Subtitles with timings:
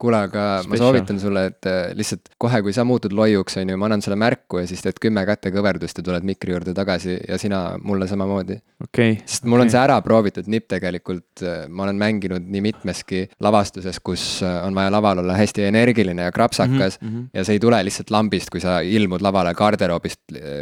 [0.00, 3.78] kuule, aga ma soovitan sulle, et äh, lihtsalt kohe, kui sa muutud loiuks, on ju,
[3.80, 7.38] ma annan sulle märku ja siis teed kümme kätekõverdust ja tuled mikri juurde tagasi ja
[7.40, 8.58] sina mulle samamoodi.
[8.84, 9.22] okei okay.
[9.24, 14.26] sest mul on see ära proovitud nipp tegelikult, ma olen mänginud nii mitmeski lavastuses, kus
[14.44, 17.08] äh, on vaja laval olla hästi energiline ja krapsakas mm.
[17.08, 17.28] -hmm.
[17.34, 20.20] ja see ei tule lihtsalt lambist, kui sa ilmud lavale garderoobist,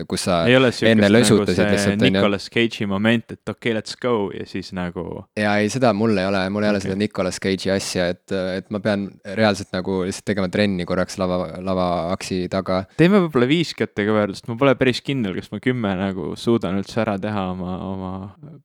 [0.08, 2.06] kus sa enne nagu lösutasid see lihtsalt.
[2.06, 6.16] Nicolas Cage'i moment, et okei okay,, let's go ja siis nagu ja ei, seda mul
[6.18, 6.88] ei ole, mul ei ole Okei.
[6.88, 11.46] seda Nicolas Cage'i asja, et, et ma pean reaalselt nagu lihtsalt tegema trenni korraks lava,
[11.64, 12.82] lavaaksi taga.
[12.98, 17.16] teeme võib-olla viis kätekõverdust, ma pole päris kindel, kas ma kümme nagu suudan üldse ära
[17.20, 18.10] teha oma, oma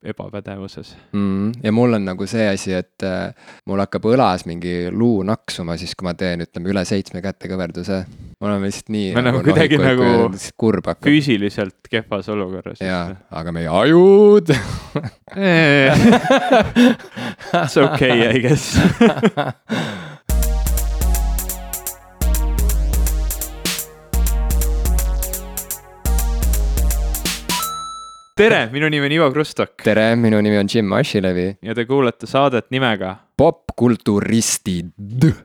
[0.03, 0.95] ebapädevuses.
[1.15, 1.63] mm,.
[1.63, 3.31] ja mul on nagu see asi, et äh,
[3.71, 8.03] mul hakkab õlas mingi luu naksuma siis, kui ma teen, ütleme üle seitsme kätekõverduse.
[8.39, 9.13] me oleme lihtsalt nii.
[9.15, 10.11] Me oleme kuidagi nagu
[10.59, 11.07] kurb hakkab.
[11.07, 12.83] füüsiliselt kehvas olukorras.
[12.83, 14.51] jaa, aga meie ajud
[17.49, 18.75] It's okay, I guess.
[28.39, 32.27] tere, minu nimi on Ivo Krustok tere, minu nimi on Jim Asilevi, ja te kuulate
[32.29, 34.93] saadet nimega popkulturistid.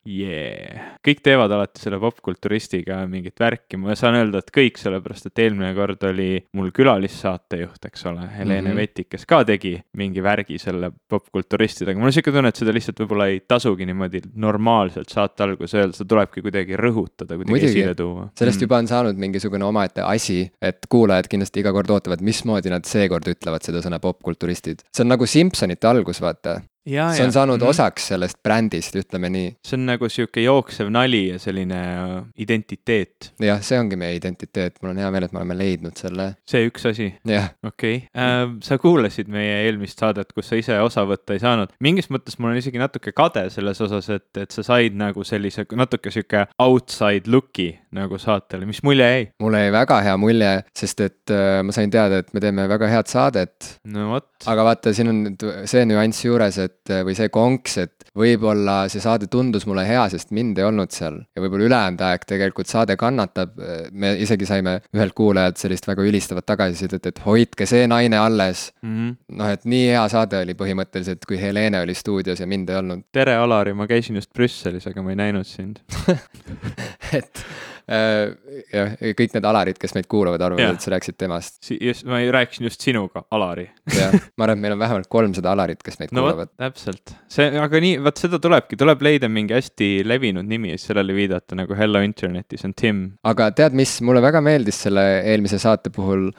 [0.06, 0.83] yeah..
[1.04, 5.72] Kõik teevad alati selle popkulturistiga mingit värki, ma saan öelda, et kõik, sellepärast et eelmine
[5.76, 8.70] kord oli mul külalissaatejuht, eks ole, Helene mm.
[8.70, 8.80] -hmm.
[8.80, 13.04] Vetik, kes ka tegi mingi värgi selle popkulturistidega, mul on siuke tunne, et seda lihtsalt
[13.04, 17.72] võib-olla ei tasugi niimoodi normaalselt saate alguses öelda, seda tulebki kuidagi rõhutada, kuidagi Muidugi.
[17.72, 18.28] esile tuua.
[18.38, 22.84] sellest juba on saanud mingisugune omaette asi, et kuulajad kindlasti iga kord ootavad, mismoodi nad
[22.88, 24.86] seekord ütlevad seda sõna popkulturistid.
[24.90, 26.62] see on nagu Simsonite algus, vaata.
[26.86, 27.68] ja, see on saanud mm -hmm.
[27.68, 29.56] osaks sellest brändist, ütleme nii.
[29.64, 34.76] see on nagu sihuke jooksev nali ja selline äh, identiteet, jah, see ongi meie identiteet,
[34.82, 37.94] mul on hea meel, et me oleme leidnud selle, see üks asi okei okay.
[38.16, 41.72] äh,, sa kuulasid meie eelmist saadet, kus sa ise osa võtta ei saanud.
[41.80, 45.66] mingis mõttes mul on isegi natuke kade selles osas, et, et sa said nagu sellise
[45.72, 49.26] natuke sihuke outside look'i nagu saatele, mis mulje jäi?
[49.40, 52.92] mulle jäi väga hea mulje, sest et äh, ma sain teada, et me teeme väga
[52.92, 53.74] head saadet.
[53.88, 56.73] no vot, aga vaata, siin on nüüd see nüanss juures, et
[57.06, 61.20] või see konks, et võib-olla see saade tundus mulle hea, sest mind ei olnud seal
[61.34, 63.56] ja võib-olla ülejäänud aeg tegelikult saade kannatab.
[63.92, 68.72] me isegi saime ühelt kuulajalt sellist väga ülistavat tagasisidet, et hoidke see naine alles.
[68.82, 68.94] mm.
[68.94, 69.16] -hmm.
[69.38, 73.04] noh, et nii hea saade oli põhimõtteliselt, kui Helene oli stuudios ja mind ei olnud.
[73.12, 75.80] tere, Alari, ma käisin just Brüsselis, aga ma ei näinud sind.
[77.18, 81.58] et äh, jah, kõik need Alarid, kes meid kuulavad, arvavad, et sa rääkisid temast.
[81.74, 83.66] just, ma rääkisin just sinuga, Alari.
[83.92, 87.50] jah, ma arvan, et meil on vähemalt kolmsada Alarit, kes meid no kuulavad., täpselt, see,
[87.60, 91.58] aga nii, vot seda tulebki, tuleb leida mingi hästi levinud nimi ja siis sellele viidata
[91.58, 93.04] nagu Hello Internetis on Tim.
[93.26, 96.30] aga tead, mis mulle väga meeldis selle eelmise saate puhul,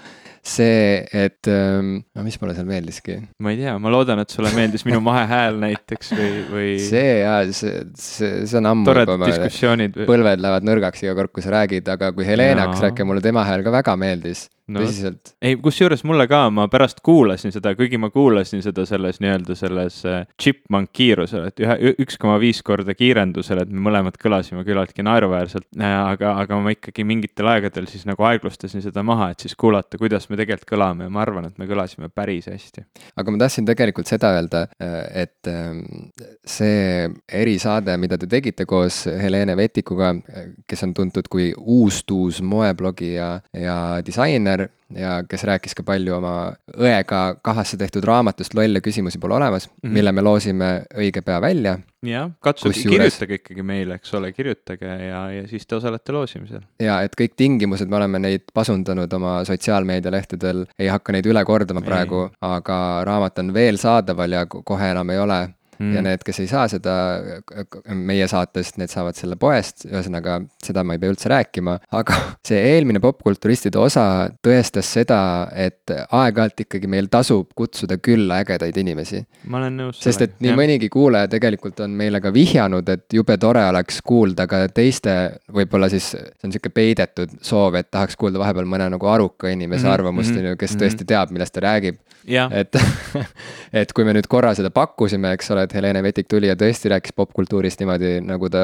[0.45, 4.51] see, et ähm,, no mis mulle seal meeldiski, ma ei tea, ma loodan, et sulle
[4.55, 9.31] meeldis minu mahehääl näiteks või, või see ja see, see, see on ammu toredad juba,
[9.31, 9.97] diskussioonid.
[10.05, 12.67] põlved lähevad nõrgaks iga kord, kui sa räägid, aga kui Helene Jaa.
[12.67, 14.81] hakkas rääkima, mulle tema hääl ka väga meeldis No.
[14.81, 15.35] tõsiselt.
[15.45, 19.99] ei, kusjuures mulle ka, ma pärast kuulasin seda, kuigi ma kuulasin seda selles nii-öelda selles
[20.09, 25.05] äh, chipmunk kiirusel, et ühe, üks koma viis korda kiirendusel, et me mõlemad kõlasime küllaltki
[25.05, 25.67] naeruväärselt.
[25.77, 30.25] aga, aga ma ikkagi mingitel aegadel siis nagu aeglustasin seda maha, et siis kuulata, kuidas
[30.31, 32.87] me tegelikult kõlame ja ma arvan, et me kõlasime päris hästi.
[33.21, 34.63] aga ma tahtsin tegelikult seda öelda,
[35.13, 35.83] et ähm,
[36.41, 40.15] see erisaade, mida te tegite koos Helene Vetikuga,
[40.65, 44.54] kes on tuntud kui uus-tuus moeblogija ja disainer
[44.95, 46.35] ja kes rääkis ka palju oma
[46.77, 49.73] õega kahasse tehtud raamatust Lolle küsimusi pole olemas mm.
[49.89, 49.93] -hmm.
[49.93, 51.77] mille me loosime õige pea välja.
[52.05, 56.61] jah, katsuge, kirjutage ikkagi meile, eks ole, kirjutage ja, ja siis te osalete loosimisel.
[56.79, 61.81] ja et kõik tingimused, me oleme neid pasundanud oma sotsiaalmeedialehtedel, ei hakka neid üle kordama
[61.81, 61.85] Ei.
[61.85, 65.49] praegu, aga raamat on veel saadaval ja ko- kohe enam ei ole
[65.79, 65.95] Mm.
[65.95, 66.93] ja need, kes ei saa seda
[67.91, 72.61] meie saatest, need saavad selle poest, ühesõnaga seda ma ei pea üldse rääkima, aga see
[72.73, 74.05] eelmine popkulturistide osa
[74.45, 75.19] tõestas seda,
[75.51, 79.23] et aeg-ajalt ikkagi meil tasub kutsuda külla ägedaid inimesi.
[79.51, 79.99] ma olen nõus.
[80.03, 84.47] sest et nii mõnigi kuulaja tegelikult on meile ka vihjanud, et jube tore oleks kuulda
[84.47, 85.15] ka teiste,
[85.51, 89.83] võib-olla siis see on sihuke peidetud soov, et tahaks kuulda vahepeal mõne nagu aruka inimese
[89.83, 90.83] mm -hmm, arvamust, mhm, on ju, kes mhm.
[90.83, 91.99] tõesti teab, millest ta räägib.
[92.27, 92.75] jah, et,
[93.81, 96.91] et kui me nüüd korra seda pakkusime, eks ole, et Helene Vetik tuli ja tõesti
[96.93, 98.63] rääkis popkultuurist niimoodi, nagu ta,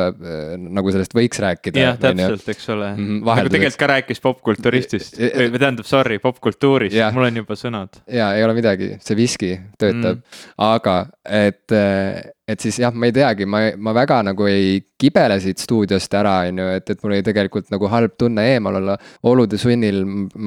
[0.57, 1.83] nagu sellest võiks rääkida.
[1.85, 3.55] jah, täpselt, eks ole Mhm, nagu vahelduseks.
[3.57, 8.01] tegelikult ka rääkis popkulturistist või tähendab, sorry, popkultuurist mul on juba sõnad.
[8.07, 10.21] ja ei ole midagi, see viski töötab Mm.
[10.21, 10.95] mm., aga
[11.25, 11.71] et,
[12.49, 16.33] et siis jah, ma ei teagi, ma, ma väga nagu ei kibele siit stuudiost ära,
[16.49, 18.97] on ju, et, et mul oli tegelikult nagu halb tunne eemal olla.
[19.27, 20.01] olude sunnil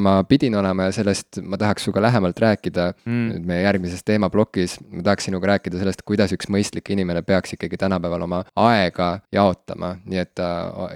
[0.04, 3.24] ma pidin olema ja sellest ma tahaks sinuga lähemalt rääkida mm.
[3.32, 4.76] nüüd meie järgmises teemaplokis.
[4.90, 9.94] ma tahaks sinuga rääkida sellest, kuidas üks mõistlik inimene peaks ikkagi tänapäeval oma aega jaotama,
[10.04, 10.48] nii et ta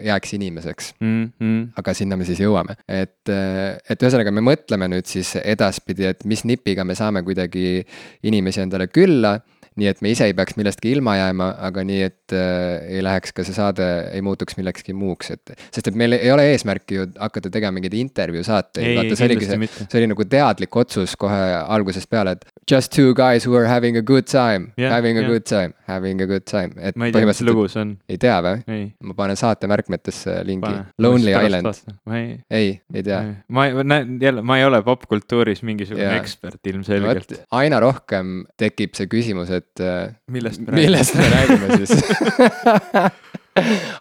[0.04, 1.24] jääks inimeseks mm.
[1.40, 1.60] -hmm.
[1.82, 6.44] aga sinna me siis jõuame, et, et ühesõnaga me mõtleme nüüd siis edaspidi, et mis
[6.44, 7.82] nipiga me saame kuidagi
[8.22, 9.38] inimesi endale külla
[9.78, 13.34] nii et me ise ei peaks millestki ilma jääma, aga nii, et äh, ei läheks
[13.36, 15.54] ka see saade, ei muutuks millekski muuks, et.
[15.74, 19.48] sest et meil ei ole eesmärki ju hakata tegema mingeid intervjuu saateid, vaata see oligi
[19.48, 22.46] see, see oli nagu teadlik otsus kohe algusest peale, et.
[22.68, 25.30] Just two guys who are having a good time yeah,, having a yeah.
[25.30, 26.98] good time, having a good time, et.
[26.98, 27.94] ma ei tea, mis lugu see on.
[28.10, 28.82] ei tea või?
[29.08, 31.70] ma panen saate märkmetesse lingi, Lonely Island.
[32.12, 33.22] ei, ei, ei tea.
[33.54, 36.18] ma näen jälle, ma ei ole popkultuuris mingisugune yeah.
[36.20, 37.38] ekspert ilmselgelt.
[37.56, 39.84] aina rohkem tekib see küsimus, et et.
[39.84, 42.02] Äh, millest me millest räägime, me räägime siis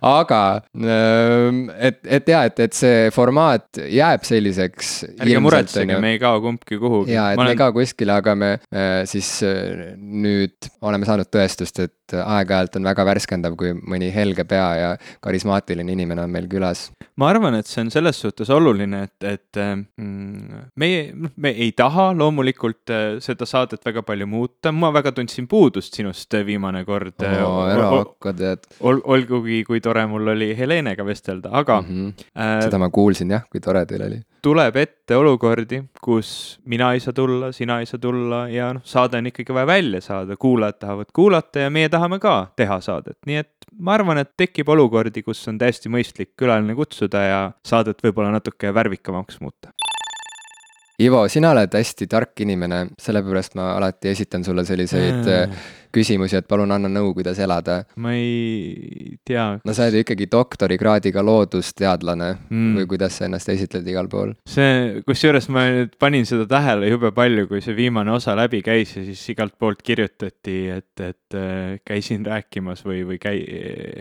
[0.01, 0.41] aga
[0.75, 4.93] ähm, et, et ja, et, et see formaat jääb selliseks.
[5.17, 7.15] ärge muretsege, me ei kao kumbki kuhugi.
[7.15, 7.55] ja, et ma me olen...
[7.55, 12.87] ei kao kuskile, aga me äh, siis äh, nüüd oleme saanud tõestust, et aeg-ajalt on
[12.87, 14.89] väga värskendav, kui mõni helge pea ja
[15.23, 16.87] karismaatiline inimene on meil külas.
[17.17, 21.71] ma arvan, et see on selles suhtes oluline, et, et mm, meie, noh, me ei
[21.77, 22.93] taha loomulikult
[23.23, 27.63] seda saadet väga palju muuta, ma väga tundsin puudust sinust viimane kord oh,.
[27.67, 28.67] ära hakka, tead.
[28.81, 31.87] olgugi, kui tore mul oli Helenega vestelda, aga mm.
[31.87, 32.25] -hmm.
[32.37, 34.21] Äh, seda ma kuulsin jah, kui tore teil oli.
[34.41, 39.17] tuleb ette olukordi, kus mina ei saa tulla, sina ei saa tulla ja noh, saade
[39.17, 43.41] on ikkagi vaja välja saada, kuulajad tahavad kuulata ja meie tahame ka teha saadet, nii
[43.43, 48.31] et ma arvan, et tekib olukordi, kus on täiesti mõistlik külaline kutsuda ja saadet võib-olla
[48.35, 49.73] natuke värvikamaks muuta.
[51.01, 56.47] Ivo, sina oled hästi tark inimene, sellepärast ma alati esitan sulle selliseid mm küsimusi, et
[56.49, 57.81] palun anna nõu, kuidas elada.
[57.95, 59.47] ma ei tea.
[59.63, 62.73] no sa oled ju ikkagi doktorikraadiga loodusteadlane mm.
[62.79, 64.33] või kuidas sa ennast esitled igal pool?
[64.47, 68.95] see, kusjuures ma nüüd panin seda tähele jube palju, kui see viimane osa läbi käis
[68.97, 73.45] ja siis igalt poolt kirjutati, et, et äh, käisin rääkimas või, või käi-,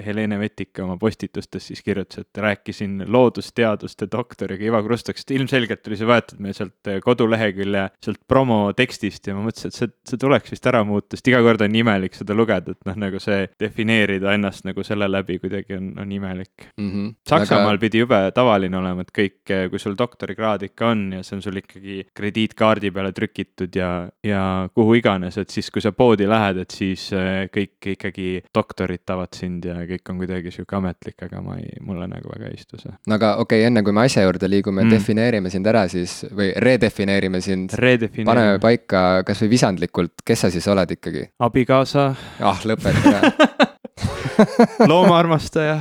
[0.07, 5.99] Helene Vetik oma postitustes siis kirjutas, et rääkisin loodusteaduste doktoriga Ivo Krustok, sest ilmselgelt oli
[6.01, 10.69] see võetud meil sealt kodulehekülje, sealt promotekstist ja ma mõtlesin, et see, see tuleks vist
[10.69, 14.35] ära muuta, sest iga kord on nii imelik seda lugeda, et noh, nagu see defineerida
[14.37, 16.91] ennast nagu selle läbi kuidagi on, on imelik mm.
[16.91, 17.15] -hmm.
[17.29, 17.81] Saksamaal aga...
[17.81, 21.61] pidi jube tavaline olema, et kõik, kui sul doktorikraad ikka on ja see on sul
[21.61, 24.43] ikkagi krediitkaardi peale trükitud ja, ja
[24.75, 29.35] kuhu iganes, et siis, kui sa poodi lähed, et siis äh, kõik ikkagi doktorid tavad
[29.37, 32.81] sind ja kõik on kuidagi sihuke ametlik, aga ma ei, mulle nagu väga ei istu
[32.81, 32.93] see.
[33.07, 36.19] no aga okei okay,, enne kui me asja juurde liigume mm., defineerime sind ära siis
[36.31, 37.77] või redefineerime sind.
[38.25, 41.27] paneme paika kasvõi visandlikult, kes sa siis oled ikkagi?
[41.39, 42.15] abikaasa abikaasa.
[42.41, 43.33] ah, lõpeta
[44.91, 45.81] loomaarmastaja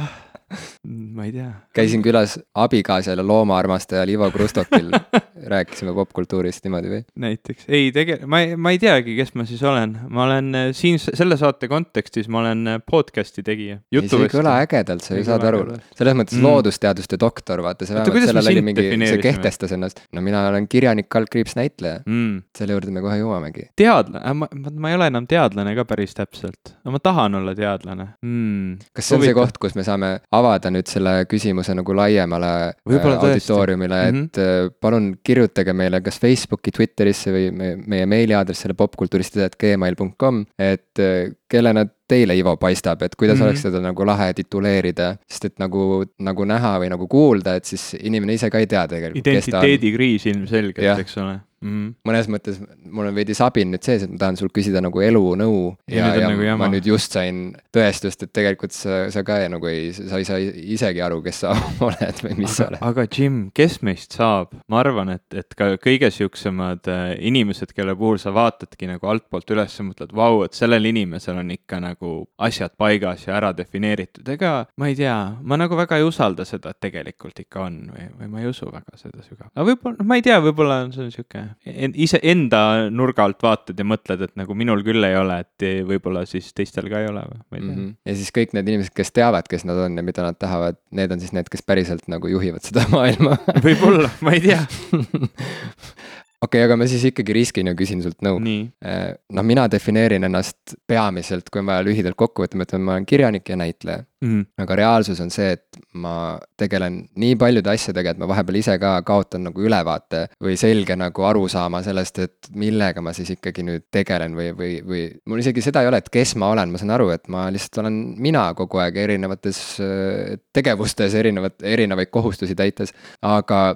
[0.86, 1.52] ma ei tea.
[1.76, 4.92] käisin külas abikaasal ja loomaarmastajal Ivo Krustokil
[5.54, 7.02] rääkisime popkultuurist niimoodi või?
[7.22, 10.68] näiteks, ei tege-, ma ei, ma ei teagi, kes ma siis olen, ma olen äh,
[10.78, 13.80] siin selle saate kontekstis, ma olen äh, podcast'i tegija.
[13.94, 15.64] see ei kõla ägedalt, sa ju saad aru,
[15.98, 16.48] selles mõttes mm.
[16.48, 20.04] loodusteadusteaduste doktor, vaata, see vähemalt sellel oli mingi, see kehtestas ennast.
[20.16, 22.46] no mina olen kirjanik, kaldkriips, näitleja mm..
[22.58, 23.70] selle juurde me kohe jõuamegi.
[23.80, 27.56] teadlane, äh, ma, ma ei ole enam teadlane ka päris täpselt, no ma tahan olla
[27.58, 28.80] teadlane mm..
[28.96, 29.34] kas see on Huvitav.
[29.34, 32.52] see koht, kus me saame avada nüüd selle küsimuse nagu laiemale
[32.88, 34.76] Võibolla auditooriumile, et mm -hmm.
[34.82, 41.04] palun kirjutage meile kas Facebooki, Twitterisse või meie, meie meiliaadressile popkulturistid.gmail.com, et
[41.50, 43.50] kellena teile, Ivo, paistab, et kuidas mm -hmm.
[43.50, 47.96] oleks seda nagu lahe tituleerida, sest et nagu, nagu näha või nagu kuulda, et siis
[48.00, 49.28] inimene ise ka ei tea tegelikult.
[49.28, 51.70] identiteedikriis ilmselgelt, eks ole mm.
[51.70, 51.94] -hmm.
[52.08, 52.60] mõnes mõttes
[52.92, 56.14] mul on veidi sabin nüüd sees, et ma tahan sult küsida nagu elunõu ja, ja,
[56.22, 60.20] ja nagu ma nüüd just sain tõestust, et tegelikult sa, sa ka nagu ei, sa
[60.22, 61.56] ei saa isegi aru, kes sa
[61.88, 62.84] oled või mis aga, sa oled.
[62.90, 67.96] aga Jim, kes meist saab, ma arvan, et, et ka kõige siuksemad äh, inimesed, kelle
[68.00, 72.16] puhul sa vaatadki nagu altpoolt üles ja mõtled, vau, et sellel inimesel on ikka nagu
[72.38, 76.74] asjad paigas ja ära defineeritud, ega ma ei tea, ma nagu väga ei usalda seda,
[76.74, 79.54] et tegelikult ikka on või, või ma ei usu väga seda sügavalt.
[79.56, 82.62] aga võib-olla, noh, ma ei tea, võib-olla on see sihuke en, ise enda
[82.94, 86.90] nurga alt vaatad ja mõtled, et nagu minul küll ei ole, et võib-olla siis teistel
[86.92, 87.80] ka ei ole või, ma ei tea mm.
[87.80, 87.96] -hmm.
[88.10, 91.16] ja siis kõik need inimesed, kes teavad, kes nad on ja mida nad tahavad, need
[91.16, 94.62] on siis need, kes päriselt nagu juhivad seda maailma võib-olla, ma ei tea
[96.46, 98.40] okei okay,, aga ma siis ikkagi riskin ja küsin sult nõu.
[98.86, 102.98] Äh, noh, mina defineerin ennast peamiselt, kui on vaja lühidalt kokku võtta, ma ütlen, ma
[102.98, 104.28] olen kirjanik ja näitleja mm.
[104.28, 104.46] -hmm.
[104.64, 108.96] aga reaalsus on see, et ma tegelen nii paljude asjadega, et ma vahepeal ise ka
[109.08, 114.36] kaotan nagu ülevaate või selge nagu arusaama sellest, et millega ma siis ikkagi nüüd tegelen
[114.38, 117.10] või, või, või mul isegi seda ei ole, et kes ma olen, ma saan aru,
[117.16, 122.94] et ma lihtsalt olen mina kogu aeg erinevates äh, tegevustes, erinevat, erinevaid kohustusi täites.
[123.22, 123.76] aga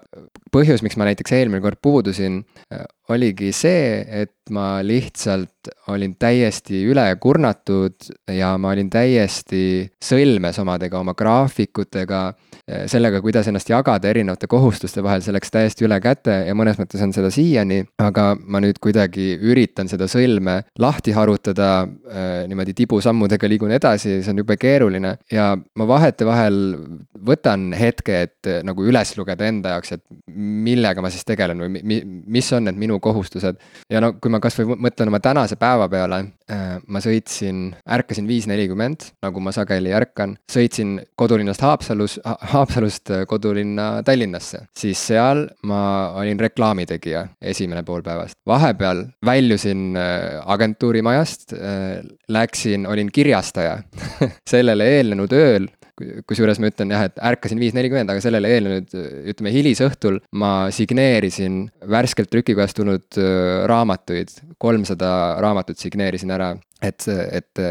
[0.54, 2.44] põhjus, miks ma näiteks eelmine kord puudusin,
[3.10, 11.02] oligi see, et ma lihtsalt olin täiesti üle kurnatud ja ma olin täiesti sõlmes omadega,
[11.02, 12.22] oma graafikutega,
[12.92, 17.02] sellega, kuidas ennast jagada erinevate kohustuste vahel, see läks täiesti üle käte ja mõnes mõttes
[17.04, 21.70] on seda siiani, aga ma nüüd kuidagi üritan seda sõlme lahti harutada,
[22.10, 26.60] eh, niimoodi tibusammudega liigun edasi, see on jube keeruline ja ma vahetevahel
[27.26, 31.80] võtan hetke, et eh, nagu üles lugeda enda jaoks, et millega ma siis tegelen või
[31.80, 33.60] mi, mis on need minu kohustused.
[33.90, 38.48] ja no kui ma kasvõi mõtlen oma tänase päeva peale, äh, ma sõitsin, ärkasin viis
[38.50, 42.20] nelikümmend, nagu ma sageli ärkan, sõitsin kodulinnast Haapsalus,
[42.60, 45.82] Haapsalust äh, kodulinna Tallinnasse, siis seal ma
[46.20, 48.36] olin reklaamitegija esimene pool päevast.
[48.48, 51.54] vahepeal väljusin äh, agentuurimajast,
[52.30, 53.78] läksin, olin kirjastaja
[54.54, 55.70] sellele eelnenud ööl.
[56.00, 58.94] Kusjuures ma ütlen jah, et ärkasin viis nelikümmend, aga sellele eelnenud,
[59.28, 63.20] ütleme hilisõhtul ma signeerisin värskelt trükikojast tulnud
[63.68, 64.32] raamatuid,
[64.64, 65.10] kolmsada
[65.44, 67.62] raamatut signeerisin ära et, et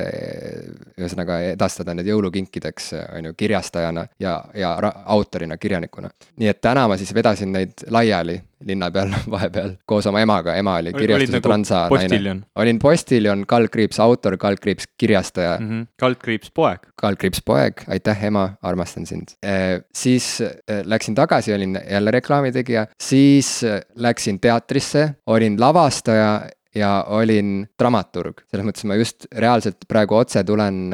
[0.99, 4.75] ühesõnaga edastada need jõulukinkideks, on ju, kirjastajana ja, ja
[5.05, 6.11] autorina, kirjanikuna.
[6.37, 10.79] nii et täna ma siis vedasin neid laiali linna peal vahepeal koos oma emaga, ema
[10.83, 12.35] oli kirjastuse nagu transa naine.
[12.59, 15.69] olin postiljon, kaldkriips autor, kaldkriips kirjastaja mm.
[15.69, 15.87] -hmm.
[16.00, 16.88] kaldkriips poeg.
[17.00, 19.81] kaldkriips poeg, aitäh ema, armastan sind e,.
[19.95, 20.43] siis
[20.85, 26.43] läksin tagasi, olin jälle reklaamitegija, siis läksin teatrisse, olin lavastaja
[26.77, 30.89] ja olin dramaturg, selles mõttes ma just reaalselt praegu otse tulen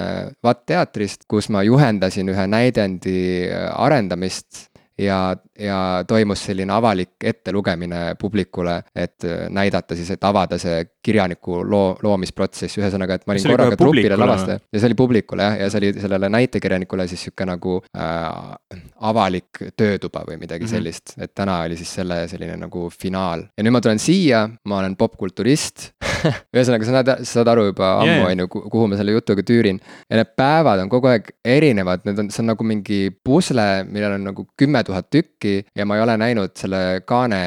[0.45, 7.25] Vatt äh, teatrist, kus ma juhendasin ühe näidendi äh, arendamist ja, ja toimus selline avalik
[7.25, 13.35] ettelugemine publikule, et äh, näidata siis, et avada see kirjaniku loo, loomisprotsess, ühesõnaga, et ma
[13.35, 14.63] olin korraga trupile lavastaja.
[14.73, 19.65] Ja see oli publikule jah, ja see oli sellele näitekirjanikule siis sihuke nagu äh, avalik
[19.77, 20.77] töötuba või midagi mm -hmm.
[20.77, 23.47] sellist, et täna oli siis selle selline nagu finaal.
[23.57, 25.91] ja nüüd ma tulen siia, ma olen popkulturist
[26.55, 29.45] ühesõnaga, sa näed, sa saad aru juba ammu yeah., on ju, kuhu ma selle jutuga
[29.47, 29.81] tüürin.
[30.11, 34.17] ja need päevad on kogu aeg erinevad, need on, see on nagu mingi pusle, millel
[34.19, 37.41] on nagu kümme tuhat tükki ja ma ei ole näinud selle kaane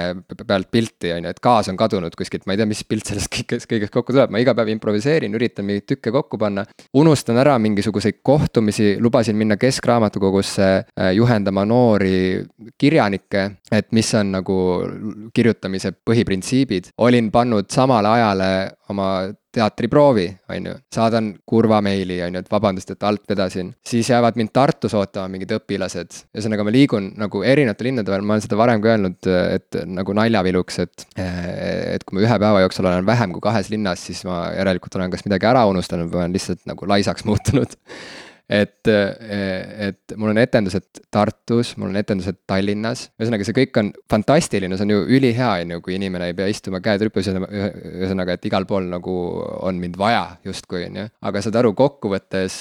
[0.44, 3.32] pealt pilti, on ju, et kaas on kadunud kuskilt, ma ei tea, mis pilt sellest
[3.34, 6.66] kõigest, kõigest kokku tuleb, ma iga päev improviseerin, üritan mingeid tükke kokku panna.
[6.98, 12.46] unustan ära mingisuguseid kohtumisi, lubasin minna Keskraamatukogusse äh, juhendama noori
[12.78, 14.58] kirjanikke, et mis on nagu
[15.36, 16.94] kirjutamise põhiprintsiibid.
[17.04, 18.50] olin pannud samale ajale
[18.90, 19.10] oma
[19.58, 23.74] teatriproovi, on ju, saadan kurva meili, on ju, et vabandust, et alt vedasin.
[23.86, 28.36] siis jäävad mind Tartus ootama mingid õpilased, ühesõnaga ma liigun nagu erinevate linnade vahel, ma
[28.36, 31.08] olen seda varem ka öelnud, et nagu naljaviluks, et.
[31.18, 35.12] et kui ma ühe päeva jooksul olen vähem kui kahes linnas, siis ma järelikult olen
[35.12, 37.76] kas midagi ära unustanud või olen lihtsalt nagu laisaks muutunud
[38.50, 44.78] et, et mul on etendused Tartus, mul on etendused Tallinnas, ühesõnaga, see kõik on fantastiline,
[44.80, 48.48] see on ju ülihea, on ju, kui inimene ei pea istuma käed rüpes, ühesõnaga, et
[48.48, 49.16] igal pool nagu
[49.68, 51.08] on mind vaja justkui, on ju.
[51.28, 52.60] aga saad aru, kokkuvõttes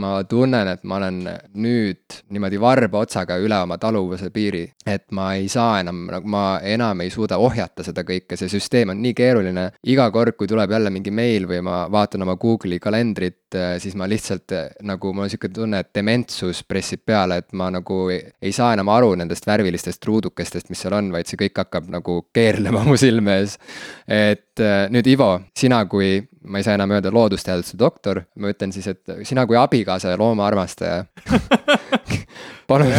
[0.00, 1.20] ma tunnen, et ma olen
[1.60, 4.64] nüüd niimoodi varba otsaga üle oma taluvuse piiri.
[4.88, 8.94] et ma ei saa enam, nagu ma enam ei suuda ohjata seda kõike, see süsteem
[8.94, 9.68] on nii keeruline.
[9.84, 13.37] iga kord, kui tuleb jälle mingi meil või ma vaatan oma Google'i kalendrit,
[13.80, 14.52] siis ma lihtsalt
[14.86, 18.90] nagu mul on sihuke tunne, et dementsus pressib peale, et ma nagu ei, saa enam
[18.92, 23.38] aru nendest värvilistest ruudukestest, mis seal on, vaid see kõik hakkab nagu keerlema mu silme
[23.40, 23.58] ees.
[24.04, 28.74] et äh, nüüd Ivo, sina kui, ma ei saa enam öelda loodusteaduste doktor, ma ütlen
[28.74, 31.04] siis, et sina kui abikaasa ja loomaarmastaja
[32.68, 32.92] palun,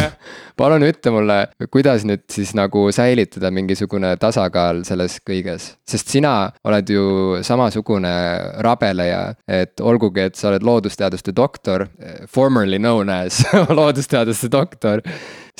[0.58, 1.38] palun ütle mulle,
[1.72, 6.34] kuidas nüüd siis nagu säilitada mingisugune tasakaal selles kõiges, sest sina
[6.66, 7.04] oled ju
[7.46, 8.14] samasugune
[8.66, 11.86] rabeleja, et olgugi, et sa oled loodusteaduste doktor,
[12.28, 13.42] formerly known as
[13.80, 15.04] loodusteaduste doktor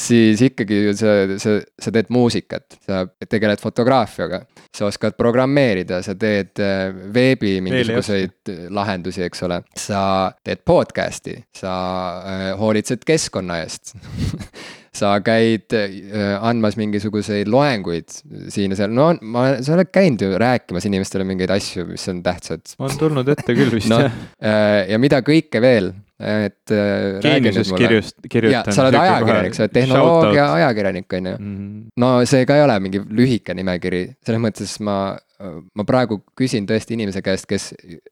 [0.01, 4.43] siis ikkagi sa, sa, sa teed muusikat, sa tegeled fotograafiaga,
[4.77, 9.63] sa oskad programmeerida, sa teed äh, veebi mingisuguseid lahendusi, eks ole.
[9.79, 10.03] sa
[10.47, 11.73] teed podcast'i, sa
[12.21, 13.97] äh, hoolitsed keskkonna eest
[15.01, 18.15] sa käid äh, andmas mingisuguseid loenguid
[18.51, 22.23] siin ja seal, no ma, sa oled käinud ju rääkimas inimestele mingeid asju, mis on
[22.27, 22.77] tähtsad.
[22.79, 24.87] on tulnud ette küll vist no, jah.
[24.91, 28.75] ja mida kõike veel et äh, geeniuses kirjust, ja kirjutan.
[28.77, 31.35] sa oled ajakirjanik, sa oled tehnoloogia ajakirjanik, on ju.
[31.39, 31.81] mm..
[32.01, 34.99] no see ka ei ole mingi lühike nimekiri, selles mõttes ma,
[35.41, 37.71] ma praegu küsin tõesti inimese käest, kes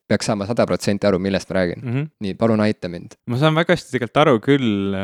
[0.09, 1.83] peaks saama sada protsenti aru, millest ma räägin.
[1.83, 2.09] Mm -hmm.
[2.25, 3.19] nii, palun aita mind.
[3.27, 4.97] ma saan väga hästi tegelikult aru küll,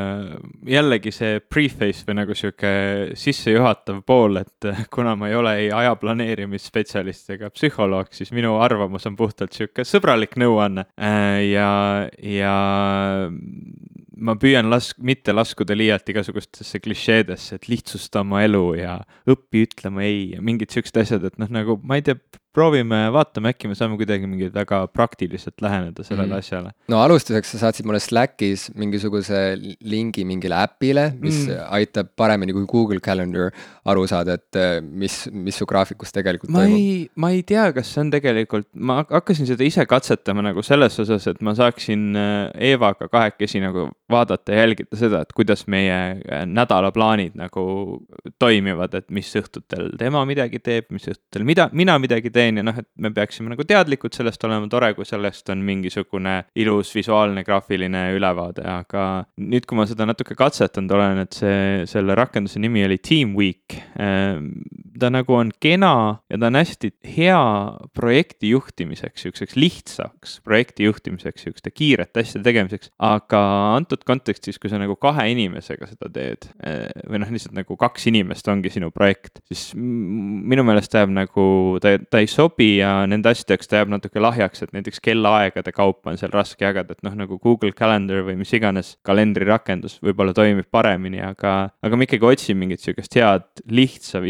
[0.67, 2.73] jällegi see preface või nagu sihuke
[3.21, 8.57] sissejuhatav pool, et äh, kuna ma ei ole ei aja planeerimisspetsialist ega psühholoog, siis minu
[8.57, 10.87] arvamus on puhtalt sihuke sõbralik nõuanne
[11.45, 12.55] ja, ja
[14.25, 18.99] ma püüan las-, mitte laskuda liialt igasugustesse klišeedesse, et lihtsusta oma elu ja
[19.31, 22.19] õpi ütlema ei ja mingid siuksed asjad, et noh, nagu ma ei tea,
[22.55, 26.39] proovime, vaatame, äkki me saame kuidagi mingi väga praktiliselt läheneda sellele mm.
[26.39, 26.73] asjale.
[26.89, 29.41] no alustuseks sa saatsid mulle Slackis mingisuguse
[29.83, 31.67] lingi mingile äpile, mis Mm.
[31.77, 33.51] aitab paremini kui Google Calendar
[33.91, 36.79] aru saada, et äh, mis, mis su graafikus tegelikult ma toimub.
[36.79, 40.63] ei, ma ei tea, kas see on tegelikult, ma hak- hakkasin seda ise katsetama nagu
[40.65, 45.67] selles osas, et ma saaksin äh, Eevaga kahekesi nagu vaadata ja jälgida seda, et kuidas
[45.67, 47.65] meie äh, nädalaplaanid nagu
[48.39, 52.79] toimivad, et mis õhtutel tema midagi teeb, mis õhtutel mida, mina midagi teen ja noh,
[52.81, 58.07] et me peaksime nagu teadlikud sellest olema, tore, kui sellest on mingisugune ilus visuaalne graafiline
[58.17, 59.05] ülevaade, aga
[59.41, 63.79] nüüd, kui ma seda natuke katsetanud olen, et see, selle rakenduse nimi oli Team Week.
[65.01, 67.41] Ta nagu on kena ja ta on hästi hea
[67.97, 72.91] projekti juhtimiseks, siukseks lihtsaks projekti juhtimiseks, siukeste kiirete asjade tegemiseks.
[72.99, 73.41] aga
[73.75, 78.09] antud kontekstis, kui sa nagu kahe inimesega seda teed eh, või noh, lihtsalt nagu kaks
[78.11, 81.47] inimest ongi sinu projekt, siis minu meelest ta jääb nagu,
[81.83, 85.75] ta, ta ei sobi ja nende asjade jaoks ta jääb natuke lahjaks, et näiteks kellaaegade
[85.75, 90.35] kaupa on seal raske jagada, et noh, nagu Google Calendar või mis iganes kalendrirakendus võib-olla
[90.37, 94.23] toimib paremini, aga, aga ma ikkagi otsin mingit sihukest head lihtsa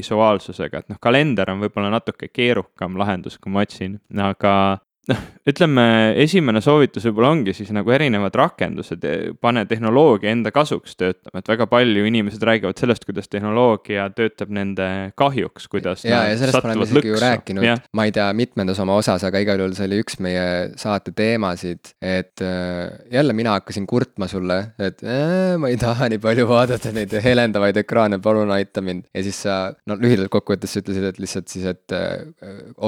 [0.54, 4.80] visuaalsusega, et noh, kalender on võib-olla natuke keerukam lahendus, kui ma otsin, aga
[5.10, 5.84] noh, ütleme
[6.22, 9.04] esimene soovitus võib-olla ongi siis nagu erinevad rakendused,
[9.42, 14.88] pane tehnoloogia enda kasuks töötama, et väga palju inimesed räägivad sellest, kuidas tehnoloogia töötab nende
[15.18, 17.24] kahjuks, kuidas ja, ja sellest me oleme isegi ju lõksu.
[17.26, 20.46] rääkinud Jah., ma ei tea, mitmendas oma osas, aga igal juhul see oli üks meie
[20.80, 26.22] saate teemasid, et äh, jälle mina hakkasin kurtma sulle, et äh, ma ei taha nii
[26.22, 29.08] palju vaadata neid helendavaid ekraane, palun aita mind.
[29.14, 32.24] ja siis sa, no lühidalt kokkuvõttes sa ütlesid, et lihtsalt siis, et äh,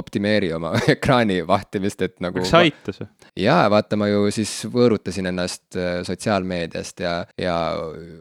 [0.01, 3.09] optimeeri oma ekraani vahtimist, et nagu kas see aitas või?
[3.47, 7.57] jaa, vaata, ma ju siis võõrutasin ennast äh, sotsiaalmeediast ja, ja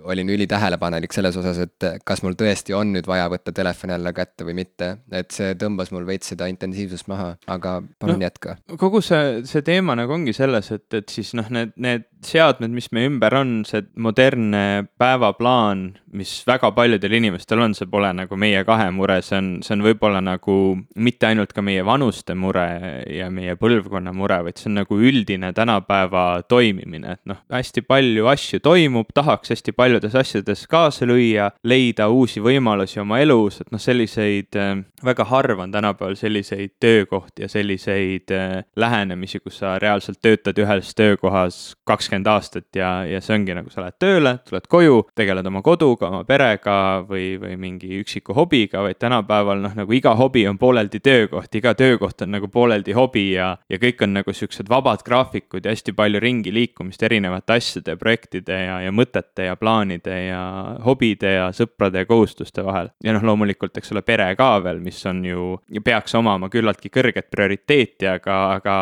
[0.04, 4.48] olin ülitähelepanelik selles osas, et kas mul tõesti on nüüd vaja võtta telefon jälle kätte
[4.48, 4.96] või mitte.
[5.12, 8.28] et see tõmbas mul veits seda intensiivsust maha, aga palun no.
[8.28, 8.58] jätka.
[8.82, 12.90] kogu see, see teema nagu ongi selles, et, et siis noh, need, need seadmed, mis
[12.96, 18.64] meie ümber on, see modernne päevaplaan, mis väga paljudel inimestel on, see pole nagu meie
[18.68, 20.58] kahe mure, see on, see on võib-olla nagu
[20.96, 22.68] mitte ainult ka meie vanuste mure
[23.12, 23.75] ja meie põlvkonna
[24.16, 29.54] mure, vaid see on nagu üldine tänapäeva toimimine, et noh, hästi palju asju toimub, tahaks
[29.54, 34.74] hästi paljudes asjades kaasa lüüa, leida uusi võimalusi oma elus, et noh, selliseid äh,
[35.06, 40.94] väga harva on tänapäeval selliseid töökohti ja selliseid äh, lähenemisi, kus sa reaalselt töötad ühes
[40.96, 45.62] töökohas kakskümmend aastat ja, ja see ongi nagu sa lähed tööle, tuled koju, tegeled oma
[45.66, 50.60] koduga, oma perega või, või mingi üksiku hobiga, vaid tänapäeval noh, nagu iga hobi on
[50.62, 55.02] pooleldi töökoht, iga töökoht on nagu pooleldi hobi ja, ja kõik on nagu siuksed vabad
[55.06, 60.18] graafikud ja hästi palju ringi liikumist erinevate asjade ja projektide ja, ja mõtete ja plaanide
[60.28, 60.42] ja
[60.86, 62.92] hobide ja sõprade ja kohustuste vahel.
[63.04, 65.48] ja noh, loomulikult, eks ole, pere ka veel, mis on ju,
[65.86, 68.76] peaks omama küllaltki kõrget prioriteeti, aga, aga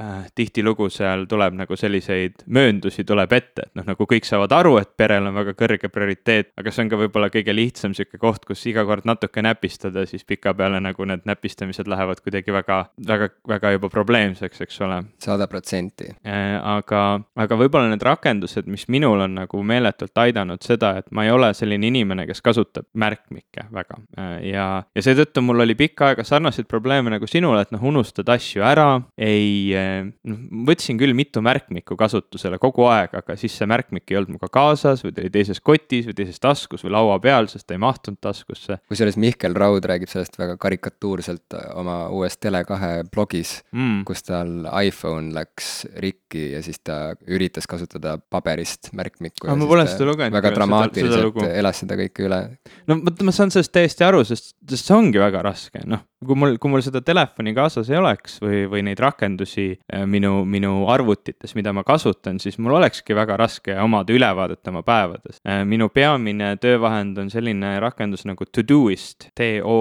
[0.00, 4.76] äh, tihtilugu seal tuleb nagu selliseid mööndusi tuleb ette, et noh, nagu kõik saavad aru,
[4.82, 8.44] et perel on väga kõrge prioriteet, aga see on ka võib-olla kõige lihtsam sihuke koht,
[8.48, 13.74] kus iga kord natuke näpistada, siis pikapeale nagu need näpistamised lähevad kuidagi väga, väga, väga
[13.76, 16.08] juba probleemseks, eks ole sada protsenti.
[16.26, 17.02] Äh, aga,
[17.36, 21.52] aga võib-olla need rakendused, mis minul on nagu meeletult aidanud seda, et ma ei ole
[21.56, 23.98] selline inimene, kes kasutab märkmikke väga.
[24.44, 28.64] ja, ja seetõttu mul oli pikka aega sarnaseid probleeme nagu sinul, et noh, unustad asju
[28.66, 29.74] ära, ei,
[30.28, 34.50] noh, võtsin küll mitu märkmikku kasutusele kogu aeg, aga siis see märkmik ei olnud minuga
[34.52, 37.82] kaasas või ta oli teises kotis või teises taskus või laua peal, sest ta ei
[37.82, 44.04] mahtunud taskusse kusjuures Mihkel Raud räägib sellest väga karikatuurselt oma uues Tele2 blogis, mm..
[44.08, 49.48] kus tal iPhone läks rikki ja siis ta üritas kasutada paberist märkmikku.
[49.48, 52.40] Aga ma pole seda lugenud väga küll, seda- seda dramaatiliselt elas seda kõike üle.
[52.86, 56.36] no vot, ma saan sellest täiesti aru, sest, sest see ongi väga raske, noh, kui
[56.38, 60.88] mul, kui mul seda telefoni kaasas ei oleks või, või neid rakendusi äh, minu, minu
[60.92, 65.40] arvutites, mida ma kasutan, siis mul olekski väga raske omada ülevaadet oma päevadest.
[65.48, 69.72] Äh, minu peamine töövahend on selline rakendus nagu Todoist, T-O-D-O-I-S-T.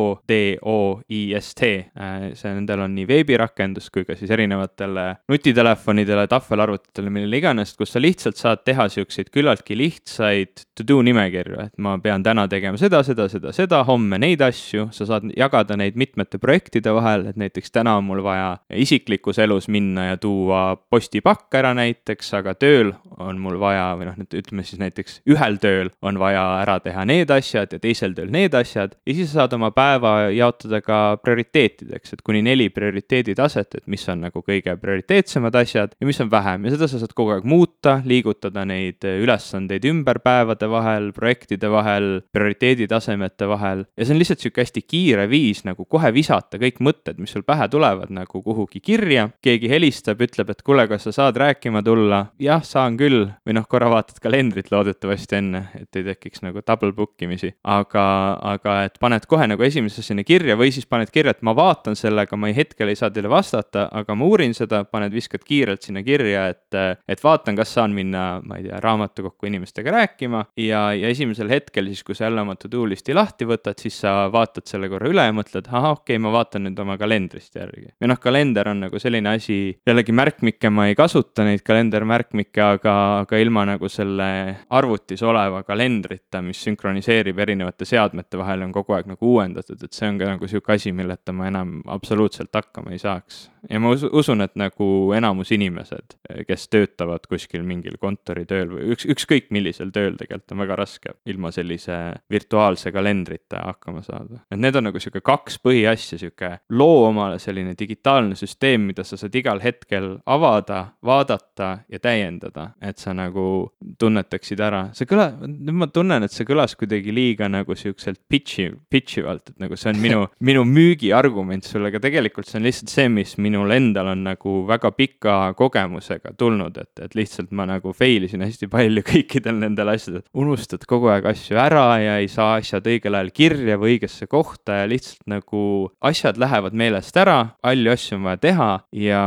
[2.33, 7.99] see, nendel on nii veebirakendus kui ka siis erinevatele nutitelefonidele, tahvelarvutitele, millele iganes, kus sa
[8.01, 13.03] lihtsalt saad teha siukseid küllaltki lihtsaid to do nimekirju, et ma pean täna tegema seda,
[13.05, 17.73] seda, seda, seda, homme neid asju, sa saad jagada neid mitmete projektide vahel, et näiteks
[17.73, 23.39] täna on mul vaja isiklikus elus minna ja tuua postipakk ära näiteks, aga tööl on
[23.41, 27.73] mul vaja või noh, ütleme siis näiteks ühel tööl on vaja ära teha need asjad
[27.73, 32.23] ja teisel tööl need asjad ja siis sa saad oma päeva jaotada ka prioriteetideks, et
[32.25, 36.65] kuni neli prioriteeditaset, et mis on nagu kõige prioriteetsemad asjad ja mis on vähem.
[36.65, 42.09] Ja seda sa saad kogu aeg muuta, liigutada neid ülesandeid ümber päevade vahel, projektide vahel,
[42.35, 43.85] prioriteeditasemete vahel.
[43.97, 47.45] Ja see on lihtsalt sihuke hästi kiire viis nagu kohe visata kõik mõtted, mis sul
[47.47, 49.29] pähe tulevad nagu kuhugi kirja.
[49.43, 52.25] keegi helistab, ütleb, et kuule, kas sa saad rääkima tulla?
[52.39, 53.27] jah, saan küll.
[53.47, 57.53] või noh, korra vaatad kalendrit loodetavasti enne, et ei tekiks nagu double book imisi.
[57.63, 58.05] aga,
[58.53, 61.97] aga et paned kohe nagu esimese asjana kirja või siis paned kirja, et ma vaatan
[61.99, 65.85] sellega, ma ei, hetkel ei saa teile vastata, aga ma uurin seda, paned, viskad kiirelt
[65.85, 70.85] sinna kirja, et, et vaatan, kas saan minna, ma ei tea, raamatukokku inimestega rääkima ja,
[70.97, 74.67] ja esimesel hetkel siis, kui sa jälle oma to-do list'i lahti võtad, siis sa vaatad
[74.69, 77.93] selle korra üle ja mõtled, ahah, okei okay,, ma vaatan nüüd oma kalendrist järgi.
[78.01, 82.95] või noh, kalender on nagu selline asi, jällegi märkmikke ma ei kasuta, neid kalendermärkmikke, aga,
[83.23, 84.27] aga ilma nagu selle
[84.75, 90.09] arvutis oleva kalendrita, mis sünkroniseerib erinevate seadmete vahel, on kogu aeg nagu uuendatud, et see
[90.11, 93.47] on ka nagu sihuke asi, milleta ma enam absoluutselt hakkama ei saaks.
[93.69, 99.47] ja ma usun, et nagu enamus inimesed, kes töötavad kuskil mingil kontoritööl või üks, ükskõik
[99.55, 101.99] millisel tööl tegelikult on väga raske ilma sellise
[102.31, 104.43] virtuaalse kalendrita hakkama saada.
[104.51, 109.17] et need on nagu sihuke kaks põhiasja, sihuke loo omale selline digitaalne süsteem, mida sa
[109.19, 114.83] saad igal hetkel avada, vaadata ja täiendada, et sa nagu tunnetaksid ära.
[114.93, 119.53] see kõla-, nüüd ma tunnen, et see kõlas kuidagi liiga nagu siukselt pitch'i, pitch ivalt,
[119.53, 123.35] et nagu see on minu minu müügiargument sulle, aga tegelikult see on lihtsalt see, mis
[123.41, 128.43] minul endal on nagu väga pika kogemusega tulnud, et, et lihtsalt ma nagu fail isin
[128.45, 130.25] hästi palju kõikidel nendel asjadel.
[130.33, 134.81] unustad kogu aeg asju ära ja ei saa asjad õigel ajal kirja või õigesse kohta
[134.81, 138.69] ja lihtsalt nagu asjad lähevad meelest ära, palju asju on vaja teha
[139.03, 139.21] ja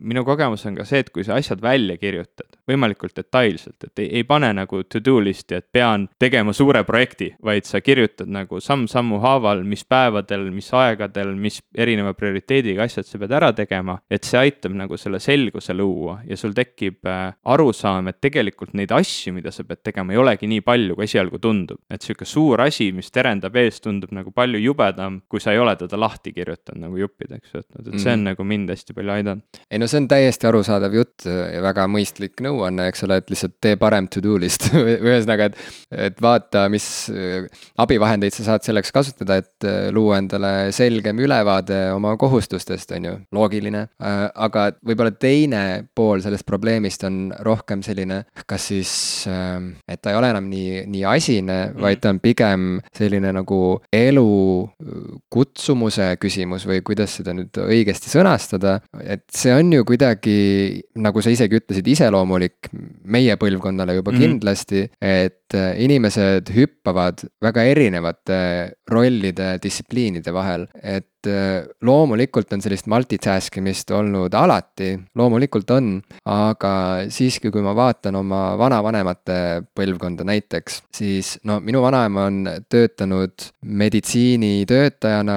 [0.00, 4.08] minu kogemus on ka see, et kui sa asjad välja kirjutad, võimalikult detailselt, et ei,
[4.20, 9.20] ei pane nagu to-do list'i, et pean tegema suure projekti, vaid sa kirjutad nagu samm-sammu
[9.22, 14.40] haaval, mis päevadel, mis aegadel, mis erineva prioriteediga asjad sa pead ära tegema, et see
[14.40, 19.52] aitab nagu selle selguse luua ja sul tekib äh, arusaam, et tegelikult neid asju, mida
[19.54, 21.80] sa pead tegema, ei olegi nii palju, kui esialgu tundub.
[21.90, 25.76] et sihuke suur asi, mis terendab ees, tundub nagu palju jubedam, kui sa ei ole
[25.78, 28.28] teda lahti kirjutanud nagu juppideks võtnud, et see on mm.
[28.32, 29.60] nagu mind hästi palju aidanud.
[29.70, 33.56] ei no see on täiesti arusaadav jutt ja väga mõistlik nõuanne, eks ole, et lihtsalt
[33.62, 34.68] tee parem to-do list
[35.06, 35.60] ühesõnaga, et,
[36.08, 37.46] et vaata, mis äh,
[37.82, 43.14] abivahendeid sa saad selleks kasutada, et äh, luua endale selgem ülevaade oma kohustustest, on ju,
[43.36, 43.86] loogiline.
[44.00, 45.62] Äh, aga võib-olla teine
[45.96, 48.92] pool sellest probleemist on rohkem selline, kas siis,
[49.26, 51.82] et ta ei ole enam nii, nii asine mm, -hmm.
[51.82, 52.66] vaid ta on pigem
[52.96, 53.60] selline nagu
[53.94, 54.26] elu
[55.32, 58.80] kutsumuse küsimus või kuidas seda nüüd õigesti sõnastada.
[59.02, 60.36] et see on ju kuidagi,
[61.02, 62.45] nagu sa isegi ütlesid, iseloomulik
[63.04, 64.20] meie põlvkonnale juba mm -hmm.
[64.20, 68.38] kindlasti, et inimesed hüppavad väga erinevate
[68.90, 75.90] rollide, distsipliinide vahel, et äh, loomulikult on sellist multitask imist olnud alati, loomulikult on,
[76.30, 76.72] aga
[77.12, 79.38] siiski, kui ma vaatan oma vanavanemate
[79.76, 82.40] põlvkonda näiteks, siis no minu vanaema on
[82.72, 85.36] töötanud meditsiinitöötajana,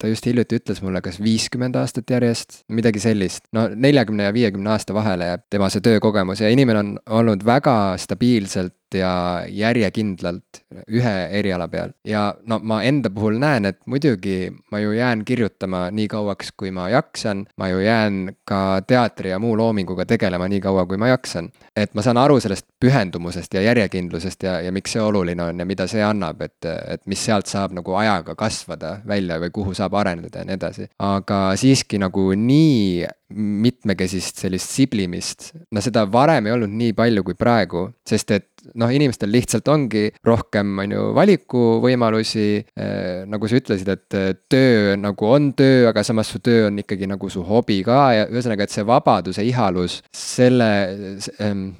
[0.00, 3.46] ta just hiljuti ütles mulle, kas viiskümmend aastat järjest, midagi sellist.
[3.56, 7.96] no neljakümne ja viiekümne aasta vahele jääb tema see töökogemus ja inimene on olnud väga
[8.00, 11.92] stabiilselt ja järjekindlalt ühe eriala peal.
[12.04, 16.70] ja no ma enda puhul näen, et muidugi ma ju jään kirjutama nii kauaks, kui
[16.70, 21.08] ma jaksan, ma ju jään ka teatri ja muu loominguga tegelema nii kaua, kui ma
[21.08, 21.50] jaksan.
[21.76, 25.66] et ma saan aru sellest pühendumusest ja järjekindlusest ja, ja miks see oluline on ja
[25.66, 29.94] mida see annab, et, et mis sealt saab nagu ajaga kasvada välja või kuhu saab
[29.94, 30.90] areneda ja nii edasi.
[30.98, 35.52] aga siiski nagu nii mitmekesist sellist siblimist.
[35.70, 40.08] no seda varem ei olnud nii palju kui praegu, sest et noh, inimestel lihtsalt ongi
[40.26, 43.22] rohkem, on ju, valikuvõimalusi eh,.
[43.30, 44.18] nagu sa ütlesid, et
[44.50, 48.26] töö nagu on töö, aga samas su töö on ikkagi nagu su hobi ka ja
[48.28, 50.70] ühesõnaga, et see vabaduse ihalus, selle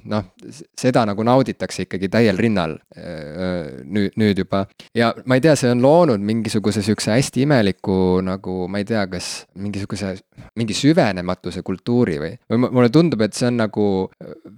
[0.09, 0.31] noh,
[0.79, 4.65] seda nagu nauditakse ikkagi täiel rinnal eh, nüüd, nüüd juba.
[4.97, 9.05] ja ma ei tea, see on loonud mingisuguse sihukese hästi imeliku nagu ma ei tea,
[9.11, 10.15] kas mingisuguse,
[10.57, 10.77] mingi
[11.41, 13.85] süvenematuse kultuuri või, või mulle tundub, et see on nagu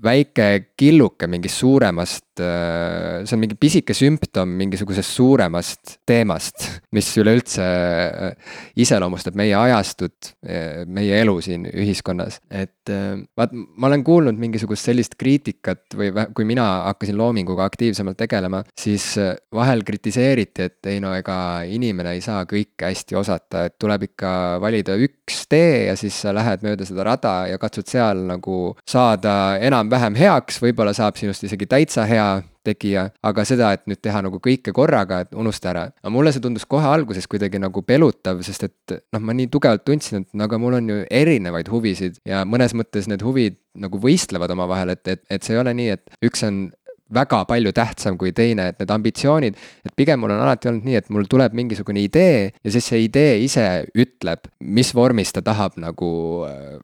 [0.03, 7.63] väike killuke mingist suuremast äh, see on mingi pisike sümptom mingisugusest suuremast teemast, mis üleüldse
[7.63, 12.39] äh, iseloomustab meie ajastut, äh, meie elu siin ühiskonnas.
[12.49, 12.89] et
[13.37, 19.13] vaat, ma olen kuulnud mingisugust sellist kriitikat või kui mina hakkasin loominguga aktiivsemalt tegelema, siis
[19.53, 24.33] vahel kritiseeriti, et ei no ega inimene ei saa kõike hästi osata, et tuleb ikka
[24.63, 29.59] valida üks tee ja siis sa lähed mööda seda rada ja katsud seal nagu saada
[29.61, 32.27] enam-vähem heaks, võib-olla saab sinust isegi täitsa hea
[32.63, 35.83] tegija, aga seda, et nüüd teha nagu kõike korraga, et unusta ära.
[36.01, 39.83] aga mulle see tundus kohe alguses kuidagi nagu pelutav, sest et noh, ma nii tugevalt
[39.87, 43.99] tundsin, et no aga mul on ju erinevaid huvisid ja mõnes mõttes need huvid nagu
[43.99, 46.65] võistlevad omavahel, et, et, et see ei ole nii, et üks on
[47.13, 50.97] väga palju tähtsam kui teine, et need ambitsioonid, et pigem mul on alati olnud nii,
[50.99, 53.65] et mul tuleb mingisugune idee ja siis see idee ise
[53.99, 56.11] ütleb, mis vormis ta tahab nagu
[56.47, 56.79] äh,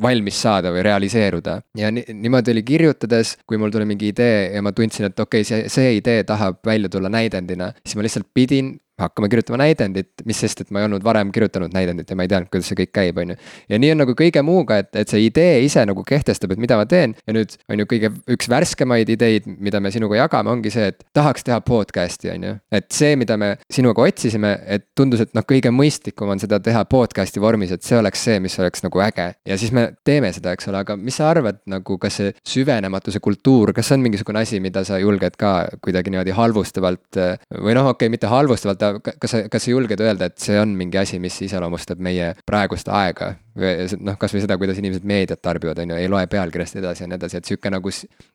[0.00, 1.60] valmis saada või realiseeruda.
[1.78, 5.42] ja ni niimoodi oli kirjutades, kui mul tuli mingi idee ja ma tundsin, et okei
[5.42, 10.22] okay,, see, see idee tahab välja tulla näidendina, siis ma lihtsalt pidin hakkama kirjutama näidendit,
[10.28, 12.78] mis sest, et ma ei olnud varem kirjutanud näidendit ja ma ei teadnud, kuidas see
[12.78, 13.36] kõik käib, on ju.
[13.72, 16.78] ja nii on nagu kõige muuga, et, et see idee ise nagu kehtestab, et mida
[16.78, 20.70] ma teen ja nüüd on ju kõige üks värskemaid ideid, mida me sinuga jagame, ongi
[20.74, 22.54] see, et tahaks teha podcast'i, on ju.
[22.74, 26.84] et see, mida me sinuga otsisime, et tundus, et noh, kõige mõistlikum on seda teha
[26.90, 29.32] podcast'i vormis, et see oleks see, mis oleks nagu äge.
[29.42, 33.18] ja siis me teeme seda, eks ole, aga mis sa arvad nagu, kas see süvenematuse
[33.24, 37.90] kultuur, kas see on mingisugune asi, mida sa julged ka kuidagi niimoodi halvustavalt või noh,
[37.90, 40.98] okei okay,, mitte halvustavalt, huvitav, kas sa, kas sa julged öelda, et see on mingi
[41.00, 45.98] asi, mis iseloomustab meie praegust aega noh, kasvõi seda, kuidas inimesed meediat tarbivad, on ju,
[46.00, 47.92] ei loe pealkirjast edasi ja nii edasi, et sihuke nagu.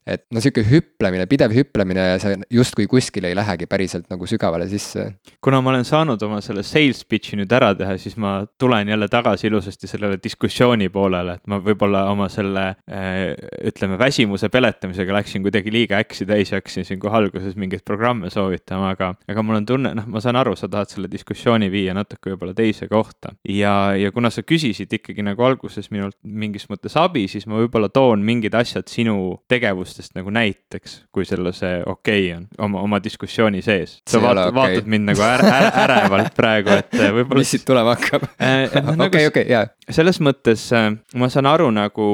[0.10, 4.70] et no sihuke hüplemine, pidev hüplemine ja sa justkui kuskile ei lähegi päriselt nagu sügavale
[4.70, 5.06] sisse.
[5.42, 9.10] kuna ma olen saanud oma selle sales pitch'i nüüd ära teha, siis ma tulen jälle
[9.12, 13.36] tagasi ilusasti sellele diskussiooni poolele, et ma võib-olla oma selle äh,
[13.68, 18.32] ütleme, väsimuse peletamisega läksin kuidagi liiga äksi täis ja hakkasin siin kohe alguses mingeid programme
[18.32, 21.94] soovitama, aga, aga mul on tunne, noh, ma saan aru, sa tahad selle diskussiooni viia
[21.98, 26.68] natuke võib-olla teise kohta ja, ja kuna sa küsisid ikka ikkagi nagu alguses minult mingis
[26.70, 31.80] mõttes abi, siis ma võib-olla toon mingid asjad sinu tegevustest nagu näiteks, kui sulle see
[31.82, 33.98] okei okay on oma, oma diskussiooni sees.
[34.08, 37.42] sa vaatad okay., vaatad mind nagu äre, äre, ärevalt praegu, et äh, võib-olla.
[37.42, 38.30] mis siit tulema hakkab?
[38.38, 39.66] Äh, nagu okei, okei, jaa.
[39.96, 42.08] Selles mõttes äh, ma saan aru nagu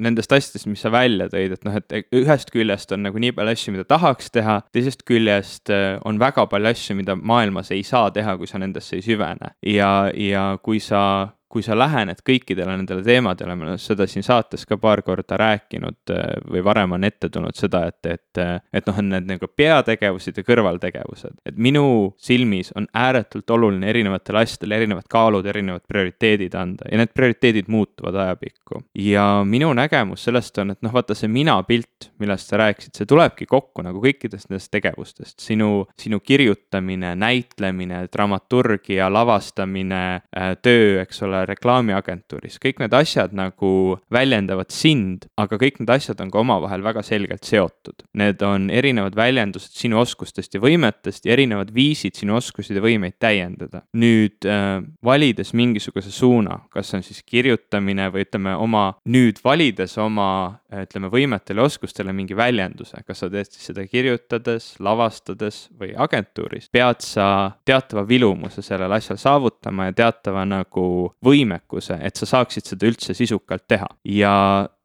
[0.00, 3.56] nendest asjadest, mis sa välja tõid, et noh, et ühest küljest on nagu nii palju
[3.56, 5.72] asju, mida tahaks teha, teisest küljest
[6.06, 9.92] on väga palju asju, mida maailmas ei saa teha, kui sa nendesse ei süvene ja,
[10.14, 11.02] ja kui sa
[11.50, 16.12] kui sa lähened kõikidele nendele teemadele, me oleme seda siin saates ka paar korda rääkinud
[16.14, 19.48] äh, või varem on ette tulnud seda, et, et, äh, et noh, on need nagu
[19.58, 21.40] peategevused ja kõrvaltegevused.
[21.46, 27.14] et minu silmis on ääretult oluline erinevatele asjadele erinevad kaalud, erinevad prioriteedid anda ja need
[27.20, 28.82] prioriteedid muutuvad ajapikku.
[28.94, 33.08] ja minu nägemus sellest on, et noh, vaata see mina pilt, millest sa rääkisid, see
[33.08, 40.02] tulebki kokku nagu kõikidest nendest tegevustest, sinu, sinu kirjutamine, näitlemine, dramaturgia, lavastamine,
[40.36, 43.72] äh, töö, eks ole reklaamiagentuuris, kõik need asjad nagu
[44.12, 48.06] väljendavad sind, aga kõik need asjad on ka omavahel väga selgelt seotud.
[48.16, 53.18] Need on erinevad väljendused sinu oskustest ja võimetest ja erinevad viisid sinu oskusi ja võimeid
[53.20, 53.84] täiendada.
[54.00, 59.96] nüüd äh, valides mingisuguse suuna, kas see on siis kirjutamine või ütleme oma, nüüd valides
[59.98, 65.92] oma ütleme võimetele ja oskustele mingi väljenduse, kas sa teed siis seda kirjutades, lavastades või
[65.96, 67.26] agentuuris, pead sa
[67.66, 70.86] teatava vilumuse sellel asjal saavutama ja teatava nagu
[71.24, 73.88] võimekuse, et sa saaksid seda üldse sisukalt teha.
[74.04, 74.34] Ja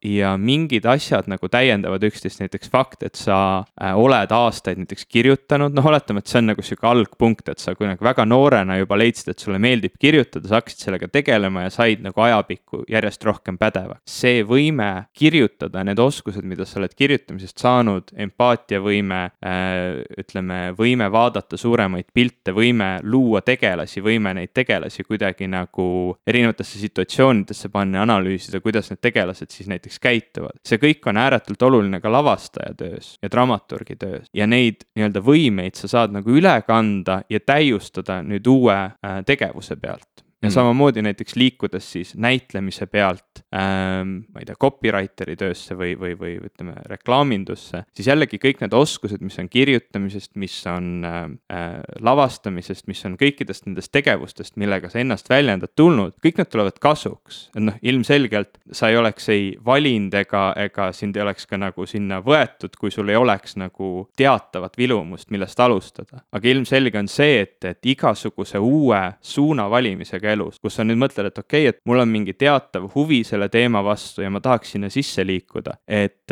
[0.05, 3.37] ja mingid asjad nagu täiendavad üksteist, näiteks fakt, et sa
[3.81, 7.75] äh, oled aastaid näiteks kirjutanud, noh, oletame, et see on nagu sihuke algpunkt, et sa
[7.77, 12.03] kunagi väga noorena juba leidsid, et sulle meeldib kirjutada, sa hakkasid sellega tegelema ja said
[12.05, 14.03] nagu ajapikku järjest rohkem pädevaks.
[14.05, 21.57] see võime kirjutada, need oskused, mida sa oled kirjutamisest saanud, empaatiavõime äh,, ütleme, võime vaadata
[21.57, 25.87] suuremaid pilte, võime luua tegelasi, võime neid tegelasi kuidagi nagu
[26.27, 30.59] erinevatesse situatsioonidesse panna ja analüüsida, kuidas need tegelased siis näiteks näiteks käituvad.
[30.65, 34.27] see kõik on ääretult oluline ka lavastaja töös ja dramaturgi töös.
[34.33, 39.75] Ja neid nii-öelda võimeid sa saad nagu üle kanda ja täiustada nüüd uue äh, tegevuse
[39.75, 40.53] pealt ja Mhm.
[40.53, 46.35] samamoodi näiteks liikudes siis näitlemise pealt ähm, ma ei tea, copywriter'i töösse või, või, või
[46.45, 51.21] ütleme, reklaamindusse, siis jällegi kõik need oskused, mis on kirjutamisest, mis on äh,
[51.53, 56.79] äh, lavastamisest, mis on kõikidest nendest tegevustest, millega sa ennast väljendad, tulnud, kõik need tulevad
[56.83, 57.49] kasuks.
[57.55, 61.85] et noh, ilmselgelt sa ei oleks ei valinud ega, ega sind ei oleks ka nagu
[61.89, 66.21] sinna võetud, kui sul ei oleks nagu teatavat vilumust, millest alustada.
[66.31, 71.31] aga ilmselge on see, et, et igasuguse uue suuna valimisega elus, kus sa nüüd mõtled,
[71.31, 74.75] et okei okay,, et mul on mingi teatav huvi selle teema vastu ja ma tahaks
[74.75, 76.23] sinna sisse liikuda, et,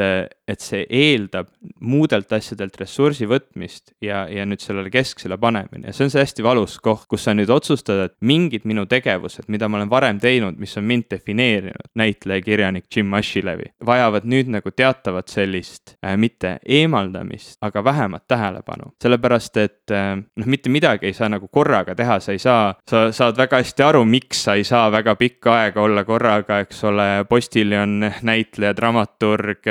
[0.47, 1.47] et see eeldab
[1.79, 6.43] muudelt asjadelt ressursi võtmist ja, ja nüüd sellele kesksele panemine ja see on see hästi
[6.43, 10.60] valus koht, kus sa nüüd otsustad, et mingid minu tegevused, mida ma olen varem teinud,
[10.60, 16.58] mis on mind defineerinud, näitleja, kirjanik Jim Ashilevi, vajavad nüüd nagu teatavat sellist äh, mitte
[16.65, 18.91] eemaldamist, aga vähemat tähelepanu.
[19.03, 23.06] sellepärast, et äh, noh, mitte midagi ei saa nagu korraga teha, sa ei saa, sa
[23.15, 27.08] saad väga hästi aru, miks sa ei saa väga pikka aega olla korraga, eks ole,
[27.29, 29.63] postiljon, näitleja, dramaturg,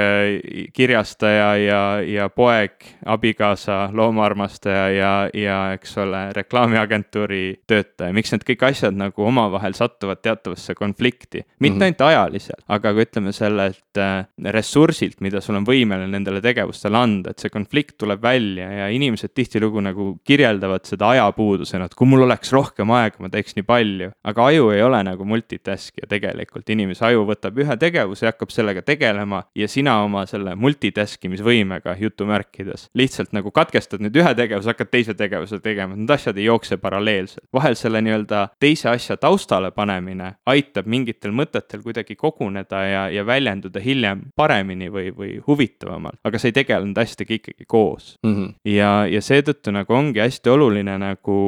[0.72, 2.72] kirjastaja ja, ja poeg,
[3.06, 10.22] abikaasa, loomaarmastaja ja, ja eks ole, reklaamiagentuuri töötaja, miks need kõik asjad nagu omavahel satuvad
[10.22, 11.44] teatavasse konflikti.
[11.58, 11.84] mitte mm -hmm.
[11.84, 17.30] ainult ajaliselt, aga ka ütleme sellelt äh, ressursilt, mida sul on võimeline nendele tegevustele anda,
[17.30, 22.22] et see konflikt tuleb välja ja inimesed tihtilugu nagu kirjeldavad seda ajapuudusena, et kui mul
[22.26, 24.10] oleks rohkem aega, ma teeks nii palju.
[24.24, 28.82] aga aju ei ole nagu multitaskija tegelikult, inimese aju võtab ühe tegevuse ja hakkab sellega
[28.82, 34.90] tegelema ja sina oma selle multitask imisvõimega jutumärkides lihtsalt nagu katkestad nüüd ühe tegevuse, hakkad
[34.92, 37.44] teise tegevuse tegema, need asjad ei jookse paralleelselt.
[37.52, 43.80] vahel selle nii-öelda teise asja taustale panemine aitab mingitel mõtetel kuidagi koguneda ja, ja väljenduda
[43.80, 48.34] hiljem paremini või, või huvitavamalt, aga sa ei tegele nende asjadega ikkagi koos mm.
[48.34, 48.54] -hmm.
[48.72, 51.38] ja, ja seetõttu nagu ongi hästi oluline nagu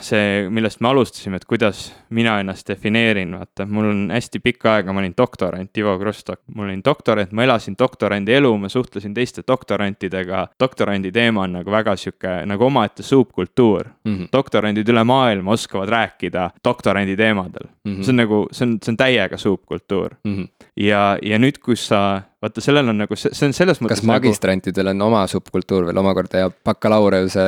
[0.00, 4.92] see, millest me alustasime, et kuidas mina ennast defineerin, vaata, mul on hästi pikka aega,
[4.92, 9.42] ma olin doktorant, Ivo Krustok, ma olin doktorant, ma elasin doktorandi elu, ma suhtlesin teiste
[9.48, 10.46] doktorantidega.
[10.60, 14.28] doktorandi teema on nagu väga sihuke nagu omaette subkultuur Mm -hmm.
[14.32, 17.94] doktorandid üle maailma oskavad rääkida doktorandi teemadel mm.
[17.96, 18.02] -hmm.
[18.02, 20.48] see on nagu, see on, see on täiega subkultuur Mm -hmm.
[20.76, 24.00] ja, ja nüüd, kus sa, vaata, sellel on nagu, see on selles mõttes.
[24.00, 27.42] kas magistrantidel on oma subkultuur veel omakorda ja bakalaureuse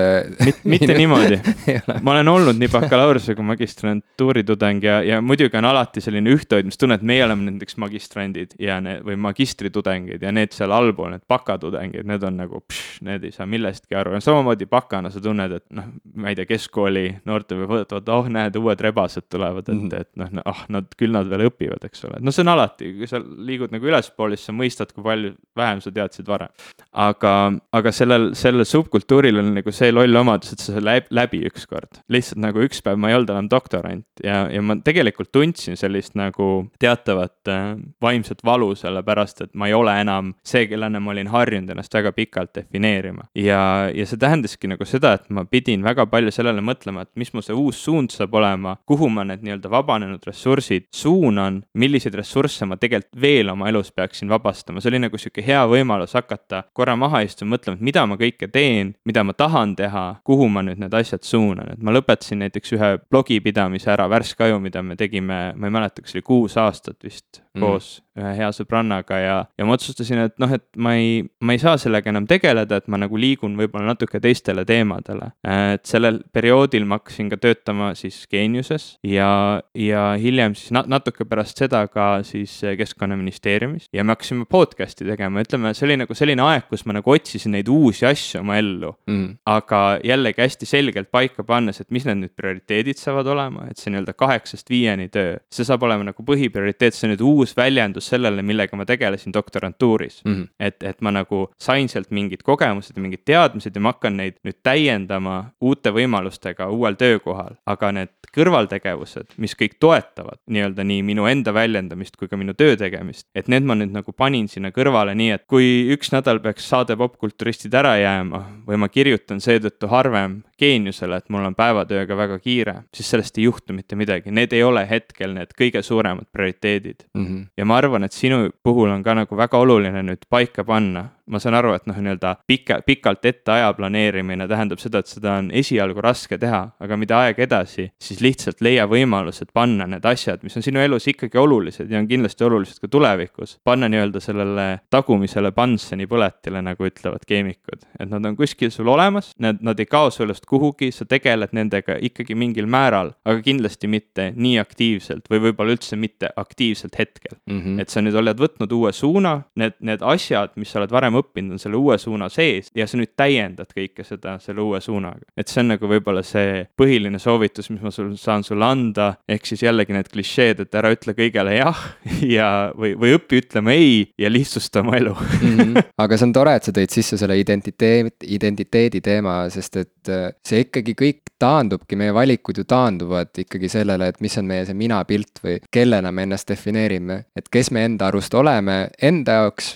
[0.45, 1.39] Mit, mitte niimoodi
[2.05, 6.99] ma olen olnud nii bakalaureuse kui magistrantuuri tudeng ja, ja muidugi on alati selline ühtehoidmistunne,
[7.01, 12.05] et meie oleme näiteks magistrandid ja need või magistritudengid ja need seal allpool, need bakatudengid,
[12.09, 12.63] need on nagu,
[13.07, 15.89] need ei saa millestki aru ja samamoodi bakana sa tunned, et noh,
[16.21, 20.01] ma ei tea, keskkooli noorte või võtavad, oh näed, uued rebased tulevad ette mm, -hmm.
[20.05, 23.09] et noh, ah nad, küll nad veel õpivad, eks ole, no see on alati, kui
[23.09, 26.51] sa liigud nagu ülespoole, siis sa mõistad, kui palju vähem sa teadsid varem.
[26.93, 32.03] aga, aga sellel, sellel subkultuuril on nagu see loll omadus, et sa läbi, läbi ükskord.
[32.13, 36.17] lihtsalt nagu üks päev ma ei olnud enam doktorant ja, ja ma tegelikult tundsin sellist
[36.19, 36.49] nagu
[36.83, 41.71] teatavat äh, vaimset valu, sellepärast et ma ei ole enam see, kellena ma olin harjunud
[41.75, 43.29] ennast väga pikalt defineerima.
[43.39, 47.33] ja, ja see tähendaski nagu seda, et ma pidin väga palju sellele mõtlema, et mis
[47.35, 52.67] mu see uus suund saab olema, kuhu ma need nii-öelda vabanenud ressursid suunan, milliseid ressursse
[52.69, 56.97] ma tegelikult veel oma elus peaksin vabastama, see oli nagu sihuke hea võimalus hakata korra
[56.97, 60.81] maha istuma, mõtlema, et mida ma kõike teen, mida ma tahan teha, kuhu ma nüüd
[60.83, 65.43] need asjad suunan, et ma lõpetasin näiteks ühe blogipidamise ära, Värske aju, mida me tegime,
[65.57, 67.63] ma ei mäleta, kas oli kuus aastat vist mm.
[67.63, 71.61] koos ühe hea sõbrannaga ja, ja ma otsustasin, et noh, et ma ei, ma ei
[71.63, 75.31] saa sellega enam tegeleda, et ma nagu liigun võib-olla natuke teistele teemadele.
[75.49, 81.25] et sellel perioodil ma hakkasin ka töötama siis Geeniuses ja, ja hiljem siis nat natuke
[81.29, 86.45] pärast seda ka siis Keskkonnaministeeriumis ja me hakkasime podcast'i tegema, ütleme, see oli nagu selline
[86.47, 88.93] aeg, kus ma nagu otsisin neid uusi asju oma ellu.
[89.11, 89.39] Mm..
[89.49, 93.93] aga jällegi hästi selgelt paika pannes, et mis need nüüd prioriteedid saavad olema, et see
[93.93, 98.45] nii-öelda kaheksast viieni töö, see saab olema nagu põhiprioriteet, see on nüüd uus väljendus sellele,
[98.47, 100.23] millega ma tegelesin doktorantuuris.
[100.25, 100.35] Mm.
[100.35, 100.49] -hmm.
[100.61, 104.39] et, et ma nagu sain sealt mingid kogemused ja mingid teadmised ja ma hakkan neid
[104.47, 111.27] nüüd täiendama uute võimalustega uuel töökohal, aga need kõrvaltegevused, mis kõik toetavad nii-öelda nii minu
[111.31, 115.15] enda väljendamist kui ka minu töö tegemist, et need ma nüüd nagu panin sinna kõrvale,
[115.19, 120.41] nii et kui üks nädal peaks saade popkulturistid ära jääma või ma kirjutan seetõttu harvem
[120.63, 124.63] geeniusele, et mul on päevatööga väga kiire, siis sellest ei juhtu mitte midagi, need ei
[124.67, 127.27] ole hetkel need kõige suuremad prioriteedid mm.
[127.27, 127.47] -hmm.
[127.57, 131.39] ja ma arvan, et sinu puhul on ka nagu väga oluline nüüd paika panna, ma
[131.41, 135.51] saan aru, et noh, nii-öelda pika, pikalt ette aja planeerimine tähendab seda, et seda on
[135.55, 140.57] esialgu raske teha, aga mida aeg edasi, siis lihtsalt leia võimalused panna need asjad, mis
[140.59, 145.53] on sinu elus ikkagi olulised ja on kindlasti olulised ka tulevikus, panna nii-öelda sellele tagumisele
[145.57, 150.11] Bunsen'i põletile, nagu ütlevad keemikud, et nad on kuskil sul olemas, need, nad ei kao
[150.11, 155.41] su elust kuhugi, sa tegeled nendega ikkagi mingil määral, aga kindlasti mitte nii aktiivselt või
[155.47, 157.59] võib-olla üldse mitte aktiivselt hetkel mm.
[157.59, 157.81] -hmm.
[157.83, 161.57] et sa nüüd oled võtnud uue suuna, need, need asjad, mis sa oled varem õppinud,
[161.57, 165.25] on selle uue suuna sees ja sa nüüd täiendad kõike seda selle uue suunaga.
[165.37, 169.49] et see on nagu võib-olla see põhiline soovitus, mis ma sul saan sulle anda, ehk
[169.49, 171.81] siis jällegi need klišeed, et ära ütle kõigele jah
[172.37, 175.57] ja, või, või õpi ütlema ei ja lihtsusta oma elu mm.
[175.57, 175.89] -hmm.
[176.05, 180.32] aga see on tore, et sa tõid sisse selle identiteet, identiteedi teema, sest et äh,
[180.47, 184.77] see ikkagi kõik taandubki, meie valikud ju taanduvad ikkagi sellele, et mis on meie see
[184.79, 187.25] minapilt või kellena me ennast defineerime.
[187.37, 189.73] et kes me enda arust oleme enda jaoks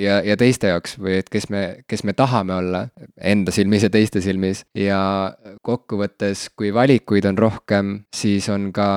[0.00, 2.84] ja, ja teiste jaoks või et kes me, kes me tahame olla
[3.20, 5.00] enda silmis ja teiste silmis ja
[5.64, 8.88] kokkuvõttes, kui valikuid on rohkem, siis on ka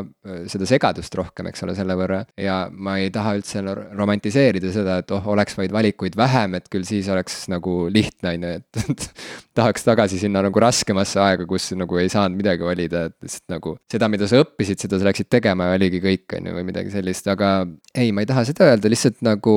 [0.00, 2.22] äh, seda segadust rohkem, eks ole, selle võrra.
[2.40, 6.86] ja ma ei taha üldse romantiseerida seda, et oh, oleks vaid valikuid vähem, et küll
[6.88, 9.08] siis oleks nagu lihtne, on ju, et
[9.58, 13.74] tahaks tagasi sinna nagu raskemasse aega, kus nagu ei saanud midagi valida, et lihtsalt nagu
[13.92, 16.92] seda, mida sa õppisid, seda sa läksid tegema ja oligi kõik, on ju, või midagi
[16.94, 17.52] sellist, aga
[17.94, 19.56] ei, ma ei taha seda öelda, lihtsalt nagu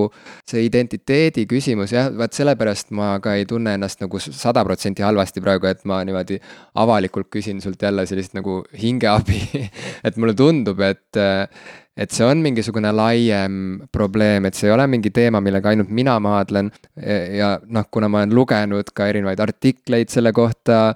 [0.49, 5.43] see identiteedi küsimus jah, vaat sellepärast ma ka ei tunne ennast nagu sada protsenti halvasti
[5.43, 6.39] praegu, et ma niimoodi
[6.79, 9.41] avalikult küsin sult jälle sellist nagu hingeabi.
[10.07, 11.17] Et mulle tundub, et
[11.97, 13.55] et see on mingisugune laiem
[13.91, 16.71] probleem, et see ei ole mingi teema, millega ainult mina maadlen.
[17.35, 20.93] ja noh, kuna ma olen lugenud ka erinevaid artikleid selle kohta,